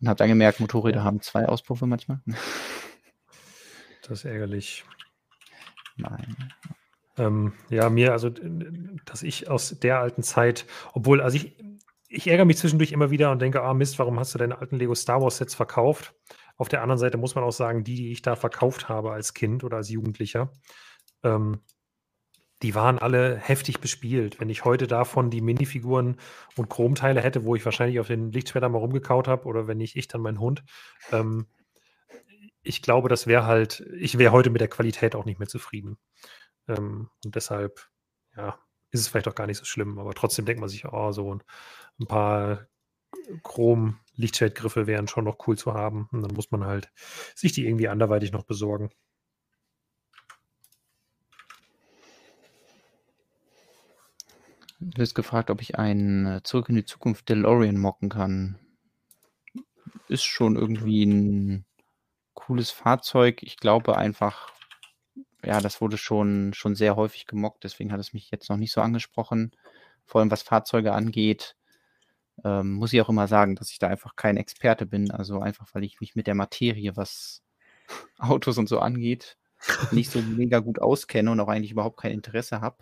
[0.00, 1.04] Und habe dann gemerkt, Motorräder ja.
[1.04, 2.20] haben zwei Auspuffe manchmal.
[4.06, 4.84] Das ist ärgerlich.
[5.96, 6.36] Nein.
[7.16, 11.56] Ähm, ja, mir, also, dass ich aus der alten Zeit, obwohl, also ich,
[12.08, 14.76] ich ärgere mich zwischendurch immer wieder und denke, ah Mist, warum hast du deine alten
[14.76, 16.14] Lego Star Wars Sets verkauft?
[16.58, 19.32] Auf der anderen Seite muss man auch sagen, die, die ich da verkauft habe als
[19.32, 20.52] Kind oder als Jugendlicher,
[21.22, 21.60] ähm,
[22.64, 24.40] die waren alle heftig bespielt.
[24.40, 26.16] Wenn ich heute davon die Minifiguren
[26.56, 29.96] und Chromteile hätte, wo ich wahrscheinlich auf den Lichtschwertern mal rumgekaut habe, oder wenn nicht
[29.96, 30.64] ich, dann mein Hund,
[31.12, 31.46] ähm,
[32.62, 35.98] ich glaube, das wäre halt, ich wäre heute mit der Qualität auch nicht mehr zufrieden.
[36.66, 37.90] Ähm, und deshalb,
[38.34, 38.58] ja,
[38.90, 41.34] ist es vielleicht auch gar nicht so schlimm, aber trotzdem denkt man sich, oh, so
[41.34, 41.42] ein,
[42.00, 42.66] ein paar
[43.42, 46.08] Chrom-Lichtschwertgriffe wären schon noch cool zu haben.
[46.12, 46.90] Und dann muss man halt
[47.34, 48.88] sich die irgendwie anderweitig noch besorgen.
[54.80, 58.58] Du hast gefragt, ob ich einen äh, Zurück in die Zukunft DeLorean mocken kann.
[60.08, 61.64] Ist schon irgendwie ein
[62.34, 63.42] cooles Fahrzeug.
[63.42, 64.52] Ich glaube einfach,
[65.44, 68.72] ja, das wurde schon, schon sehr häufig gemockt, deswegen hat es mich jetzt noch nicht
[68.72, 69.52] so angesprochen.
[70.04, 71.56] Vor allem was Fahrzeuge angeht,
[72.44, 75.10] ähm, muss ich auch immer sagen, dass ich da einfach kein Experte bin.
[75.10, 77.42] Also einfach, weil ich mich mit der Materie, was
[78.18, 79.38] Autos und so angeht,
[79.92, 82.78] nicht so mega gut auskenne und auch eigentlich überhaupt kein Interesse habe.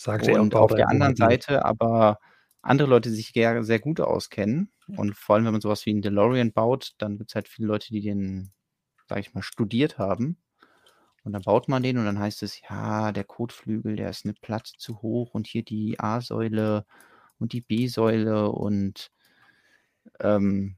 [0.00, 2.20] Sagt und auf der anderen Seite aber
[2.62, 4.70] andere Leute, die sich sehr, sehr gut auskennen.
[4.86, 7.66] Und vor allem, wenn man sowas wie einen DeLorean baut, dann gibt es halt viele
[7.66, 8.52] Leute, die den,
[9.08, 10.38] sag ich mal, studiert haben.
[11.24, 14.34] Und dann baut man den und dann heißt es, ja, der Kotflügel, der ist eine
[14.34, 16.86] Platte zu hoch und hier die A-Säule
[17.40, 19.10] und die B-Säule und
[20.20, 20.76] ähm,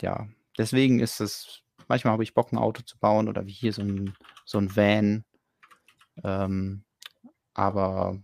[0.00, 3.74] ja, deswegen ist es, manchmal habe ich Bock, ein Auto zu bauen oder wie hier
[3.74, 4.14] so ein,
[4.46, 5.24] so ein Van.
[6.24, 6.84] Ähm,
[7.54, 8.18] aber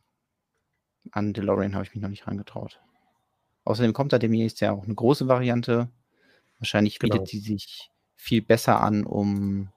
[1.11, 2.81] an DeLorean habe ich mich noch nicht reingetraut.
[3.65, 5.89] Außerdem kommt da demnächst ja auch eine große Variante.
[6.59, 7.25] Wahrscheinlich bietet genau.
[7.25, 9.73] die sich viel besser an, um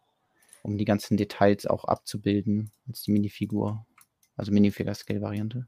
[0.65, 3.85] um die ganzen Details auch abzubilden als die Minifigur.
[4.35, 5.68] Also Minifigure-Scale-Variante.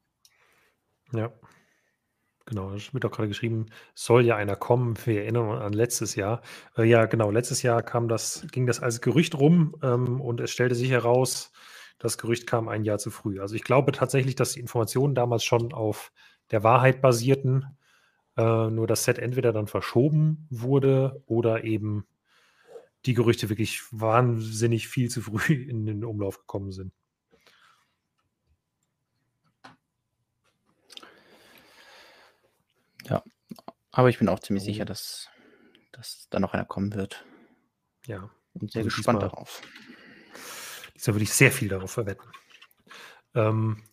[1.13, 1.31] Ja.
[2.45, 4.95] Genau, es wird auch gerade geschrieben, soll ja einer kommen.
[5.05, 6.41] Wir erinnern uns an letztes Jahr.
[6.77, 10.51] Äh, ja, genau, letztes Jahr kam das, ging das als Gerücht rum ähm, und es
[10.51, 11.51] stellte sich heraus,
[11.99, 13.39] das Gerücht kam ein Jahr zu früh.
[13.39, 16.11] Also ich glaube tatsächlich, dass die Informationen damals schon auf
[16.51, 17.77] der Wahrheit basierten,
[18.37, 22.05] äh, nur das Set entweder dann verschoben wurde oder eben
[23.05, 26.93] die Gerüchte wirklich wahnsinnig viel zu früh in den Umlauf gekommen sind.
[33.05, 33.23] Ja,
[33.91, 35.29] aber ich bin auch ziemlich sicher, dass,
[35.93, 37.25] dass da noch einer kommen wird.
[38.05, 38.29] Ja.
[38.53, 39.61] Und sehr also gespannt darauf.
[40.97, 42.27] Diesmal würde ich sehr viel darauf verwetten.
[43.35, 43.83] Ähm,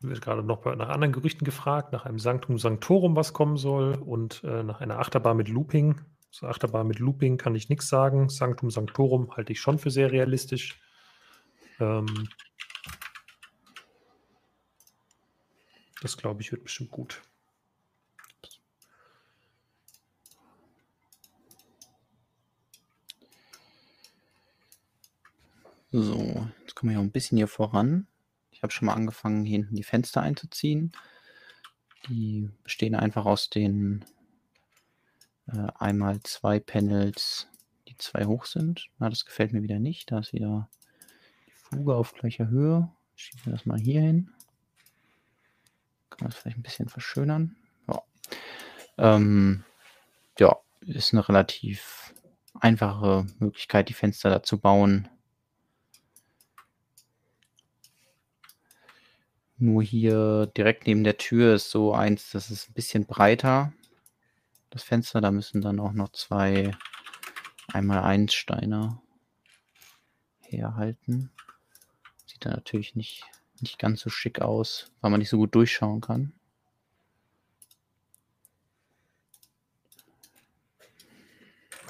[0.00, 4.42] wird gerade noch nach anderen Gerüchten gefragt, nach einem Sanctum Sanctorum, was kommen soll, und
[4.44, 6.00] äh, nach einer Achterbahn mit Looping.
[6.30, 8.28] Zur Achterbahn mit Looping kann ich nichts sagen.
[8.28, 10.80] Sanctum Sanctorum halte ich schon für sehr realistisch.
[11.78, 12.28] Ähm,
[16.02, 17.22] Das glaube ich wird bestimmt gut.
[25.94, 28.06] So, jetzt kommen wir ja ein bisschen hier voran.
[28.50, 30.92] Ich habe schon mal angefangen, hier hinten die Fenster einzuziehen.
[32.08, 34.02] Die bestehen einfach aus den
[35.48, 37.46] äh, einmal zwei Panels,
[37.88, 38.88] die zwei hoch sind.
[38.98, 40.10] Na, das gefällt mir wieder nicht.
[40.10, 40.70] Da ist wieder
[41.46, 42.90] die Fuge auf gleicher Höhe.
[43.14, 44.30] Schieben wir das mal hier hin.
[46.08, 47.54] Kann man das vielleicht ein bisschen verschönern?
[47.86, 48.02] Ja.
[48.96, 49.62] Ähm,
[50.38, 52.14] ja, ist eine relativ
[52.54, 55.10] einfache Möglichkeit, die Fenster da zu bauen.
[59.62, 63.72] Nur hier direkt neben der Tür ist so eins, das ist ein bisschen breiter.
[64.70, 66.72] Das Fenster, da müssen dann auch noch zwei
[67.68, 69.00] einmal eins Steine
[70.40, 71.30] herhalten.
[72.26, 73.22] Sieht da natürlich nicht
[73.60, 76.32] nicht ganz so schick aus, weil man nicht so gut durchschauen kann.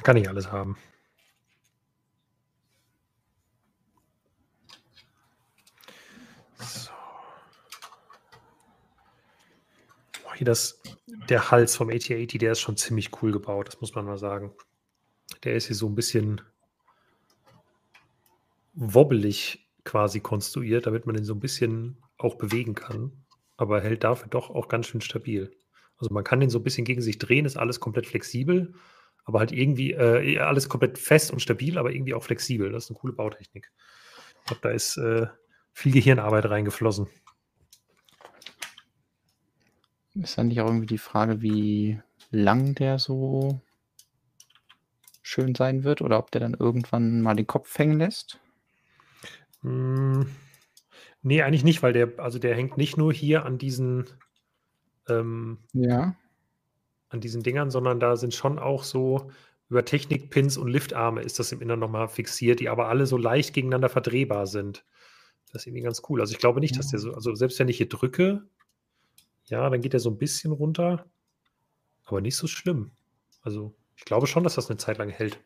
[0.03, 0.77] Kann nicht alles haben.
[10.43, 10.83] Hier das,
[11.29, 14.53] der Hals vom AT-80, der ist schon ziemlich cool gebaut, das muss man mal sagen.
[15.45, 16.41] Der ist hier so ein bisschen
[18.75, 23.13] wobbelig quasi konstruiert, damit man den so ein bisschen auch bewegen kann,
[23.57, 25.53] aber hält dafür doch auch ganz schön stabil.
[25.97, 28.75] Also man kann den so ein bisschen gegen sich drehen, ist alles komplett flexibel,
[29.23, 32.73] aber halt irgendwie äh, alles komplett fest und stabil, aber irgendwie auch flexibel.
[32.73, 33.71] Das ist eine coole Bautechnik.
[34.41, 35.29] Ich glaube, da ist äh,
[35.73, 37.07] viel Gehirnarbeit reingeflossen.
[40.15, 43.61] Ist dann nicht auch irgendwie die Frage, wie lang der so
[45.23, 48.39] schön sein wird oder ob der dann irgendwann mal den Kopf hängen lässt?
[49.63, 50.27] Hm,
[51.23, 54.07] ne, eigentlich nicht, weil der also, der hängt nicht nur hier an diesen
[55.09, 56.17] ähm Ja.
[57.11, 59.31] an diesen Dingern, sondern da sind schon auch so
[59.69, 63.17] über Technikpins und Liftarme ist das im Inneren noch mal fixiert, die aber alle so
[63.17, 64.85] leicht gegeneinander verdrehbar sind.
[65.53, 66.21] Das ist irgendwie ganz cool.
[66.21, 68.45] Also, ich glaube nicht, dass der so also, selbst wenn ich hier drücke,
[69.47, 71.07] ja, dann geht der so ein bisschen runter,
[72.05, 72.93] aber nicht so schlimm.
[73.43, 75.41] Also, ich glaube schon, dass das eine Zeit lang hält.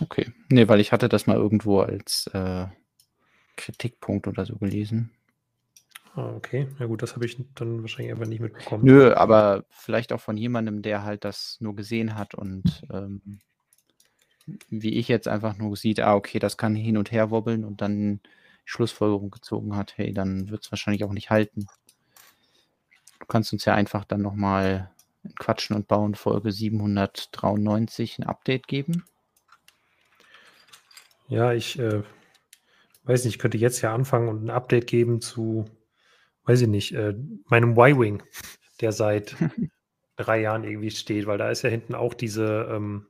[0.00, 0.32] Okay.
[0.48, 2.66] Nee, weil ich hatte das mal irgendwo als äh,
[3.56, 5.12] Kritikpunkt oder so gelesen.
[6.14, 6.68] Ah, okay.
[6.78, 8.84] Ja gut, das habe ich dann wahrscheinlich einfach nicht mitbekommen.
[8.84, 13.40] Nö, aber vielleicht auch von jemandem, der halt das nur gesehen hat und ähm,
[14.68, 17.80] wie ich jetzt einfach nur sieht, ah, okay, das kann hin und her wobbeln und
[17.80, 18.20] dann
[18.64, 21.66] Schlussfolgerung gezogen hat, hey, dann wird es wahrscheinlich auch nicht halten.
[23.18, 24.90] Du kannst uns ja einfach dann nochmal
[25.22, 29.04] in Quatschen und Bauen Folge 793 ein Update geben.
[31.28, 32.02] Ja, ich äh,
[33.04, 35.64] weiß nicht, ich könnte jetzt ja anfangen und ein Update geben zu,
[36.44, 37.14] weiß ich nicht, äh,
[37.46, 38.22] meinem Y-Wing,
[38.80, 39.36] der seit
[40.16, 43.06] drei Jahren irgendwie steht, weil da ist ja hinten auch diese, ähm,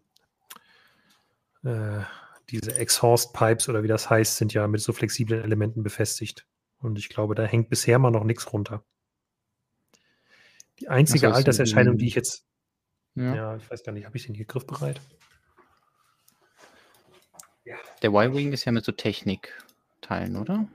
[1.64, 2.02] äh,
[2.50, 6.46] diese Exhaust Pipes oder wie das heißt, sind ja mit so flexiblen Elementen befestigt.
[6.78, 8.84] Und ich glaube, da hängt bisher mal noch nichts runter.
[10.80, 12.44] Die einzige das heißt, Alterserscheinung, die ich jetzt,
[13.14, 13.34] ja.
[13.34, 15.00] ja, ich weiß gar nicht, habe ich den hier griffbereit?
[17.64, 17.76] Ja.
[18.02, 20.66] Der Y-Wing ist ja mit so Technikteilen, oder?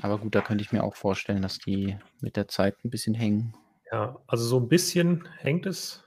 [0.00, 3.14] Aber gut, da könnte ich mir auch vorstellen, dass die mit der Zeit ein bisschen
[3.14, 3.54] hängen.
[3.90, 6.02] Ja, also so ein bisschen hängt es,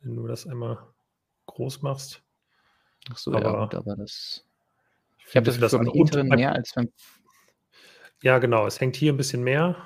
[0.00, 0.91] wenn du das einmal
[1.46, 2.22] groß machst.
[3.10, 4.46] Ach so, aber, ja, gut, aber das.
[5.28, 6.92] Ich habe das, das am hinteren mehr als beim.
[8.22, 8.66] Ja, genau.
[8.66, 9.76] Es hängt hier ein bisschen mehr,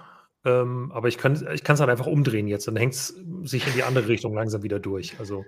[0.45, 2.69] ähm, aber ich kann es ich halt einfach umdrehen jetzt.
[2.69, 3.09] Dann hängt es
[3.43, 5.19] sich in die andere Richtung langsam wieder durch.
[5.19, 5.45] Also,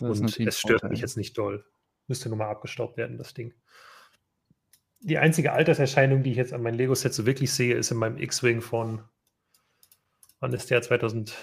[0.00, 0.90] und es stört Vorteil.
[0.90, 1.64] mich jetzt nicht doll.
[2.06, 3.54] Müsste nur mal abgestaubt werden, das Ding.
[5.00, 8.18] Die einzige Alterserscheinung, die ich jetzt an meinem Lego-Set so wirklich sehe, ist in meinem
[8.18, 9.02] X-Wing von,
[10.40, 10.82] wann ist der?
[10.82, 11.36] 2011,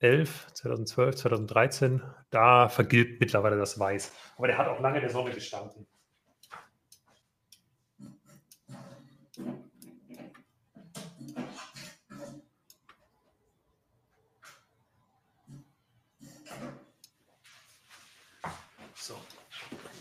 [0.00, 2.02] 2012, 2013.
[2.30, 4.12] Da vergilbt mittlerweile das Weiß.
[4.36, 5.86] Aber der hat auch lange in der Sonne gestanden.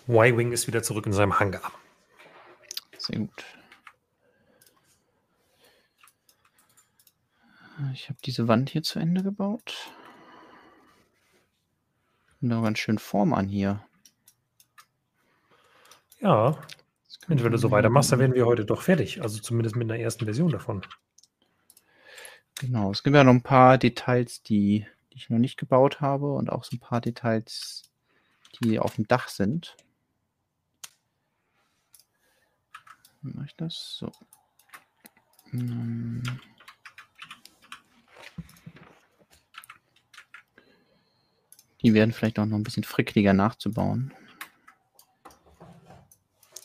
[0.08, 1.72] Y-Wing ist wieder zurück in seinem Hangar.
[2.98, 3.44] Sehr gut.
[7.94, 9.92] Ich habe diese Wand hier zu Ende gebaut.
[12.42, 13.86] Und auch ganz schön Form an hier.
[16.20, 16.58] Ja.
[17.28, 19.22] Wenn du so weitermachst, dann werden wir heute doch fertig.
[19.22, 20.86] Also zumindest mit einer ersten Version davon.
[22.56, 22.92] Genau.
[22.92, 26.52] Es gibt ja noch ein paar Details, die, die ich noch nicht gebaut habe und
[26.52, 27.84] auch so ein paar Details,
[28.60, 29.76] die auf dem Dach sind.
[33.22, 33.98] Wie mache ich das?
[33.98, 34.12] So.
[35.50, 36.24] Hm.
[41.86, 44.12] Die werden vielleicht auch noch ein bisschen frickliger nachzubauen.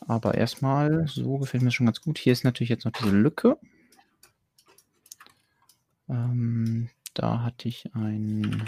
[0.09, 2.17] Aber erstmal, so gefällt mir schon ganz gut.
[2.17, 3.59] Hier ist natürlich jetzt noch diese Lücke.
[6.09, 8.65] Ähm, da hatte ich ein,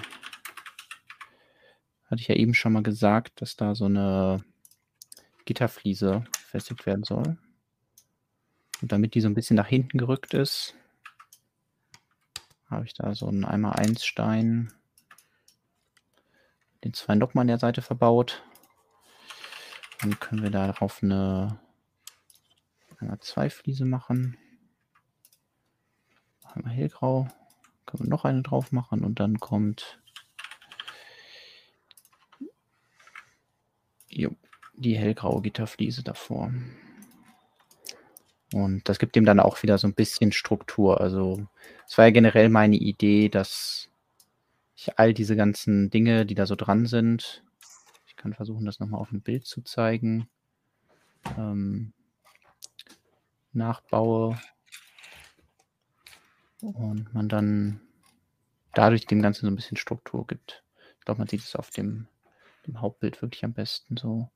[2.04, 4.44] hatte ich ja eben schon mal gesagt, dass da so eine
[5.46, 7.38] Gitterfliese befestigt werden soll.
[8.82, 10.74] Und damit die so ein bisschen nach hinten gerückt ist,
[12.68, 14.70] habe ich da so einen 1x1 Stein,
[16.84, 18.42] den zwei Noppen an der Seite verbaut.
[20.00, 21.60] Dann können wir darauf eine
[23.00, 24.36] 1x2 Fliese machen.
[26.44, 27.28] Einmal hellgrau.
[27.86, 30.00] Können wir noch eine drauf machen und dann kommt
[34.08, 34.30] jo,
[34.74, 36.52] die hellgraue Gitterfliese davor.
[38.52, 41.00] Und das gibt ihm dann auch wieder so ein bisschen Struktur.
[41.00, 41.46] Also
[41.86, 43.88] es war ja generell meine Idee, dass
[44.82, 47.44] ich all diese ganzen Dinge, die da so dran sind,
[48.06, 50.28] ich kann versuchen, das nochmal auf dem Bild zu zeigen,
[51.38, 51.92] ähm,
[53.52, 54.38] nachbaue
[56.60, 57.80] und man dann
[58.74, 60.64] dadurch dem Ganzen so ein bisschen Struktur gibt.
[60.98, 62.08] Ich glaube, man sieht es auf dem,
[62.66, 64.30] dem Hauptbild wirklich am besten so.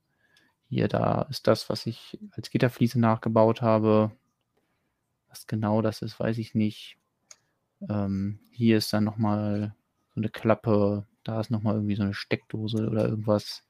[0.68, 4.10] Hier, da ist das, was ich als Gitterfliese nachgebaut habe.
[5.28, 6.98] Was genau das ist, weiß ich nicht.
[7.88, 9.74] Ähm, hier ist dann nochmal
[10.16, 11.06] so eine Klappe.
[11.24, 13.62] Da ist nochmal irgendwie so eine Steckdose oder irgendwas.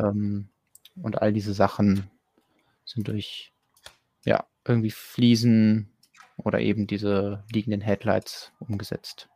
[0.00, 0.48] Ähm,
[0.96, 2.10] und all diese Sachen
[2.84, 3.52] sind durch,
[4.24, 5.90] ja, irgendwie Fliesen
[6.36, 9.28] oder eben diese liegenden Headlights umgesetzt.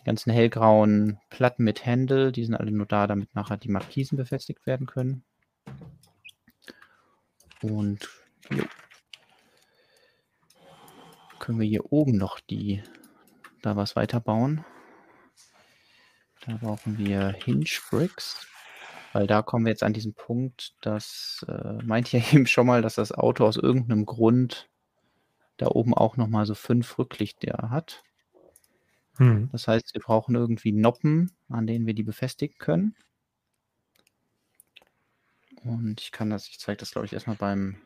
[0.00, 4.16] Die ganzen hellgrauen Platten mit Händel, die sind alle nur da, damit nachher die Markisen
[4.18, 5.24] befestigt werden können.
[7.62, 8.06] Und
[8.50, 8.64] jo.
[11.38, 12.82] können wir hier oben noch die
[13.62, 14.62] da was weiterbauen.
[16.46, 18.46] Da brauchen wir Hinge Bricks,
[19.12, 22.82] weil da kommen wir jetzt an diesen Punkt, das äh, meint ja eben schon mal,
[22.82, 24.68] dass das Auto aus irgendeinem Grund
[25.56, 28.02] da oben auch noch mal so fünf Rücklichter hat.
[29.16, 29.48] Hm.
[29.52, 32.96] Das heißt, wir brauchen irgendwie Noppen, an denen wir die befestigen können.
[35.62, 37.76] Und ich kann das, ich zeige das glaube ich erstmal beim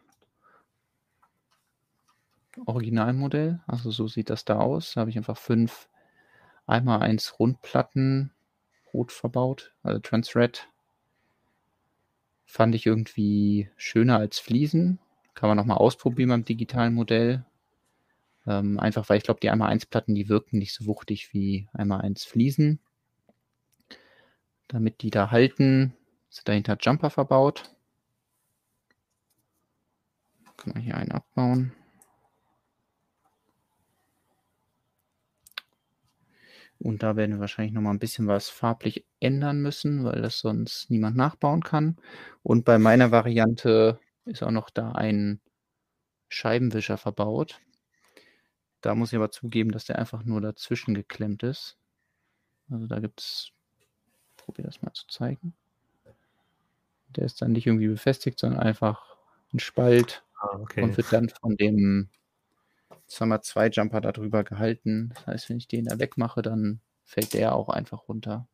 [2.66, 3.60] Originalmodell.
[3.66, 4.94] Also so sieht das da aus.
[4.94, 5.89] Da habe ich einfach fünf,
[6.66, 8.32] einmal eins Rundplatten,
[8.98, 10.68] rot verbaut, also Transred.
[12.44, 14.98] Fand ich irgendwie schöner als Fliesen.
[15.34, 17.44] Kann man nochmal ausprobieren beim digitalen Modell.
[18.46, 21.68] Ähm, einfach weil ich glaube, die einmal 1 Platten, die wirken nicht so wuchtig wie
[21.72, 22.80] einmal 1 Fliesen.
[24.66, 25.94] Damit die da halten,
[26.28, 27.70] sind dahinter Jumper verbaut.
[30.56, 31.72] Kann man hier einen abbauen.
[36.80, 40.38] Und da werden wir wahrscheinlich noch mal ein bisschen was farblich ändern müssen, weil das
[40.38, 41.96] sonst niemand nachbauen kann.
[42.42, 45.40] Und bei meiner Variante ist auch noch da ein
[46.28, 47.60] Scheibenwischer verbaut.
[48.80, 51.76] Da muss ich aber zugeben, dass der einfach nur dazwischen geklemmt ist.
[52.70, 53.50] Also da gibt es,
[54.36, 55.55] probiere das mal zu zeigen.
[57.09, 59.16] Der ist dann nicht irgendwie befestigt, sondern einfach
[59.52, 60.82] ein Spalt ah, okay.
[60.82, 62.09] und wird dann von dem
[63.10, 65.12] 2x2 Jumper darüber gehalten.
[65.14, 68.47] Das heißt, wenn ich den da wegmache, dann fällt der auch einfach runter.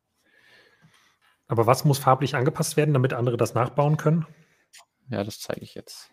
[1.47, 4.25] Aber was muss farblich angepasst werden, damit andere das nachbauen können?
[5.09, 6.09] Ja, das zeige ich jetzt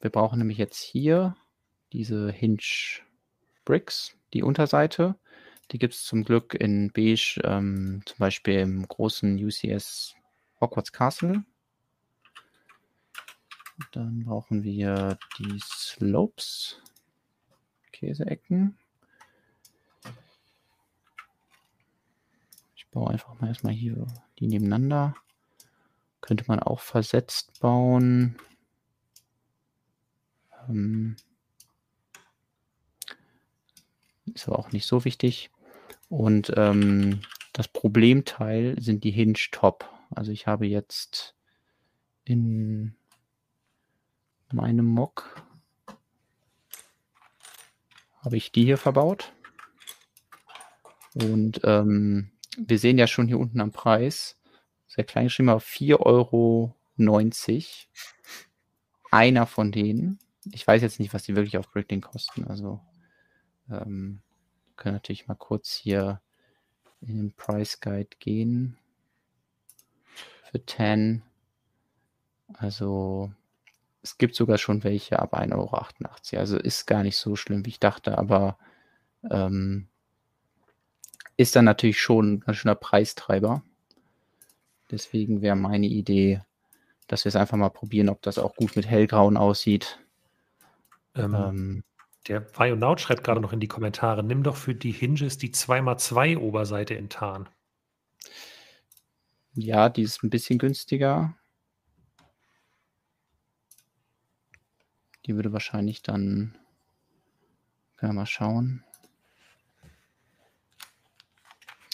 [0.00, 1.36] wir brauchen nämlich jetzt hier
[1.92, 2.62] diese Hinge
[3.64, 5.16] Bricks, die Unterseite.
[5.72, 10.14] Die gibt es zum Glück in beige, ähm, zum Beispiel im großen UCS
[10.60, 11.44] Hogwarts Castle.
[13.92, 16.80] Dann brauchen wir die Slopes,
[17.92, 18.78] Käseecken.
[22.74, 24.06] Ich baue einfach mal erstmal hier
[24.38, 25.14] die nebeneinander.
[26.20, 28.36] Könnte man auch versetzt bauen.
[30.68, 31.16] Ähm,
[34.34, 35.50] ist aber auch nicht so wichtig.
[36.08, 37.20] Und ähm,
[37.52, 39.88] das Problemteil sind die Hinge Top.
[40.10, 41.34] Also ich habe jetzt
[42.24, 42.96] in
[44.52, 45.42] meinem Mock
[48.20, 49.32] habe ich die hier verbaut.
[51.14, 54.36] Und ähm, wir sehen ja schon hier unten am Preis,
[54.88, 56.74] sehr klein geschrieben, aber 4,90 Euro.
[59.10, 60.18] Einer von denen.
[60.52, 62.44] Ich weiß jetzt nicht, was die wirklich auf Bricklink kosten.
[62.44, 62.80] Also
[63.70, 64.22] ähm,
[64.76, 66.20] können natürlich mal kurz hier
[67.00, 68.76] in den Price Guide gehen.
[70.50, 71.22] Für 10.
[72.54, 73.32] Also
[74.06, 76.40] es gibt sogar schon welche ab 1,88 Euro.
[76.40, 78.56] Also ist gar nicht so schlimm, wie ich dachte, aber
[79.28, 79.88] ähm,
[81.36, 83.64] ist dann natürlich schon ein schöner Preistreiber.
[84.92, 86.40] Deswegen wäre meine Idee,
[87.08, 89.98] dass wir es einfach mal probieren, ob das auch gut mit hellgrauen aussieht.
[91.16, 91.84] Ähm, ähm,
[92.28, 96.38] der Vionaut schreibt gerade noch in die Kommentare, nimm doch für die Hinges die 2x2
[96.38, 97.48] Oberseite in Tarn.
[99.54, 101.34] Ja, die ist ein bisschen günstiger.
[105.26, 106.56] Die würde wahrscheinlich dann,
[107.96, 108.84] können wir mal schauen.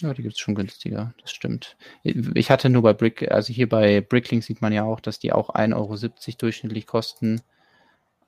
[0.00, 1.76] Ja, die gibt es schon günstiger, das stimmt.
[2.02, 5.32] Ich hatte nur bei Brick, also hier bei Bricklink sieht man ja auch, dass die
[5.32, 7.40] auch 1,70 Euro durchschnittlich kosten.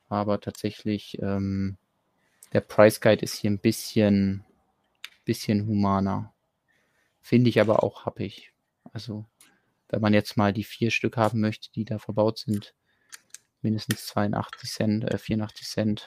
[0.08, 1.76] Aber tatsächlich, ähm,
[2.52, 4.44] der Price Guide ist hier ein bisschen,
[5.24, 6.32] bisschen humaner.
[7.20, 8.52] Finde ich aber auch happig.
[8.92, 9.26] Also,
[9.88, 12.74] wenn man jetzt mal die vier Stück haben möchte, die da verbaut sind,
[13.64, 16.06] mindestens 82 Cent, äh, 84 Cent.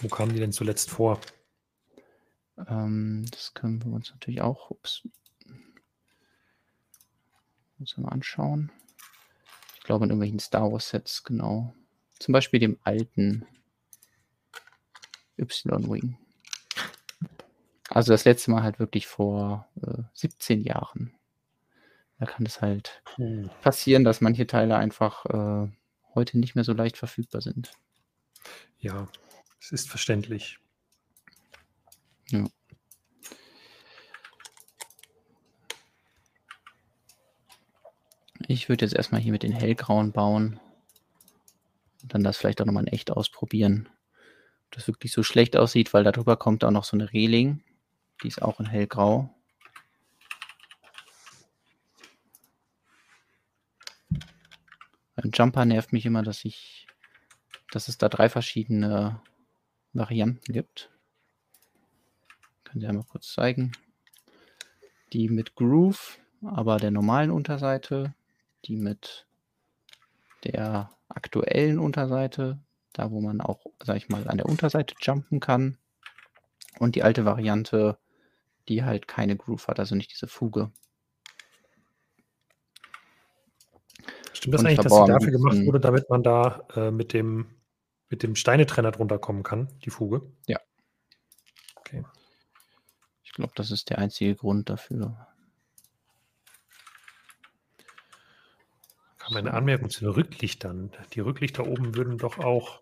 [0.00, 1.20] Wo kamen die denn zuletzt vor?
[2.68, 5.06] Ähm, das können wir uns natürlich auch ups,
[7.78, 8.72] uns mal anschauen.
[9.74, 11.74] Ich glaube in irgendwelchen Star Wars Sets, genau.
[12.18, 13.46] Zum Beispiel dem alten
[15.38, 16.18] Y-Wing.
[17.88, 21.14] Also das letzte Mal halt wirklich vor äh, 17 Jahren.
[22.18, 23.50] Da kann es halt hm.
[23.62, 25.70] passieren, dass manche Teile einfach äh,
[26.14, 27.72] heute nicht mehr so leicht verfügbar sind.
[28.78, 29.08] Ja,
[29.60, 30.58] es ist verständlich.
[32.30, 32.46] Ja.
[38.48, 40.60] Ich würde jetzt erstmal hier mit den hellgrauen bauen.
[42.02, 43.88] Und dann das vielleicht auch nochmal in echt ausprobieren.
[44.66, 47.62] Ob das wirklich so schlecht aussieht, weil darüber kommt auch noch so eine Reling.
[48.22, 49.35] Die ist auch in hellgrau.
[55.26, 56.86] Beim Jumper nervt mich immer, dass ich,
[57.72, 59.20] dass es da drei verschiedene
[59.92, 60.92] Varianten gibt.
[62.62, 63.72] Kann ich einmal kurz zeigen.
[65.12, 68.14] Die mit Groove, aber der normalen Unterseite,
[68.66, 69.26] die mit
[70.44, 72.60] der aktuellen Unterseite,
[72.92, 75.76] da wo man auch, sag ich mal, an der Unterseite jumpen kann.
[76.78, 77.98] Und die alte Variante,
[78.68, 80.70] die halt keine Groove hat, also nicht diese Fuge.
[84.46, 87.46] Stimmt das eigentlich, dass sie dafür gemacht wurde, damit man da äh, mit dem,
[88.08, 90.22] mit dem Steinetrenner drunter kommen kann, die Fuge?
[90.46, 90.60] Ja.
[91.74, 92.04] Okay.
[93.24, 95.26] Ich glaube, das ist der einzige Grund dafür.
[99.18, 100.92] Kam eine Anmerkung zu den Rücklichtern.
[101.14, 102.80] Die Rücklichter oben würden doch auch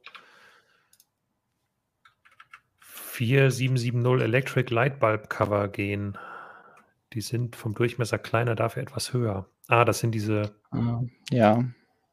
[2.81, 6.19] 4770 Electric Light Bulb Cover gehen.
[7.15, 9.49] Die sind vom Durchmesser kleiner, dafür etwas höher.
[9.69, 11.65] Ah, das sind diese, ah, ja.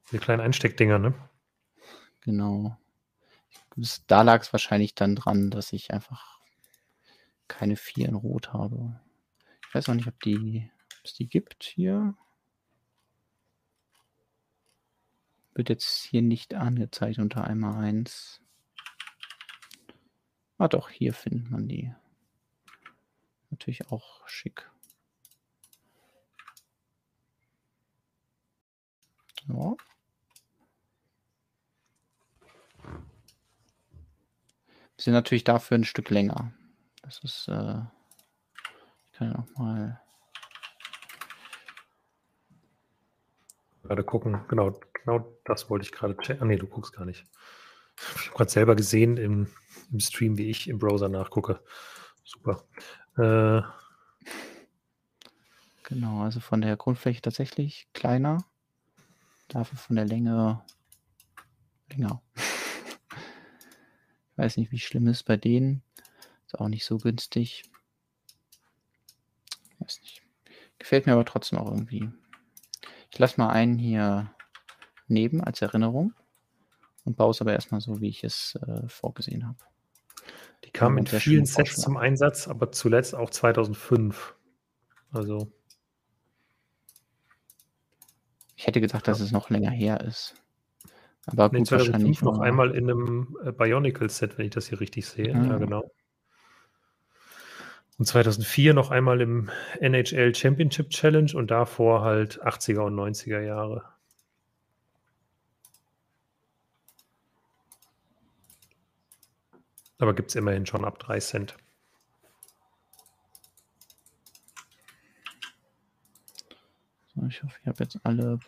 [0.07, 1.13] diese kleinen Einsteckdinger, ne?
[2.21, 2.77] Genau.
[4.07, 6.39] Da lag es wahrscheinlich dann dran, dass ich einfach
[7.47, 8.99] keine vier in Rot habe.
[9.67, 10.69] Ich weiß auch nicht, ob die,
[11.03, 12.15] es die gibt hier.
[15.53, 18.41] Wird jetzt hier nicht angezeigt unter einmal 1.
[20.57, 21.93] Ah doch, hier findet man die.
[23.49, 24.70] Natürlich auch schick.
[29.47, 29.75] Ja.
[34.97, 36.53] Sind natürlich dafür ein Stück länger.
[37.01, 37.81] Das ist, äh,
[39.05, 40.01] ich kann ja noch mal
[43.83, 44.45] gerade gucken.
[44.47, 46.43] Genau, Genau das wollte ich gerade checken.
[46.43, 47.25] Ah, nee, du guckst gar nicht.
[47.97, 49.47] Ich habe gerade selber gesehen im,
[49.91, 51.61] im, Stream, wie ich im Browser nachgucke.
[52.23, 52.63] Super.
[53.17, 53.61] Äh,
[55.83, 58.45] genau, also von der Grundfläche tatsächlich kleiner.
[59.51, 60.63] Dafür von der Länge
[61.89, 62.21] länger.
[64.33, 65.83] Ich weiß nicht, wie schlimm es bei denen.
[66.47, 67.69] Ist auch nicht so günstig.
[69.77, 70.23] Weiß nicht.
[70.79, 72.09] Gefällt mir aber trotzdem auch irgendwie.
[73.11, 74.33] Ich lasse mal einen hier
[75.07, 76.13] neben als Erinnerung
[77.03, 79.59] und baue es aber erstmal so, wie ich es äh, vorgesehen habe.
[80.63, 84.33] Die kamen in vielen Sets zum Einsatz, aber zuletzt auch 2005.
[85.11, 85.51] Also.
[88.61, 90.35] Ich hätte gedacht, dass es noch länger her ist.
[91.25, 94.79] Aber gut, nee, 2005 wahrscheinlich noch einmal in einem äh, Bionicle-Set, wenn ich das hier
[94.79, 95.33] richtig sehe.
[95.33, 95.45] Ah.
[95.47, 95.91] Ja, genau.
[97.97, 103.83] Und 2004 noch einmal im NHL Championship Challenge und davor halt 80er und 90er Jahre.
[109.97, 111.57] Aber gibt es immerhin schon ab 3 Cent.
[117.13, 118.39] So, ich hoffe, ich habe jetzt alle,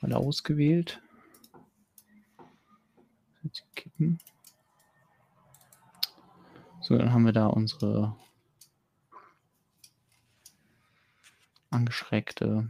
[0.00, 1.00] alle ausgewählt.
[3.42, 4.18] Jetzt kippen.
[6.80, 8.16] So, dann haben wir da unsere
[11.70, 12.68] angeschrägte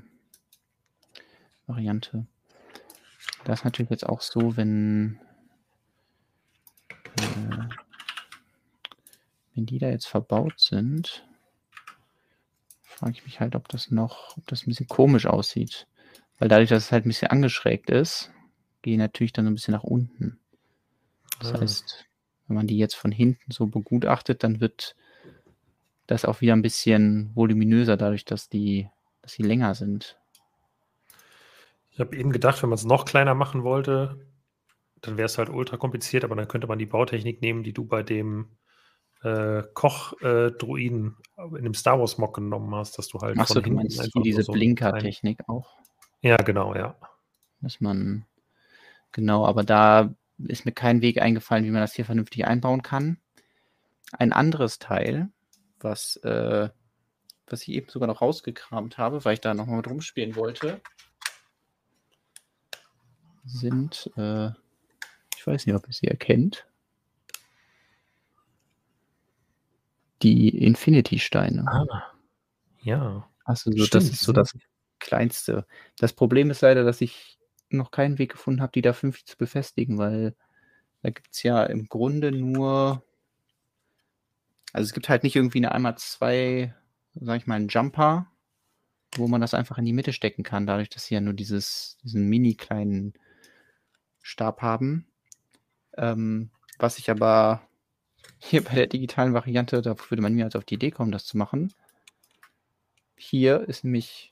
[1.67, 2.27] Variante.
[3.45, 5.19] Das ist natürlich jetzt auch so, wenn,
[7.19, 7.69] äh,
[9.55, 11.27] wenn die da jetzt verbaut sind,
[13.01, 15.87] frage ich mich halt, ob das noch, ob das ein bisschen komisch aussieht.
[16.39, 18.31] Weil dadurch, dass es halt ein bisschen angeschrägt ist,
[18.83, 20.39] gehen natürlich dann so ein bisschen nach unten.
[21.39, 21.61] Das ah.
[21.61, 22.07] heißt,
[22.47, 24.97] wenn man die jetzt von hinten so begutachtet, dann wird
[26.07, 28.89] das auch wieder ein bisschen voluminöser, dadurch, dass die,
[29.23, 30.19] dass sie länger sind.
[31.91, 34.27] Ich habe eben gedacht, wenn man es noch kleiner machen wollte,
[35.01, 37.87] dann wäre es halt ultra kompliziert, aber dann könnte man die Bautechnik nehmen, die du
[37.87, 38.59] bei dem
[39.23, 41.17] äh, Koch-Druiden
[41.57, 44.23] in dem Star Wars Mock genommen hast, dass du halt Ach so, du meinst hier
[44.23, 45.77] diese so Blinker-Technik auch?
[46.21, 46.97] Ja, genau, ja.
[47.61, 48.27] Dass man,
[49.13, 53.19] genau, aber da ist mir kein Weg eingefallen, wie man das hier vernünftig einbauen kann.
[54.13, 55.29] Ein anderes Teil,
[55.79, 56.69] was, äh,
[57.47, 60.81] was ich eben sogar noch rausgekramt habe, weil ich da nochmal mit rumspielen wollte,
[63.45, 64.49] sind, äh,
[65.37, 66.67] ich weiß nicht, ob ihr sie erkennt,
[70.23, 71.65] die Infinity-Steine.
[71.67, 72.13] Ah,
[72.83, 73.29] ja.
[73.45, 74.57] Also so, das ist so das
[74.99, 75.67] Kleinste.
[75.99, 77.39] Das Problem ist leider, dass ich
[77.71, 80.35] noch keinen Weg gefunden habe, die da 50 zu befestigen, weil
[81.03, 83.03] da gibt es ja im Grunde nur,
[84.73, 86.75] also es gibt halt nicht irgendwie eine einmal zwei,
[87.15, 88.27] sag ich mal, einen Jumper,
[89.17, 91.99] wo man das einfach in die Mitte stecken kann, dadurch, dass sie ja nur dieses,
[92.03, 93.15] diesen mini kleinen
[94.21, 95.07] Stab haben.
[95.97, 97.63] Ähm, was ich aber
[98.43, 101.37] hier bei der digitalen Variante, da würde man niemals auf die Idee kommen, das zu
[101.37, 101.73] machen.
[103.17, 104.31] Hier ist nämlich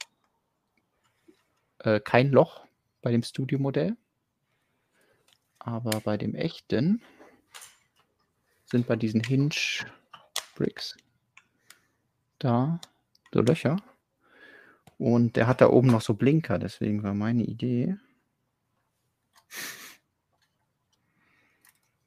[1.81, 2.67] äh, kein Loch
[3.03, 3.97] bei dem Studio-Modell.
[5.59, 7.03] Aber bei dem echten
[8.65, 10.97] sind bei diesen Hinge-Bricks
[12.39, 12.81] da
[13.33, 13.77] so Löcher.
[14.97, 17.97] Und der hat da oben noch so Blinker, deswegen war meine Idee,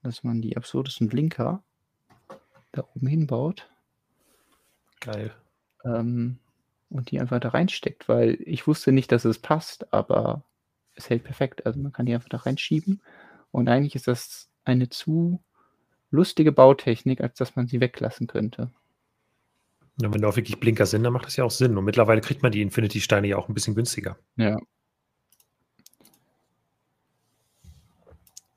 [0.01, 1.63] dass man die absurdesten Blinker
[2.71, 3.69] da oben hinbaut.
[4.99, 5.33] Geil.
[5.83, 6.39] Ähm,
[6.89, 10.43] und die einfach da reinsteckt, weil ich wusste nicht, dass es passt, aber
[10.95, 11.65] es hält perfekt.
[11.65, 13.01] Also man kann die einfach da reinschieben
[13.51, 15.41] und eigentlich ist das eine zu
[16.11, 18.71] lustige Bautechnik, als dass man sie weglassen könnte.
[20.01, 21.77] Ja, wenn da auch wirklich Blinker sind, dann macht das ja auch Sinn.
[21.77, 24.17] Und mittlerweile kriegt man die Infinity-Steine ja auch ein bisschen günstiger.
[24.35, 24.57] Ja.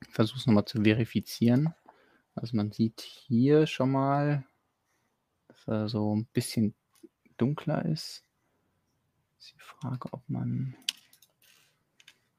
[0.06, 1.74] Ich versuche es nochmal zu verifizieren.
[2.34, 4.44] Also man sieht hier schon mal,
[5.48, 6.74] dass er so ein bisschen
[7.36, 8.24] dunkler ist.
[9.36, 10.76] Das ist die Frage, ob man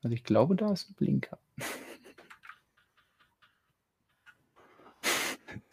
[0.05, 1.39] also ich glaube, da ist ein Blinker.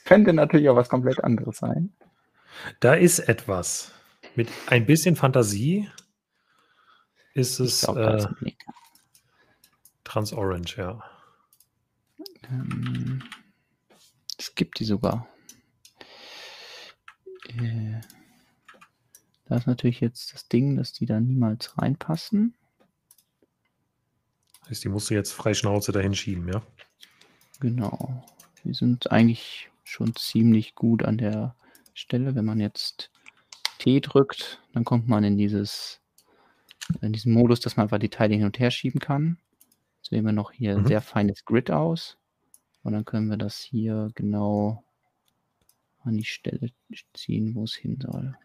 [0.07, 1.93] Könnte natürlich auch was komplett anderes sein.
[2.81, 3.93] Da ist etwas.
[4.35, 5.91] Mit ein bisschen Fantasie
[7.35, 8.27] ist es glaub, äh,
[10.05, 11.05] Trans-Orange, ja.
[12.49, 13.23] Ähm,
[14.53, 15.27] es gibt die sogar.
[17.49, 18.01] Äh,
[19.47, 22.55] da ist natürlich jetzt das Ding, dass die da niemals reinpassen.
[24.69, 26.63] Heißt, die musst du jetzt frei Schnauze dahin schieben, ja?
[27.61, 28.25] Genau.
[28.63, 31.57] Die sind eigentlich schon ziemlich gut an der
[31.95, 32.35] Stelle.
[32.35, 33.11] Wenn man jetzt
[33.79, 36.01] T drückt, dann kommt man in dieses
[37.01, 39.39] in diesem Modus, dass man einfach die Teile hin und her schieben kann.
[39.97, 40.87] Jetzt wählen wir noch hier Mhm.
[40.87, 42.19] sehr feines Grid aus.
[42.83, 44.85] Und dann können wir das hier genau
[46.05, 46.71] an die Stelle
[47.15, 48.37] ziehen, wo es hin soll.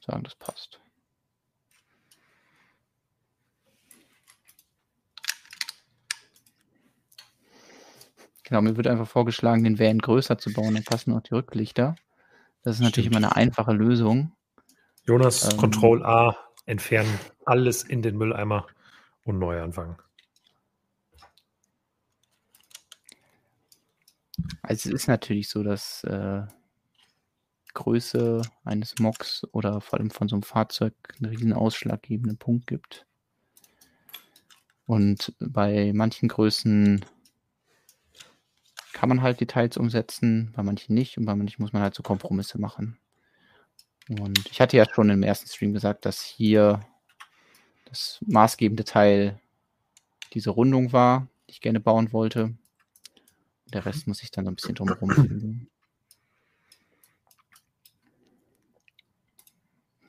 [0.00, 0.80] Sagen, das passt.
[8.44, 11.96] Genau, mir wird einfach vorgeschlagen, den Van größer zu bauen, dann passen auch die Rücklichter.
[12.62, 13.16] Das ist natürlich Stimmt.
[13.24, 14.32] immer eine einfache Lösung.
[15.04, 15.58] Jonas, Ähm.
[15.58, 18.68] Control A, entfernen, alles in den Mülleimer
[19.24, 19.96] und neu anfangen.
[24.66, 26.42] Also es ist natürlich so, dass äh,
[27.74, 33.06] Größe eines Mocks oder vor allem von so einem Fahrzeug einen riesen ausschlaggebenden Punkt gibt.
[34.86, 37.04] Und bei manchen Größen
[38.92, 42.02] kann man halt Details umsetzen, bei manchen nicht und bei manchen muss man halt so
[42.02, 42.98] Kompromisse machen.
[44.08, 46.80] Und ich hatte ja schon im ersten Stream gesagt, dass hier
[47.84, 49.40] das maßgebende Teil
[50.32, 52.56] diese Rundung war, die ich gerne bauen wollte.
[53.72, 55.68] Der Rest muss ich dann so ein bisschen drumherum fügen.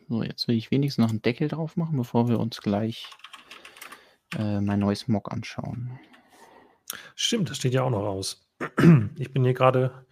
[0.09, 3.09] So, jetzt will ich wenigstens noch einen Deckel drauf machen, bevor wir uns gleich
[4.37, 5.99] äh, mein neues Mock anschauen.
[7.15, 8.47] Stimmt, das steht ja auch noch aus.
[9.17, 10.05] Ich bin hier gerade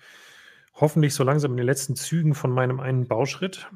[0.74, 3.70] hoffentlich so langsam in den letzten Zügen von meinem einen Bauschritt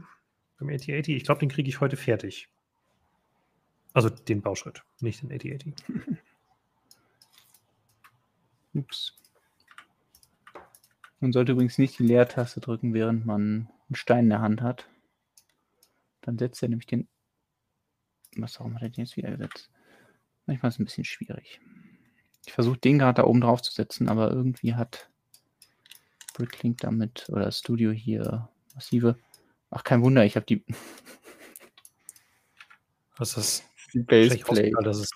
[0.57, 1.15] beim AT80.
[1.15, 2.49] Ich glaube, den kriege ich heute fertig.
[3.93, 5.73] Also den Bauschritt, nicht den AT80.
[8.73, 9.15] Ups.
[11.19, 14.87] Man sollte übrigens nicht die Leertaste drücken, während man einen Stein in der Hand hat.
[16.21, 17.07] Dann setzt er nämlich den.
[18.37, 19.69] Was warum hat er den jetzt wieder gesetzt?
[20.45, 21.59] Manchmal ist es ein bisschen schwierig.
[22.45, 25.09] Ich versuche den gerade da oben drauf zu setzen, aber irgendwie hat
[26.33, 29.17] Bricklink damit oder Studio hier massive.
[29.71, 30.63] Ach, kein Wunder, ich habe die
[33.17, 33.63] Was ist
[33.93, 34.03] das?
[34.05, 34.71] Baseplate.
[34.83, 35.09] dass es.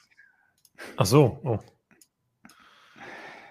[0.97, 1.59] Ach so, oh.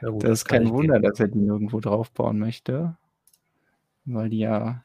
[0.02, 1.02] Ja, gut, Das ist kein Wunder, gehen.
[1.02, 2.96] dass er die nirgendwo drauf bauen möchte.
[4.04, 4.84] Weil die ja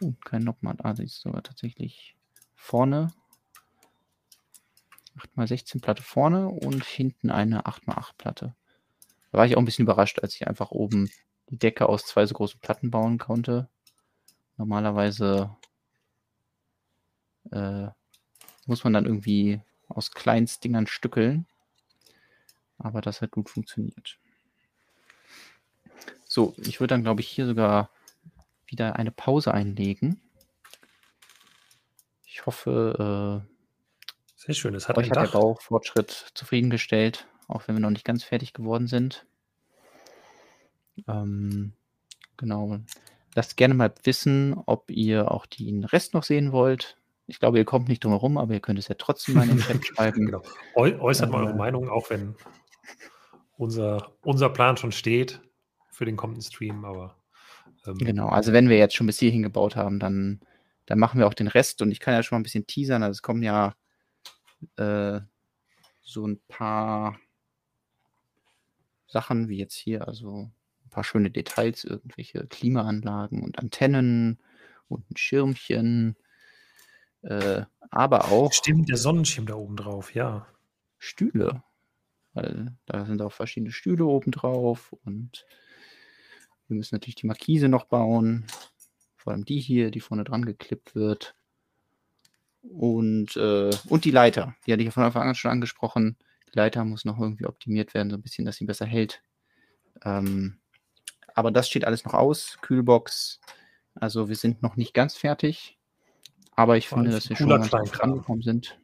[0.00, 0.84] uh, kein Noppen hat.
[0.84, 2.16] Also ist sogar tatsächlich
[2.54, 3.12] vorne
[5.36, 8.54] 8x16 Platte vorne und hinten eine 8x8 Platte.
[9.32, 11.10] Da war ich auch ein bisschen überrascht, als ich einfach oben
[11.50, 13.68] die Decke aus zwei so großen Platten bauen konnte.
[14.56, 15.56] Normalerweise
[17.50, 17.88] äh,
[18.66, 21.46] muss man dann irgendwie aus Kleinstdingern stückeln.
[22.78, 24.18] Aber das hat gut funktioniert.
[26.28, 27.90] So, ich würde dann, glaube ich, hier sogar
[28.66, 30.20] wieder eine Pause einlegen.
[32.26, 33.42] Ich hoffe,
[34.36, 35.28] Sehr schön, es äh, hat euch hat der.
[35.28, 39.24] Baufortschritt zufriedengestellt, auch wenn wir noch nicht ganz fertig geworden sind.
[41.08, 41.72] Ähm,
[42.36, 42.78] genau.
[43.34, 46.96] Lasst gerne mal wissen, ob ihr auch den Rest noch sehen wollt.
[47.26, 49.56] Ich glaube, ihr kommt nicht drum herum, aber ihr könnt es ja trotzdem mal in
[49.56, 50.26] den Chat schreiben.
[50.26, 50.42] Genau.
[50.74, 51.46] Äu äußert mal Äh.
[51.46, 52.36] eure Meinung, auch wenn
[53.56, 55.40] unser, unser Plan schon steht
[55.90, 57.16] für den kommenden Stream, aber
[57.86, 60.40] ähm, Genau, also wenn wir jetzt schon bis hierhin gebaut haben, dann,
[60.86, 63.02] dann machen wir auch den Rest und ich kann ja schon mal ein bisschen teasern.
[63.02, 63.74] Also es kommen ja
[64.76, 65.20] äh,
[66.02, 67.18] so ein paar
[69.08, 70.50] Sachen wie jetzt hier, also
[70.84, 74.38] ein paar schöne Details, irgendwelche Klimaanlagen und Antennen
[74.88, 76.16] und ein Schirmchen,
[77.22, 80.46] äh, aber auch Stimmt, der Sonnenschirm da oben drauf, ja.
[80.98, 81.62] Stühle.
[82.36, 85.46] Weil da sind auch verschiedene Stühle oben drauf und
[86.68, 88.44] wir müssen natürlich die Markise noch bauen.
[89.16, 91.34] Vor allem die hier, die vorne dran geklippt wird.
[92.60, 94.54] Und, äh, und die Leiter.
[94.66, 96.18] Die hatte ich ja von Anfang an schon angesprochen.
[96.52, 99.22] Die Leiter muss noch irgendwie optimiert werden, so ein bisschen, dass sie besser hält.
[100.04, 100.58] Ähm,
[101.34, 102.58] aber das steht alles noch aus.
[102.60, 103.40] Kühlbox.
[103.94, 105.78] Also wir sind noch nicht ganz fertig.
[106.54, 108.12] Aber ich finde, dass wir schon ganz gut Kleinkram.
[108.12, 108.78] angekommen sind.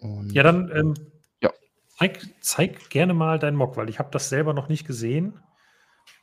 [0.00, 0.94] Und Ja, dann ähm,
[1.40, 1.50] Ja.
[1.88, 5.40] Zeig, zeig gerne mal deinen Mock, weil ich habe das selber noch nicht gesehen.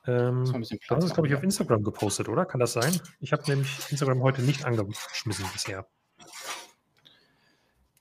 [0.06, 2.46] Ähm, du Platz hast es, glaube ich, auf Instagram gepostet, oder?
[2.46, 3.00] Kann das sein?
[3.20, 5.86] Ich habe nämlich Instagram heute nicht angeschmissen bisher.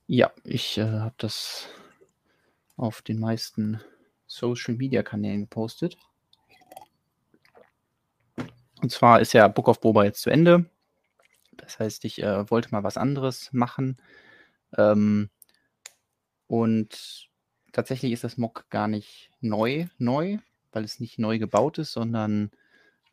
[0.06, 1.68] Ja, ich äh, habe das
[2.76, 3.80] auf den meisten
[4.26, 5.98] Social Media Kanälen gepostet.
[8.82, 10.70] Und zwar ist ja Book of Boba jetzt zu Ende.
[11.56, 13.96] Das heißt, ich äh, wollte mal was anderes machen.
[14.76, 15.30] Ähm,
[16.46, 17.28] und
[17.72, 20.38] tatsächlich ist das Mock gar nicht neu, neu,
[20.72, 22.50] weil es nicht neu gebaut ist, sondern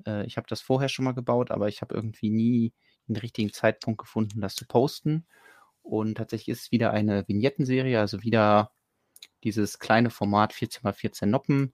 [0.06, 2.74] äh, ich habe das vorher schon mal gebaut, aber ich habe irgendwie nie
[3.08, 5.26] den richtigen Zeitpunkt gefunden, das zu posten.
[5.82, 8.72] Und tatsächlich ist es wieder eine Vignettenserie, also wieder
[9.44, 11.74] dieses kleine Format 14x14 Noppen.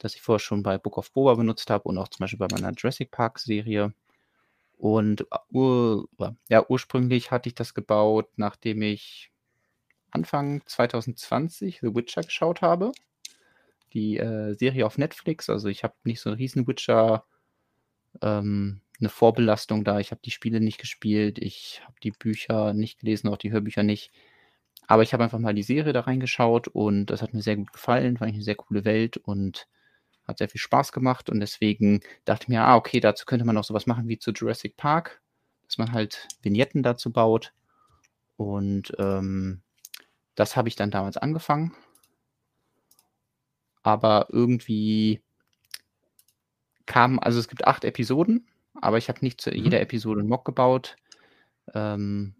[0.00, 2.48] das ich vorher schon bei Book of Boba benutzt habe und auch zum Beispiel bei
[2.50, 3.94] meiner Jurassic Park Serie.
[4.76, 6.08] Und äh, ur,
[6.48, 9.30] ja, ursprünglich hatte ich das gebaut, nachdem ich
[10.14, 12.92] Anfang 2020 The Witcher geschaut habe.
[13.92, 15.50] Die äh, Serie auf Netflix.
[15.50, 17.24] Also ich habe nicht so einen riesen Witcher
[18.22, 19.98] ähm, eine Vorbelastung da.
[20.00, 23.82] Ich habe die Spiele nicht gespielt, ich habe die Bücher nicht gelesen, auch die Hörbücher
[23.82, 24.12] nicht.
[24.86, 27.72] Aber ich habe einfach mal die Serie da reingeschaut und das hat mir sehr gut
[27.72, 29.66] gefallen, war eine sehr coole Welt und
[30.26, 33.56] hat sehr viel Spaß gemacht und deswegen dachte ich mir, ah, okay, dazu könnte man
[33.56, 35.22] auch sowas machen wie zu Jurassic Park,
[35.66, 37.52] dass man halt Vignetten dazu baut.
[38.36, 39.62] Und ähm,
[40.34, 41.74] das habe ich dann damals angefangen.
[43.82, 45.22] Aber irgendwie
[46.86, 48.46] kam, also es gibt acht Episoden
[48.80, 49.56] aber ich habe nicht zu mhm.
[49.56, 50.96] jeder Episode einen Mock gebaut.
[51.72, 52.34] Ähm,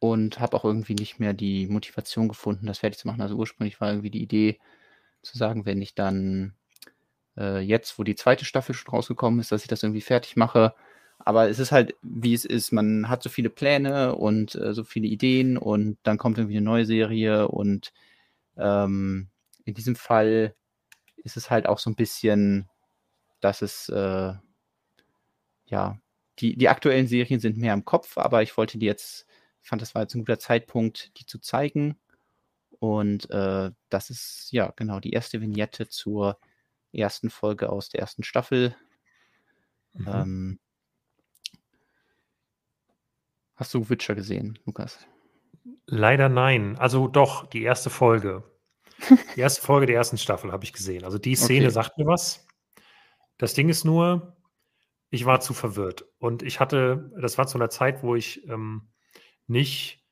[0.00, 3.20] und habe auch irgendwie nicht mehr die Motivation gefunden, das fertig zu machen.
[3.20, 4.58] Also ursprünglich war irgendwie die Idee
[5.22, 6.54] zu sagen, wenn ich dann
[7.36, 10.74] äh, jetzt, wo die zweite Staffel schon rausgekommen ist, dass ich das irgendwie fertig mache.
[11.24, 12.72] Aber es ist halt, wie es ist.
[12.72, 16.64] Man hat so viele Pläne und äh, so viele Ideen und dann kommt irgendwie eine
[16.64, 17.92] neue Serie und
[18.56, 19.28] ähm,
[19.64, 20.54] in diesem Fall
[21.16, 22.68] ist es halt auch so ein bisschen,
[23.40, 24.34] dass es äh,
[25.66, 25.98] ja,
[26.38, 29.26] die, die aktuellen Serien sind mehr im Kopf, aber ich wollte die jetzt,
[29.62, 31.96] fand das war jetzt ein guter Zeitpunkt, die zu zeigen.
[32.78, 36.38] Und äh, das ist ja genau die erste Vignette zur
[36.92, 38.76] ersten Folge aus der ersten Staffel.
[39.94, 40.08] Mhm.
[40.08, 40.58] Ähm,
[43.62, 45.06] hast du Witcher gesehen, Lukas?
[45.86, 46.76] Leider nein.
[46.78, 48.42] Also doch, die erste Folge.
[49.36, 51.04] Die erste Folge der ersten Staffel habe ich gesehen.
[51.04, 51.74] Also die Szene okay.
[51.74, 52.46] sagt mir was.
[53.36, 54.36] Das Ding ist nur,
[55.10, 56.04] ich war zu verwirrt.
[56.18, 58.92] Und ich hatte, das war zu einer Zeit, wo ich ähm,
[59.48, 60.04] nicht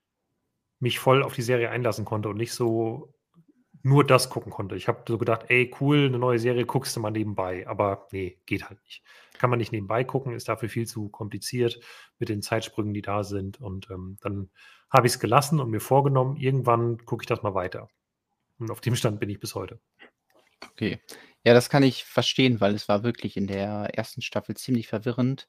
[0.81, 3.15] mich voll auf die Serie einlassen konnte und nicht so
[3.83, 4.77] nur das gucken konnte.
[4.77, 7.67] Ich habe so gedacht, ey, cool, eine neue Serie, guckst du mal nebenbei.
[7.67, 9.03] Aber nee, geht halt nicht.
[9.39, 11.81] Kann man nicht nebenbei gucken, ist dafür viel zu kompliziert
[12.19, 13.61] mit den Zeitsprüngen, die da sind.
[13.61, 14.51] Und ähm, dann
[14.91, 17.89] habe ich es gelassen und mir vorgenommen, irgendwann gucke ich das mal weiter.
[18.59, 19.81] Und auf dem Stand bin ich bis heute.
[20.73, 21.01] Okay.
[21.43, 25.49] Ja, das kann ich verstehen, weil es war wirklich in der ersten Staffel ziemlich verwirrend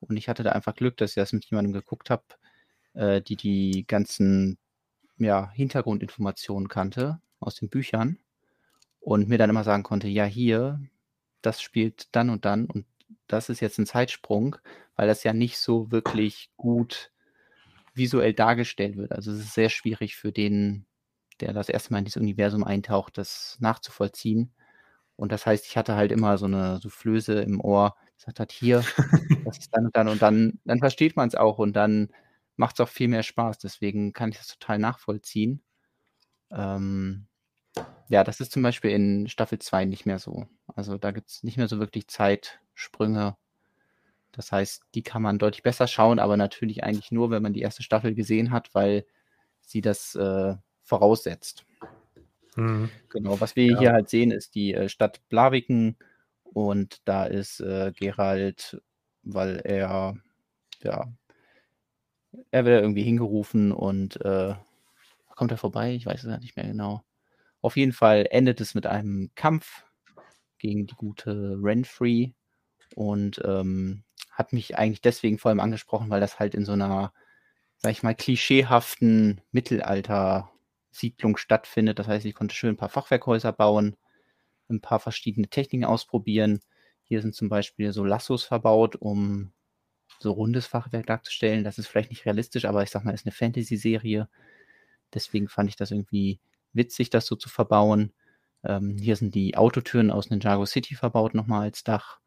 [0.00, 2.24] und ich hatte da einfach Glück, dass ich das mit jemandem geguckt habe,
[2.94, 4.58] äh, die die ganzen,
[5.16, 8.18] ja, Hintergrundinformationen kannte aus den Büchern
[9.00, 10.80] und mir dann immer sagen konnte: „Ja, hier,
[11.42, 12.86] das spielt dann und dann und
[13.28, 14.56] das ist jetzt ein Zeitsprung“,
[14.96, 17.12] weil das ja nicht so wirklich gut
[17.94, 19.12] visuell dargestellt wird.
[19.12, 20.86] Also, es ist sehr schwierig für den,
[21.40, 24.52] der das erste Mal in dieses Universum eintaucht, das nachzuvollziehen.
[25.16, 28.88] Und das heißt, ich hatte halt immer so eine Soufflöse im Ohr, gesagt hat: „Hier,
[29.44, 32.10] das ist dann und dann“ und dann dann versteht man es auch und dann
[32.56, 33.58] macht es auch viel mehr Spaß.
[33.58, 35.62] Deswegen kann ich das total nachvollziehen.
[36.50, 37.26] Ähm,
[38.08, 40.46] ja, das ist zum Beispiel in Staffel 2 nicht mehr so.
[40.74, 43.36] Also, da gibt es nicht mehr so wirklich Zeitsprünge.
[44.32, 47.62] Das heißt, die kann man deutlich besser schauen, aber natürlich eigentlich nur, wenn man die
[47.62, 49.04] erste Staffel gesehen hat, weil
[49.60, 50.54] sie das, äh,
[50.88, 51.64] voraussetzt.
[52.56, 52.90] Mhm.
[53.10, 53.78] Genau, was wir ja.
[53.78, 55.96] hier halt sehen, ist die äh, Stadt Blaviken
[56.42, 58.82] und da ist äh, Gerald,
[59.22, 60.16] weil er,
[60.82, 61.12] ja,
[62.50, 64.54] er wird irgendwie hingerufen und äh,
[65.38, 65.94] kommt er vorbei?
[65.94, 67.04] Ich weiß es ja nicht mehr genau.
[67.62, 69.84] Auf jeden Fall endet es mit einem Kampf
[70.58, 72.34] gegen die gute Renfrey
[72.96, 74.02] und ähm,
[74.32, 77.12] hat mich eigentlich deswegen vor allem angesprochen, weil das halt in so einer,
[77.76, 80.50] sag ich mal, klischeehaften Mittelalter
[80.90, 82.00] Siedlung stattfindet.
[82.00, 83.96] Das heißt, ich konnte schön ein paar Fachwerkhäuser bauen,
[84.68, 86.60] ein paar verschiedene Techniken ausprobieren.
[87.04, 89.52] Hier sind zum Beispiel so Lassos verbaut, um
[90.18, 91.62] so rundes Fachwerk darzustellen.
[91.62, 94.28] Das ist vielleicht nicht realistisch, aber ich sag mal, ist eine Fantasy-Serie.
[95.14, 96.40] Deswegen fand ich das irgendwie
[96.72, 98.12] witzig, das so zu verbauen.
[98.64, 102.18] Ähm, hier sind die Autotüren aus Ninjago City verbaut, nochmal als Dach.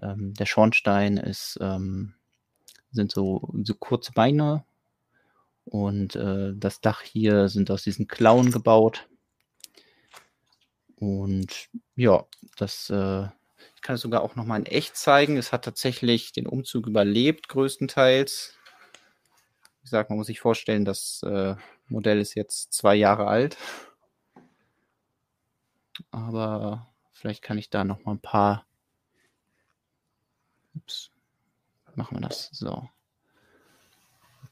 [0.00, 2.14] Ähm, der Schornstein ist, ähm,
[2.90, 4.64] sind so, so kurze Beine,
[5.64, 9.08] und äh, das Dach hier sind aus diesen Klauen gebaut.
[10.96, 12.24] Und ja,
[12.56, 13.26] das äh,
[13.76, 15.36] ich kann es sogar auch nochmal in echt zeigen.
[15.36, 18.54] Es hat tatsächlich den Umzug überlebt, größtenteils.
[19.84, 21.56] Ich sag, man muss sich vorstellen, das äh,
[21.92, 23.56] Modell ist jetzt zwei Jahre alt.
[26.10, 28.66] Aber vielleicht kann ich da noch mal ein paar.
[30.74, 31.10] Ups.
[31.94, 32.88] Machen wir das so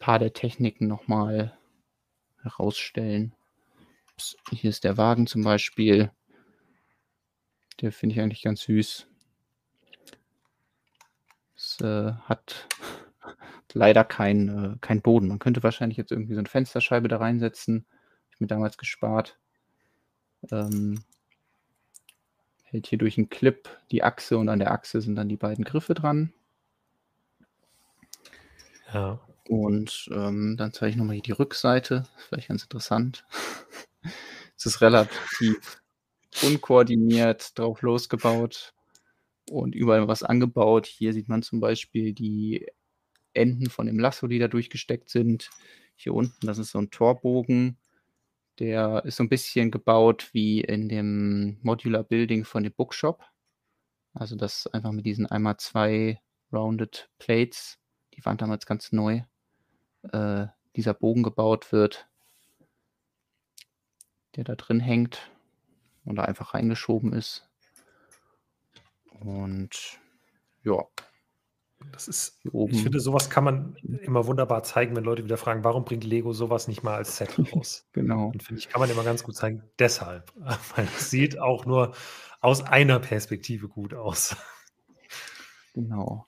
[0.00, 1.56] paar der Techniken nochmal
[2.42, 3.32] herausstellen.
[4.50, 6.10] Hier ist der Wagen zum Beispiel.
[7.80, 9.06] Der finde ich eigentlich ganz süß.
[11.54, 12.66] Es äh, hat
[13.74, 15.28] leider keinen äh, kein Boden.
[15.28, 17.86] Man könnte wahrscheinlich jetzt irgendwie so eine Fensterscheibe da reinsetzen.
[17.86, 19.38] Habe ich mir damals gespart.
[20.50, 21.02] Ähm,
[22.64, 25.64] hält hier durch einen Clip die Achse und an der Achse sind dann die beiden
[25.64, 26.32] Griffe dran.
[28.92, 29.20] Ja.
[29.48, 32.04] Und ähm, dann zeige ich nochmal hier die Rückseite.
[32.28, 33.24] Vielleicht ganz interessant.
[34.56, 35.82] es ist relativ
[36.42, 38.72] unkoordiniert drauf losgebaut
[39.50, 40.86] und überall was angebaut.
[40.86, 42.66] Hier sieht man zum Beispiel die
[43.40, 45.50] Enden von dem Lasso, die da durchgesteckt sind.
[45.96, 47.78] Hier unten, das ist so ein Torbogen.
[48.58, 53.24] Der ist so ein bisschen gebaut wie in dem Modular Building von dem Bookshop.
[54.12, 56.20] Also das einfach mit diesen einmal zwei
[56.52, 57.78] Rounded Plates,
[58.14, 59.22] die waren damals ganz neu,
[60.12, 60.46] äh,
[60.76, 62.08] dieser Bogen gebaut wird,
[64.36, 65.30] der da drin hängt
[66.04, 67.48] und da einfach reingeschoben ist.
[69.20, 70.00] Und
[70.64, 70.86] ja.
[71.92, 75.84] Das ist, ich finde, sowas kann man immer wunderbar zeigen, wenn Leute wieder fragen, warum
[75.84, 77.86] bringt Lego sowas nicht mal als Set raus?
[77.92, 78.28] genau.
[78.28, 80.32] Und finde ich, kann man immer ganz gut zeigen, deshalb.
[80.76, 81.94] Weil es sieht auch nur
[82.40, 84.36] aus einer Perspektive gut aus.
[85.74, 86.26] Genau.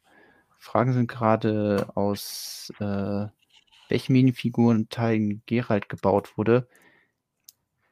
[0.59, 3.27] Fragen sind gerade aus äh,
[3.89, 6.69] welchen Minifigurenteilen Gerald gebaut wurde.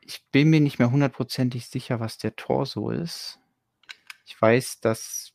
[0.00, 3.38] Ich bin mir nicht mehr hundertprozentig sicher, was der Torso ist.
[4.24, 5.32] Ich weiß, dass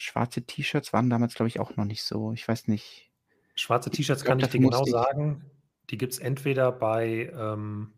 [0.00, 2.32] schwarze T-Shirts waren damals, glaube ich, auch noch nicht so.
[2.32, 3.10] Ich weiß nicht.
[3.54, 4.90] Schwarze T-Shirts kann ich dir genau ich.
[4.90, 5.44] sagen.
[5.90, 7.92] Die gibt es entweder bei, ähm,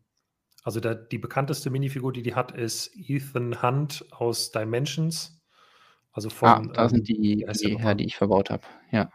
[0.65, 5.41] also der, die bekannteste Minifigur, die die hat, ist Ethan Hunt aus Dimensions.
[6.11, 6.49] Also von.
[6.49, 8.65] Ah, da ähm, sind die, die her, die ich verbaut habe.
[8.91, 9.11] Ja.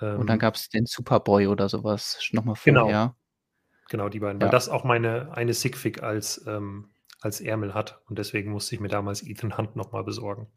[0.00, 0.40] Ähm, Und dann ähm.
[0.40, 2.82] gab es den Superboy oder sowas nochmal genau.
[2.82, 3.02] vorher.
[3.02, 3.16] Genau.
[3.88, 4.40] Genau, die beiden.
[4.40, 4.46] Ja.
[4.46, 8.00] Weil das auch meine eine Sigfig als, ähm, als Ärmel hat.
[8.08, 10.48] Und deswegen musste ich mir damals Ethan Hunt nochmal besorgen.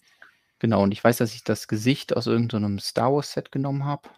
[0.59, 4.09] Genau, und ich weiß, dass ich das Gesicht aus irgendeinem Star Wars Set genommen habe.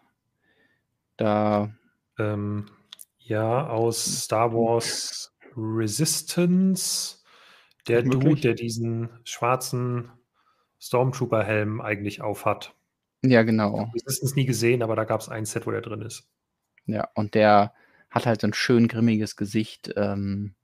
[1.18, 1.72] Da.
[2.18, 2.66] Ähm,
[3.20, 7.20] ja, aus Star Wars Resistance.
[7.88, 10.12] Der Dude, der diesen schwarzen
[10.80, 12.76] Stormtrooper-Helm eigentlich aufhat.
[13.24, 13.92] Ja, genau.
[13.94, 16.28] Resistance nie gesehen, aber da gab es ein Set, wo der drin ist.
[16.86, 17.74] Ja, und der
[18.10, 20.56] hat halt so ein schön grimmiges Gesicht ähm,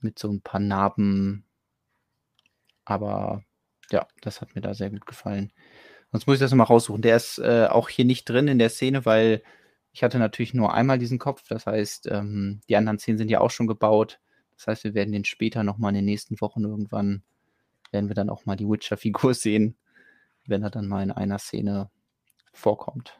[0.00, 1.44] mit so ein paar Narben.
[2.84, 3.42] Aber
[3.92, 5.52] ja, das hat mir da sehr gut gefallen.
[6.12, 7.02] Sonst muss ich das nochmal raussuchen.
[7.02, 9.42] Der ist äh, auch hier nicht drin in der Szene, weil
[9.92, 11.44] ich hatte natürlich nur einmal diesen Kopf.
[11.48, 14.20] Das heißt, ähm, die anderen Szenen sind ja auch schon gebaut.
[14.56, 17.22] Das heißt, wir werden den später nochmal in den nächsten Wochen irgendwann,
[17.92, 19.76] werden wir dann auch mal die Witcher-Figur sehen,
[20.46, 21.90] wenn er dann mal in einer Szene
[22.52, 23.18] vorkommt.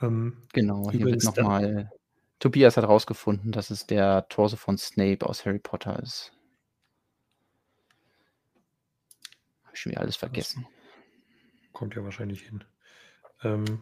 [0.00, 1.90] Ähm, genau, hier wird nochmal.
[2.38, 6.32] Tobias hat rausgefunden, dass es der Torso von Snape aus Harry Potter ist.
[9.70, 10.66] Habe ich schon wieder alles vergessen.
[11.72, 12.64] kommt ja wahrscheinlich hin.
[13.44, 13.78] Ähm,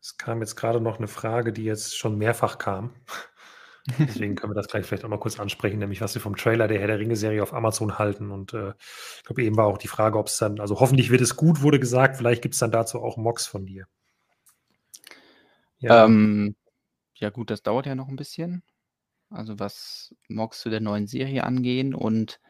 [0.00, 2.96] es kam jetzt gerade noch eine Frage, die jetzt schon mehrfach kam.
[4.00, 6.66] Deswegen können wir das gleich vielleicht auch mal kurz ansprechen, nämlich was wir vom Trailer
[6.66, 8.32] der Herr der Ringe-Serie auf Amazon halten.
[8.32, 8.74] Und äh,
[9.18, 11.62] ich glaube, eben war auch die Frage, ob es dann, also hoffentlich wird es gut,
[11.62, 13.86] wurde gesagt, vielleicht gibt es dann dazu auch Mocks von dir.
[15.78, 16.06] Ja.
[16.06, 16.56] Ähm,
[17.14, 18.64] ja, gut, das dauert ja noch ein bisschen.
[19.30, 22.40] Also was Mocks zu der neuen Serie angehen und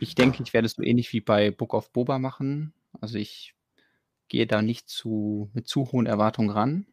[0.00, 2.74] ich denke, ich werde es so ähnlich wie bei Book of Boba machen.
[3.00, 3.54] Also ich
[4.28, 6.86] gehe da nicht zu, mit zu hohen Erwartungen ran.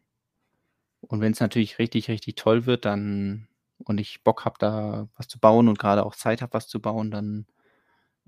[1.00, 3.48] Und wenn es natürlich richtig, richtig toll wird, dann
[3.84, 6.80] und ich Bock habe, da was zu bauen und gerade auch Zeit habe, was zu
[6.80, 7.46] bauen, dann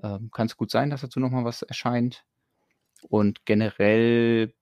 [0.02, 2.24] ähm, kann es gut sein, dass dazu nochmal was erscheint.
[3.08, 4.54] Und generell,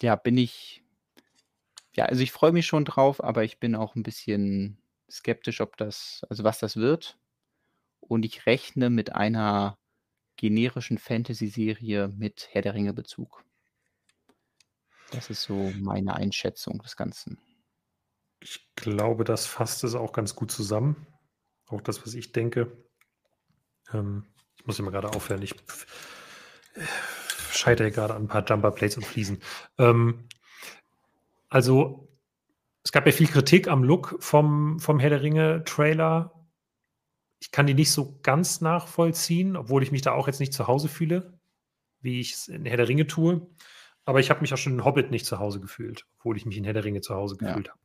[0.00, 0.82] ja, bin ich,
[1.94, 4.78] ja, also ich freue mich schon drauf, aber ich bin auch ein bisschen
[5.10, 7.19] skeptisch, ob das, also was das wird
[8.10, 9.78] und ich rechne mit einer
[10.36, 13.44] generischen Fantasy-Serie mit Herr der Ringe-Bezug.
[15.12, 17.38] Das ist so meine Einschätzung des Ganzen.
[18.40, 21.06] Ich glaube, das fasst es auch ganz gut zusammen.
[21.68, 22.84] Auch das, was ich denke.
[23.92, 24.26] Ähm,
[24.56, 25.42] ich muss immer gerade aufhören.
[25.42, 25.54] Ich
[27.52, 29.40] scheitere gerade an ein paar Jumper Plates und Fliesen.
[29.78, 30.26] Ähm,
[31.48, 32.08] also,
[32.82, 36.39] es gab ja viel Kritik am Look vom, vom Herr der Ringe Trailer
[37.40, 40.66] ich kann die nicht so ganz nachvollziehen, obwohl ich mich da auch jetzt nicht zu
[40.66, 41.38] Hause fühle,
[42.00, 43.46] wie ich es in Herr der Ringe tue.
[44.04, 46.56] Aber ich habe mich auch schon in Hobbit nicht zu Hause gefühlt, obwohl ich mich
[46.58, 47.72] in Herr der Ringe zu Hause gefühlt ja.
[47.72, 47.80] habe.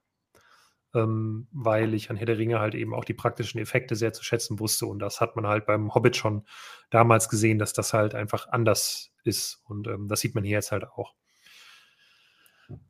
[0.93, 4.23] Ähm, weil ich an Herr der Ringe halt eben auch die praktischen Effekte sehr zu
[4.23, 4.85] schätzen wusste.
[4.87, 6.45] Und das hat man halt beim Hobbit schon
[6.89, 9.61] damals gesehen, dass das halt einfach anders ist.
[9.65, 11.15] Und ähm, das sieht man hier jetzt halt auch.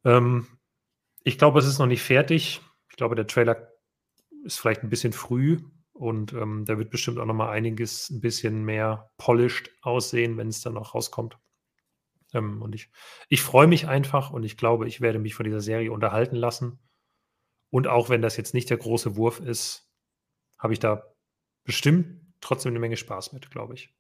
[0.04, 0.48] Ähm,
[1.24, 2.62] ich glaube, es ist noch nicht fertig.
[2.90, 3.72] Ich glaube, der Trailer
[4.44, 5.60] ist vielleicht ein bisschen früh,
[5.96, 10.50] und ähm, da wird bestimmt auch noch mal einiges ein bisschen mehr polished aussehen, wenn
[10.50, 11.38] es dann auch rauskommt.
[12.34, 12.90] Ähm, und ich,
[13.30, 16.80] ich freue mich einfach und ich glaube, ich werde mich von dieser Serie unterhalten lassen.
[17.70, 19.90] Und auch wenn das jetzt nicht der große Wurf ist,
[20.60, 21.04] habe ich da
[21.64, 23.96] bestimmt trotzdem eine Menge Spaß mit, glaube ich.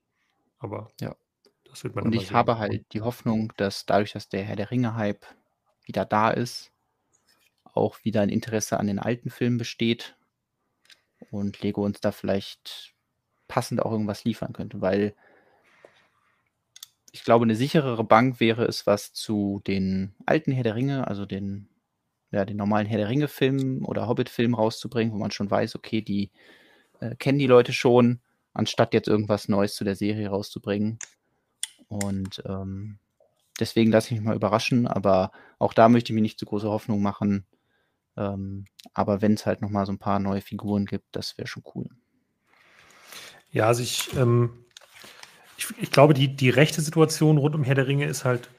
[0.59, 1.15] Aber Ja.
[1.63, 2.35] das wird man Und ich sehen.
[2.35, 5.25] habe halt die Hoffnung, dass dadurch, dass der Herr der Ringe-Hype
[5.85, 6.73] wieder da ist,
[7.63, 10.17] auch wieder ein Interesse an den alten Filmen besteht
[11.31, 12.93] und Lego uns da vielleicht
[13.47, 15.15] passend auch irgendwas liefern könnte, weil
[17.11, 21.25] ich glaube, eine sicherere Bank wäre es, was zu den alten Herr der Ringe, also
[21.25, 21.69] den,
[22.31, 26.31] ja, den normalen Herr der Ringe-Filmen oder Hobbit-Filmen rauszubringen, wo man schon weiß, okay, die
[26.99, 28.19] äh, kennen die Leute schon,
[28.53, 30.99] anstatt jetzt irgendwas Neues zu der Serie rauszubringen.
[31.87, 32.99] Und ähm,
[33.61, 36.69] deswegen lasse ich mich mal überraschen, aber auch da möchte ich mir nicht zu große
[36.69, 37.45] Hoffnung machen.
[38.17, 41.63] Ähm, aber wenn es halt nochmal so ein paar neue Figuren gibt, das wäre schon
[41.75, 41.87] cool.
[43.51, 44.65] Ja, also ich, ähm,
[45.57, 48.49] ich, ich glaube, die, die rechte Situation rund um Herr der Ringe ist halt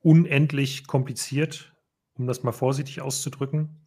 [0.00, 1.72] unendlich kompliziert,
[2.14, 3.86] um das mal vorsichtig auszudrücken.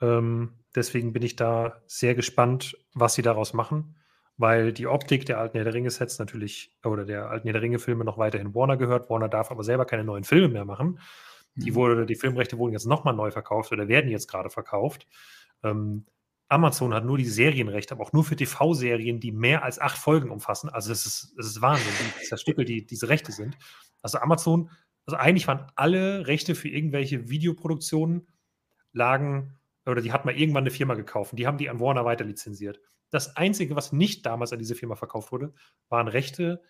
[0.00, 3.96] Ähm, deswegen bin ich da sehr gespannt, was sie daraus machen,
[4.36, 8.04] weil die Optik der alten Herr der Ringe-Sets natürlich oder der alten Herr der Ringe-Filme
[8.04, 9.10] noch weiterhin Warner gehört.
[9.10, 10.98] Warner darf aber selber keine neuen Filme mehr machen.
[11.56, 11.74] Die, Mhm.
[11.76, 15.06] wurde, die Filmrechte wurden jetzt nochmal neu verkauft oder werden jetzt gerade verkauft.
[15.62, 16.06] Ähm,
[16.48, 20.30] Amazon hat nur die Serienrechte, aber auch nur für TV-Serien, die mehr als acht Folgen
[20.30, 20.68] umfassen.
[20.68, 23.56] Also es ist, es ist Wahnsinn, wie zerstückelt die, diese Rechte sind.
[24.02, 24.70] Also Amazon,
[25.06, 28.26] also eigentlich waren alle Rechte für irgendwelche Videoproduktionen
[28.92, 32.04] lagen, oder die hat mal irgendwann eine Firma gekauft und die haben die an Warner
[32.04, 32.80] weiter lizenziert.
[33.10, 35.52] Das Einzige, was nicht damals an diese Firma verkauft wurde,
[35.88, 36.62] waren Rechte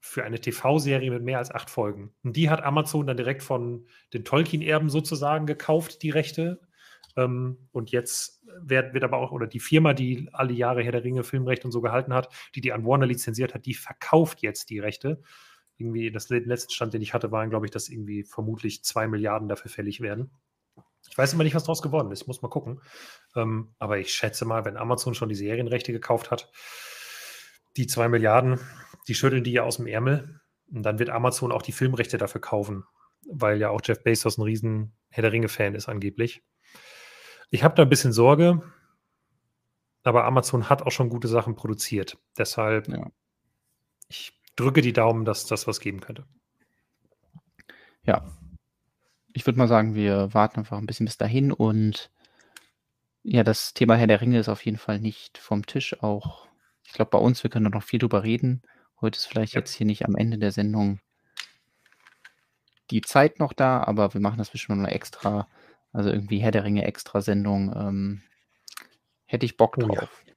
[0.00, 2.12] für eine TV-Serie mit mehr als acht Folgen.
[2.24, 6.60] Und die hat Amazon dann direkt von den Tolkien-Erben sozusagen gekauft, die Rechte.
[7.16, 11.04] Ähm, und jetzt wird, wird aber auch, oder die Firma, die alle Jahre Herr der
[11.04, 14.70] Ringe Filmrechte und so gehalten hat, die die an Warner lizenziert hat, die verkauft jetzt
[14.70, 15.20] die Rechte.
[15.76, 19.06] Irgendwie, das le- letzte Stand, den ich hatte, waren, glaube ich, dass irgendwie vermutlich zwei
[19.06, 20.30] Milliarden dafür fällig werden.
[21.10, 22.22] Ich weiß immer nicht, was daraus geworden ist.
[22.22, 22.80] Ich muss mal gucken.
[23.34, 26.50] Ähm, aber ich schätze mal, wenn Amazon schon die Serienrechte gekauft hat,
[27.76, 28.60] die zwei Milliarden,
[29.08, 30.40] die schütteln die ja aus dem Ärmel.
[30.72, 32.84] Und dann wird Amazon auch die Filmrechte dafür kaufen,
[33.26, 36.42] weil ja auch Jeff Bezos ein riesen Herr der Ringe-Fan ist angeblich.
[37.50, 38.62] Ich habe da ein bisschen Sorge,
[40.04, 42.18] aber Amazon hat auch schon gute Sachen produziert.
[42.38, 43.10] Deshalb, Ja.
[44.08, 46.24] ich drücke die Daumen, dass das was geben könnte.
[48.04, 48.24] Ja.
[49.32, 52.10] Ich würde mal sagen, wir warten einfach ein bisschen bis dahin und
[53.22, 56.02] ja, das Thema Herr der Ringe ist auf jeden Fall nicht vom Tisch.
[56.02, 56.48] Auch,
[56.84, 58.62] ich glaube, bei uns, wir können da noch viel drüber reden.
[59.00, 59.60] Heute ist vielleicht Ja.
[59.60, 61.00] jetzt hier nicht am Ende der Sendung
[62.90, 65.48] die Zeit noch da, aber wir machen das bestimmt noch extra,
[65.92, 67.72] also irgendwie Herr der Ringe extra Sendung.
[67.74, 68.22] Ähm,
[69.26, 70.24] hätte ich Bock Oh drauf.
[70.26, 70.32] ja.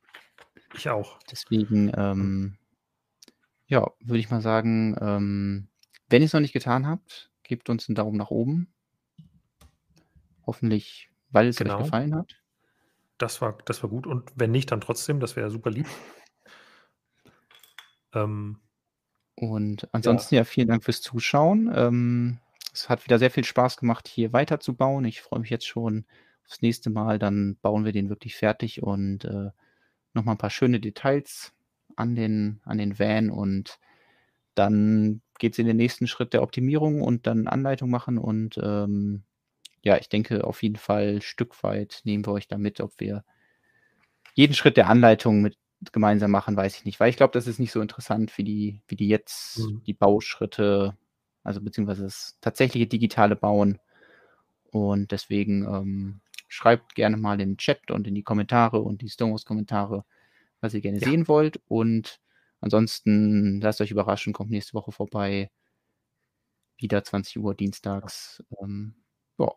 [0.75, 1.19] Ich auch.
[1.31, 2.57] Deswegen, ähm,
[3.67, 5.67] ja, würde ich mal sagen, ähm,
[6.09, 8.71] wenn ihr es noch nicht getan habt, gebt uns einen Daumen nach oben.
[10.45, 11.77] Hoffentlich, weil es Genau.
[11.77, 12.39] euch gefallen hat.
[13.17, 14.05] Das war, das war gut.
[14.07, 15.19] Und wenn nicht, dann trotzdem.
[15.19, 15.87] Das wäre super lieb.
[18.13, 18.59] Ähm,
[19.35, 21.71] Und ansonsten ja, vielen Dank fürs Zuschauen.
[21.75, 22.39] Ähm,
[22.73, 25.05] es hat wieder sehr viel Spaß gemacht, hier weiterzubauen.
[25.05, 26.05] Ich freue mich jetzt schon
[26.45, 27.19] aufs nächste Mal.
[27.19, 29.49] Dann bauen wir den wirklich fertig und äh,
[30.13, 31.53] nochmal ein paar schöne Details
[31.95, 33.79] an den, an den Van und
[34.55, 39.23] dann geht es in den nächsten Schritt der Optimierung und dann Anleitung machen und ähm,
[39.83, 43.23] ja, ich denke auf jeden Fall Stück weit nehmen wir euch da mit, ob wir
[44.35, 45.57] jeden Schritt der Anleitung mit
[45.91, 48.81] gemeinsam machen, weiß ich nicht, weil ich glaube, das ist nicht so interessant wie die,
[48.87, 49.81] wie die jetzt Mhm.
[49.85, 50.97] die Bauschritte,
[51.43, 53.79] also beziehungsweise das tatsächliche digitale Bauen.
[54.71, 59.09] Und deswegen ähm, schreibt gerne mal in den Chat und in die Kommentare und die
[59.09, 60.05] Stonewalls-Kommentare,
[60.61, 61.07] was ihr gerne Ja.
[61.09, 61.61] sehen wollt.
[61.67, 62.19] Und
[62.61, 65.51] ansonsten lasst euch überraschen, kommt nächste Woche vorbei.
[66.77, 68.43] Wieder 20 Uhr dienstags.
[68.61, 68.95] Ähm,
[69.39, 69.51] ja,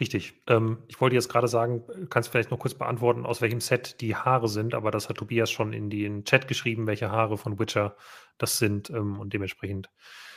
[0.00, 0.40] Richtig.
[0.46, 4.14] Ähm, ich wollte jetzt gerade sagen, kannst vielleicht noch kurz beantworten, aus welchem Set die
[4.14, 7.96] Haare sind, aber das hat Tobias schon in den Chat geschrieben, welche Haare von Witcher
[8.38, 9.90] das sind ähm, und dementsprechend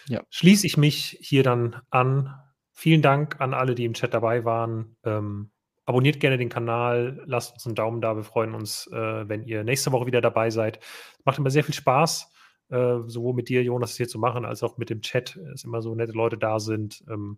[0.08, 0.24] Ja.
[0.30, 2.34] schließe ich mich hier dann an.
[2.72, 4.96] Vielen Dank an alle, die im Chat dabei waren.
[5.04, 5.52] Ähm,
[5.86, 8.16] abonniert gerne den Kanal, lasst uns einen Daumen da.
[8.16, 10.80] Wir freuen uns, äh, wenn ihr nächste Woche wieder dabei seid.
[11.24, 12.32] Macht immer sehr viel Spaß,
[12.70, 15.36] äh, sowohl mit dir, Jonas, das hier zu machen, als auch mit dem Chat.
[15.54, 17.04] Es immer so nette Leute da sind.
[17.08, 17.38] Ähm,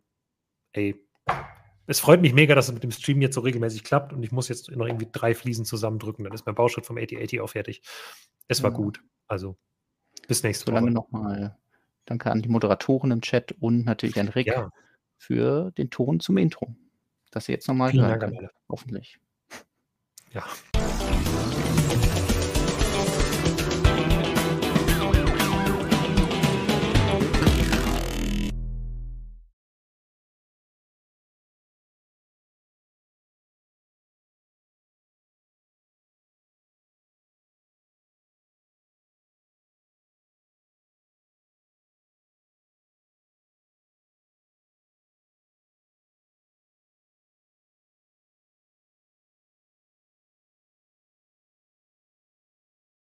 [0.71, 1.03] ey,
[1.87, 4.31] es freut mich mega, dass es mit dem Stream jetzt so regelmäßig klappt und ich
[4.31, 6.23] muss jetzt noch irgendwie drei Fliesen zusammendrücken.
[6.23, 7.81] Dann ist mein Bauschritt vom 8080 auch fertig.
[8.47, 8.77] Es war Ja.
[8.77, 9.01] gut.
[9.27, 9.57] Also
[10.27, 10.93] bis nächste solange Woche.
[10.93, 11.57] nochmal
[12.05, 14.71] danke an die Moderatoren im Chat und natürlich an Rick Ja,
[15.17, 16.75] für den Ton zum Intro.
[17.31, 18.51] Das ihr jetzt nochmal hören Dank an könnt.
[18.69, 19.19] Hoffentlich.
[20.31, 20.43] Ja.